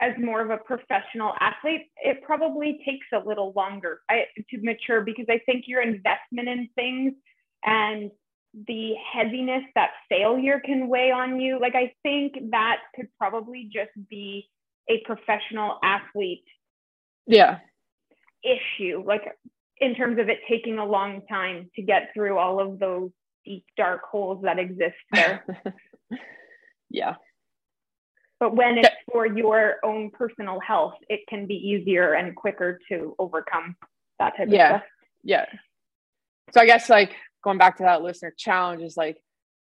as 0.00 0.12
more 0.18 0.40
of 0.40 0.50
a 0.50 0.58
professional 0.58 1.32
athlete, 1.40 1.90
it 1.96 2.22
probably 2.22 2.80
takes 2.84 3.06
a 3.12 3.26
little 3.26 3.52
longer 3.56 4.00
I, 4.08 4.24
to 4.50 4.58
mature 4.62 5.02
because 5.02 5.26
I 5.28 5.40
think 5.44 5.64
your 5.66 5.82
investment 5.82 6.48
in 6.48 6.68
things 6.74 7.14
and 7.64 8.10
the 8.66 8.94
heaviness 9.12 9.64
that 9.74 9.90
failure 10.08 10.60
can 10.64 10.88
weigh 10.88 11.10
on 11.10 11.40
you, 11.40 11.60
like 11.60 11.74
I 11.74 11.92
think 12.02 12.50
that 12.50 12.78
could 12.94 13.08
probably 13.18 13.68
just 13.72 13.90
be 14.08 14.48
a 14.88 15.02
professional 15.04 15.78
athlete 15.82 16.44
yeah. 17.26 17.58
issue 18.42 19.04
like 19.06 19.22
in 19.80 19.94
terms 19.94 20.18
of 20.18 20.30
it 20.30 20.38
taking 20.48 20.78
a 20.78 20.84
long 20.84 21.20
time 21.28 21.70
to 21.76 21.82
get 21.82 22.10
through 22.14 22.38
all 22.38 22.58
of 22.58 22.78
those 22.78 23.10
deep 23.44 23.64
dark 23.76 24.02
holes 24.10 24.42
that 24.44 24.58
exist 24.58 24.96
there. 25.12 25.44
Yeah 26.90 27.16
but 28.40 28.54
when 28.54 28.78
it's 28.78 28.88
for 29.10 29.26
your 29.26 29.76
own 29.84 30.10
personal 30.10 30.60
health, 30.60 30.94
it 31.08 31.20
can 31.28 31.46
be 31.46 31.54
easier 31.54 32.14
and 32.14 32.36
quicker 32.36 32.78
to 32.88 33.14
overcome 33.18 33.76
that 34.18 34.36
type 34.36 34.48
yeah. 34.50 34.64
of 34.64 34.80
stuff. 34.80 34.88
Yeah. 35.24 35.46
So 36.52 36.60
I 36.60 36.66
guess 36.66 36.88
like 36.88 37.14
going 37.42 37.58
back 37.58 37.76
to 37.78 37.82
that 37.84 38.02
listener 38.02 38.32
challenge 38.36 38.82
is 38.82 38.96
like 38.96 39.18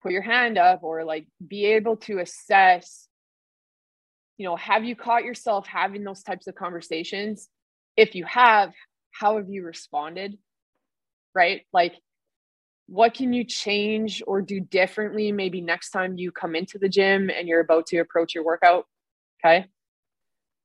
put 0.02 0.12
your 0.12 0.22
hand 0.22 0.58
up 0.58 0.82
or 0.82 1.04
like 1.04 1.26
be 1.46 1.66
able 1.66 1.96
to 1.96 2.18
assess 2.18 3.08
you 4.36 4.46
know 4.46 4.56
have 4.56 4.84
you 4.84 4.94
caught 4.94 5.24
yourself 5.24 5.66
having 5.66 6.04
those 6.04 6.22
types 6.22 6.46
of 6.46 6.54
conversations 6.54 7.48
if 7.96 8.14
you 8.14 8.24
have 8.24 8.72
how 9.10 9.36
have 9.36 9.48
you 9.48 9.64
responded 9.64 10.38
right 11.34 11.62
like 11.72 11.94
what 12.88 13.12
can 13.12 13.34
you 13.34 13.44
change 13.44 14.22
or 14.26 14.40
do 14.40 14.60
differently 14.60 15.30
maybe 15.30 15.60
next 15.60 15.90
time 15.90 16.16
you 16.16 16.32
come 16.32 16.54
into 16.54 16.78
the 16.78 16.88
gym 16.88 17.28
and 17.28 17.46
you're 17.46 17.60
about 17.60 17.86
to 17.86 17.98
approach 17.98 18.34
your 18.34 18.44
workout? 18.44 18.86
Okay. 19.44 19.66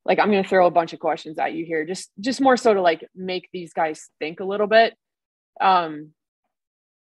Like 0.06 0.18
i'm 0.18 0.30
going 0.30 0.42
to 0.42 0.48
throw 0.48 0.66
a 0.66 0.70
bunch 0.70 0.92
of 0.92 1.00
questions 1.00 1.38
at 1.38 1.52
you 1.52 1.64
here 1.64 1.84
just 1.84 2.10
just 2.20 2.40
more 2.40 2.56
so 2.56 2.74
to 2.74 2.80
like 2.80 3.06
make 3.14 3.48
these 3.52 3.72
guys 3.72 4.08
think 4.18 4.40
a 4.40 4.44
little 4.44 4.66
bit. 4.66 4.94
Um 5.60 6.12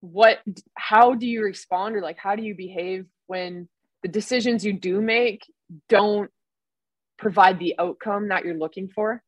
what 0.01 0.39
how 0.75 1.13
do 1.13 1.27
you 1.27 1.43
respond 1.43 1.95
or 1.95 2.01
like 2.01 2.17
how 2.17 2.35
do 2.35 2.41
you 2.41 2.55
behave 2.55 3.05
when 3.27 3.69
the 4.01 4.09
decisions 4.09 4.65
you 4.65 4.73
do 4.73 4.99
make 4.99 5.45
don't 5.87 6.31
provide 7.19 7.59
the 7.59 7.75
outcome 7.77 8.29
that 8.29 8.43
you're 8.43 8.57
looking 8.57 8.89
for? 8.89 9.21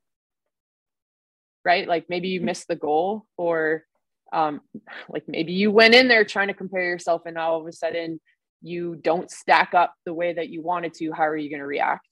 Right? 1.63 1.87
Like 1.87 2.09
maybe 2.09 2.29
you 2.29 2.41
miss 2.41 2.65
the 2.65 2.75
goal 2.75 3.27
or 3.37 3.83
um, 4.33 4.61
like 5.09 5.23
maybe 5.27 5.53
you 5.53 5.71
went 5.71 5.93
in 5.93 6.07
there 6.07 6.25
trying 6.25 6.47
to 6.47 6.53
compare 6.53 6.83
yourself 6.83 7.21
and 7.25 7.37
all 7.37 7.61
of 7.61 7.67
a 7.67 7.71
sudden 7.71 8.19
you 8.61 8.95
don't 8.95 9.29
stack 9.29 9.73
up 9.73 9.93
the 10.05 10.13
way 10.13 10.33
that 10.33 10.49
you 10.49 10.61
wanted 10.61 10.93
to 10.95 11.11
how 11.11 11.23
are 11.23 11.37
you 11.37 11.49
going 11.49 11.59
to 11.59 11.65
react? 11.65 12.07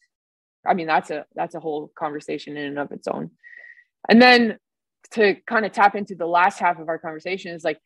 I 0.65 0.75
mean 0.75 0.87
that's 0.87 1.09
a 1.09 1.25
that's 1.35 1.55
a 1.55 1.59
whole 1.59 1.91
conversation 1.97 2.55
in 2.55 2.65
and 2.65 2.79
of 2.79 2.91
its 2.91 3.07
own. 3.07 3.31
And 4.07 4.21
then 4.21 4.57
to 5.11 5.35
kind 5.47 5.65
of 5.65 5.71
tap 5.71 5.95
into 5.95 6.15
the 6.15 6.27
last 6.27 6.59
half 6.59 6.79
of 6.79 6.87
our 6.87 6.99
conversation 6.99 7.53
is 7.53 7.63
like 7.63 7.79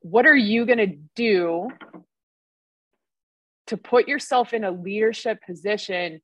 what 0.00 0.26
are 0.26 0.36
you 0.36 0.66
going 0.66 0.78
to 0.78 0.96
do 1.16 1.68
to 3.66 3.76
put 3.76 4.06
yourself 4.06 4.52
in 4.52 4.62
a 4.62 4.70
leadership 4.70 5.38
position 5.44 6.20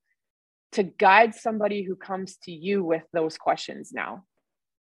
to 0.72 0.82
guide 0.82 1.34
somebody 1.34 1.82
who 1.82 1.96
comes 1.96 2.36
to 2.44 2.52
you 2.52 2.84
with 2.84 3.02
those 3.12 3.36
questions 3.36 3.90
now 3.92 4.24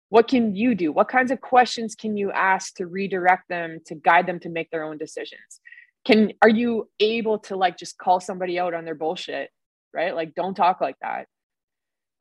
what 0.09 0.27
can 0.27 0.55
you 0.55 0.73
do? 0.75 0.91
What 0.91 1.09
kinds 1.09 1.31
of 1.31 1.41
questions 1.41 1.95
can 1.95 2.15
you 2.15 2.31
ask 2.31 2.75
to 2.75 2.87
redirect 2.87 3.49
them 3.49 3.79
to 3.87 3.95
guide 3.95 4.25
them 4.25 4.39
to 4.41 4.49
make 4.49 4.69
their 4.71 4.83
own 4.83 4.97
decisions? 4.97 5.59
Can 6.05 6.31
are 6.41 6.49
you 6.49 6.89
able 6.99 7.39
to 7.39 7.57
like 7.57 7.77
just 7.77 7.97
call 7.97 8.19
somebody 8.19 8.57
out 8.59 8.73
on 8.73 8.85
their 8.85 8.95
bullshit 8.95 9.49
right? 9.93 10.15
Like 10.15 10.35
don't 10.35 10.53
talk 10.55 10.79
like 10.79 10.97
that. 11.01 11.27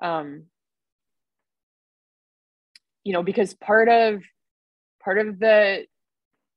Um 0.03 0.45
you 3.05 3.13
know 3.13 3.23
because 3.23 3.55
part 3.55 3.89
of 3.89 4.23
part 5.03 5.19
of 5.19 5.39
the 5.39 5.87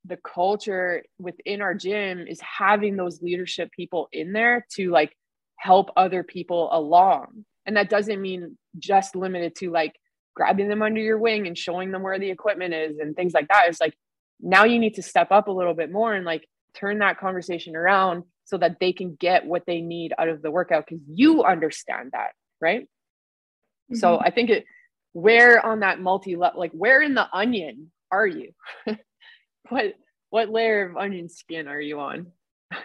the 0.05 0.17
culture 0.17 1.03
within 1.19 1.61
our 1.61 1.75
gym 1.75 2.25
is 2.25 2.39
having 2.41 2.95
those 2.95 3.21
leadership 3.21 3.69
people 3.71 4.07
in 4.13 4.31
there 4.33 4.65
to 4.71 4.89
like 4.89 5.13
help 5.57 5.89
other 5.97 6.23
people 6.23 6.69
along. 6.71 7.45
And 7.65 7.75
that 7.75 7.89
doesn't 7.89 8.21
mean 8.21 8.57
just 8.79 9.15
limited 9.15 9.55
to 9.57 9.71
like 9.71 9.98
grabbing 10.35 10.69
them 10.69 10.81
under 10.81 11.01
your 11.01 11.17
wing 11.17 11.47
and 11.47 11.57
showing 11.57 11.91
them 11.91 12.01
where 12.01 12.19
the 12.19 12.29
equipment 12.29 12.73
is 12.73 12.99
and 12.99 13.15
things 13.15 13.33
like 13.33 13.47
that. 13.49 13.65
It's 13.67 13.81
like 13.81 13.95
now 14.39 14.63
you 14.63 14.79
need 14.79 14.95
to 14.95 15.03
step 15.03 15.31
up 15.31 15.47
a 15.47 15.51
little 15.51 15.73
bit 15.73 15.91
more 15.91 16.13
and 16.13 16.25
like 16.25 16.47
turn 16.73 16.99
that 16.99 17.19
conversation 17.19 17.75
around 17.75 18.23
so 18.45 18.57
that 18.57 18.77
they 18.79 18.93
can 18.93 19.15
get 19.15 19.45
what 19.45 19.63
they 19.67 19.81
need 19.81 20.13
out 20.17 20.29
of 20.29 20.41
the 20.41 20.51
workout 20.51 20.85
because 20.87 21.03
you 21.07 21.43
understand 21.43 22.11
that 22.13 22.31
right 22.61 22.81
mm-hmm. 22.81 23.95
so 23.95 24.19
i 24.19 24.29
think 24.29 24.49
it 24.49 24.65
where 25.13 25.65
on 25.65 25.79
that 25.79 25.99
multi 25.99 26.35
level, 26.35 26.59
like 26.59 26.71
where 26.71 27.01
in 27.01 27.13
the 27.13 27.27
onion 27.33 27.91
are 28.11 28.27
you 28.27 28.51
what 29.69 29.93
what 30.29 30.49
layer 30.49 30.89
of 30.89 30.97
onion 30.97 31.29
skin 31.29 31.67
are 31.67 31.81
you 31.81 31.99
on 31.99 32.27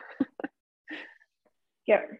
yep 1.86 2.10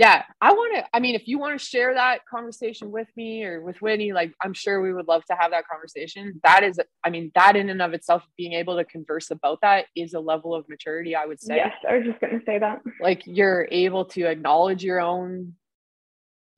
yeah, 0.00 0.22
I 0.40 0.52
want 0.52 0.76
to. 0.76 0.96
I 0.96 0.98
mean, 0.98 1.14
if 1.14 1.28
you 1.28 1.38
want 1.38 1.60
to 1.60 1.62
share 1.62 1.92
that 1.92 2.20
conversation 2.24 2.90
with 2.90 3.08
me 3.18 3.44
or 3.44 3.60
with 3.60 3.82
Whitney, 3.82 4.14
like 4.14 4.32
I'm 4.42 4.54
sure 4.54 4.80
we 4.80 4.94
would 4.94 5.06
love 5.06 5.26
to 5.26 5.36
have 5.38 5.50
that 5.50 5.68
conversation. 5.68 6.40
That 6.42 6.64
is, 6.64 6.80
I 7.04 7.10
mean, 7.10 7.30
that 7.34 7.54
in 7.54 7.68
and 7.68 7.82
of 7.82 7.92
itself, 7.92 8.24
being 8.38 8.54
able 8.54 8.78
to 8.78 8.84
converse 8.86 9.30
about 9.30 9.58
that 9.60 9.84
is 9.94 10.14
a 10.14 10.20
level 10.20 10.54
of 10.54 10.66
maturity, 10.70 11.14
I 11.14 11.26
would 11.26 11.38
say. 11.38 11.56
Yes, 11.56 11.74
I 11.86 11.98
was 11.98 12.06
just 12.06 12.18
going 12.18 12.32
to 12.32 12.42
say 12.46 12.58
that. 12.58 12.80
Like 12.98 13.24
you're 13.26 13.68
able 13.70 14.06
to 14.06 14.24
acknowledge 14.24 14.82
your 14.82 15.02
own 15.02 15.52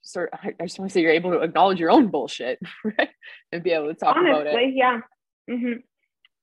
sort. 0.03 0.31
of, 0.33 0.39
I 0.45 0.65
just 0.65 0.79
want 0.79 0.93
to 0.93 0.95
say 0.95 1.01
you're 1.01 1.11
able 1.11 1.33
to 1.33 1.41
acknowledge 1.41 1.81
your 1.81 1.91
own 1.91 2.13
bullshit, 2.13 2.61
right, 2.85 3.09
and 3.51 3.65
be 3.65 3.73
able 3.73 3.89
to 3.89 3.95
talk 3.95 4.15
Honestly, 4.15 4.41
about 4.41 4.55
it. 4.55 4.75
Yeah. 4.77 5.01
Mm-hmm. 5.51 5.81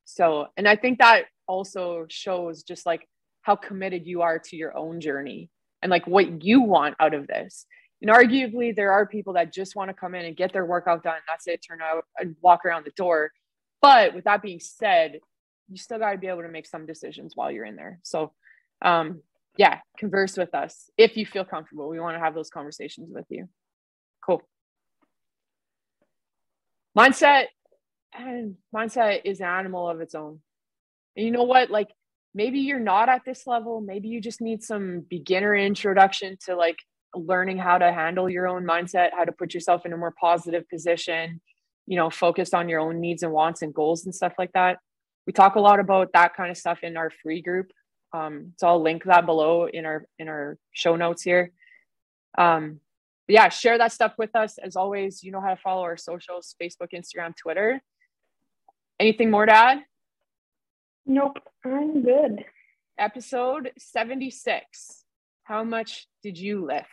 So, 0.04 0.48
and 0.58 0.68
I 0.68 0.76
think 0.76 1.00
that 1.00 1.28
also 1.48 2.08
shows 2.10 2.64
just 2.64 2.86
like 2.86 3.08
how 3.44 3.56
committed 3.56 4.06
you 4.06 4.22
are 4.22 4.38
to 4.38 4.58
your 4.58 4.78
own 4.78 5.00
journey 5.00 5.50
and 5.82 5.90
like 5.90 6.08
what 6.08 6.44
you 6.44 6.62
want 6.62 6.96
out 7.00 7.14
of 7.14 7.28
this. 7.28 7.66
And 8.02 8.10
arguably, 8.10 8.76
there 8.76 8.92
are 8.92 9.06
people 9.06 9.34
that 9.34 9.54
just 9.54 9.76
want 9.76 9.90
to 9.90 9.94
come 9.94 10.16
in 10.16 10.26
and 10.26 10.36
get 10.36 10.54
their 10.54 10.66
workout 10.66 11.04
done. 11.04 11.20
That's 11.28 11.48
it, 11.48 11.64
turn 11.68 11.80
out 11.82 12.06
and 12.18 12.36
walk 12.42 12.66
around 12.66 12.86
the 12.86 12.92
door. 12.92 13.32
But 13.82 14.14
with 14.14 14.26
that 14.26 14.42
being 14.42 14.60
said, 14.60 15.20
you 15.70 15.78
still 15.78 16.00
got 16.00 16.14
to 16.14 16.18
be 16.18 16.28
able 16.28 16.42
to 16.42 16.50
make 16.50 16.66
some 16.66 16.86
decisions 16.86 17.34
while 17.36 17.52
you're 17.52 17.66
in 17.66 17.76
there. 17.76 18.00
So, 18.04 18.34
um, 18.82 19.22
yeah, 19.58 19.80
converse 19.98 20.38
with 20.38 20.56
us 20.56 20.90
if 20.98 21.18
you 21.18 21.26
feel 21.26 21.46
comfortable. 21.46 21.90
We 21.90 22.00
want 22.00 22.16
to 22.16 22.20
have 22.24 22.34
those 22.34 22.50
conversations 22.50 23.10
with 23.12 23.26
you. 23.30 23.50
Cool. 24.26 24.42
Mindset 26.98 27.46
and 28.14 28.56
mindset 28.74 29.22
is 29.26 29.42
an 29.42 29.48
animal 29.48 29.90
of 29.90 30.02
its 30.02 30.16
own. 30.16 30.40
And 31.16 31.26
you 31.26 31.32
know 31.32 31.44
what? 31.44 31.70
Like 31.70 31.90
maybe 32.34 32.60
you're 32.60 32.80
not 32.80 33.10
at 33.10 33.24
this 33.26 33.48
level 33.48 33.82
maybe 33.82 34.08
you 34.08 34.22
just 34.22 34.42
need 34.42 34.64
some 34.64 35.02
beginner 35.10 35.56
introduction 35.56 36.38
to 36.46 36.56
like 36.56 36.78
learning 37.16 37.58
how 37.58 37.78
to 37.78 37.92
handle 37.92 38.30
your 38.30 38.48
own 38.48 38.64
mindset 38.64 39.10
how 39.18 39.26
to 39.26 39.32
put 39.32 39.54
yourself 39.54 39.86
in 39.86 39.94
a 39.94 39.98
more 39.98 40.14
positive 40.20 40.68
position 40.70 41.42
you 41.90 41.96
know 41.96 42.10
focused 42.10 42.54
on 42.54 42.70
your 42.70 42.80
own 42.80 43.02
needs 43.02 43.24
and 43.24 43.34
wants 43.34 43.64
and 43.64 43.74
goals 43.74 44.06
and 44.06 44.16
stuff 44.16 44.34
like 44.38 44.54
that. 44.54 44.78
We 45.26 45.34
talk 45.34 45.56
a 45.56 45.60
lot 45.60 45.80
about 45.80 46.14
that 46.14 46.36
kind 46.36 46.52
of 46.52 46.58
stuff 46.58 46.80
in 46.84 46.96
our 46.96 47.10
free 47.10 47.42
group. 47.42 47.72
Um, 48.14 48.54
so 48.58 48.68
i'll 48.68 48.82
link 48.82 49.04
that 49.04 49.26
below 49.26 49.68
in 49.68 49.86
our 49.86 50.06
in 50.20 50.30
our 50.30 50.58
show 50.72 50.96
notes 50.96 51.24
here. 51.24 51.52
Um, 52.38 52.80
yeah 53.28 53.50
share 53.50 53.78
that 53.80 53.92
stuff 53.92 54.14
with 54.20 54.36
us. 54.36 54.60
As 54.60 54.76
always 54.76 55.24
you 55.24 55.32
know 55.32 55.42
how 55.42 55.50
to 55.50 55.62
follow 55.62 55.82
our 55.82 55.98
socials 55.98 56.56
facebook 56.62 56.94
instagram 56.94 57.36
twitter. 57.36 57.82
Anything 59.00 59.32
more 59.32 59.48
to 59.48 59.54
add 59.54 59.80
Nope, 61.12 61.40
I'm 61.66 62.04
good. 62.04 62.46
Episode 63.00 63.72
76. 63.80 65.06
How 65.44 65.64
much 65.64 66.06
did 66.22 66.38
you 66.38 66.68
lift? 66.68 66.86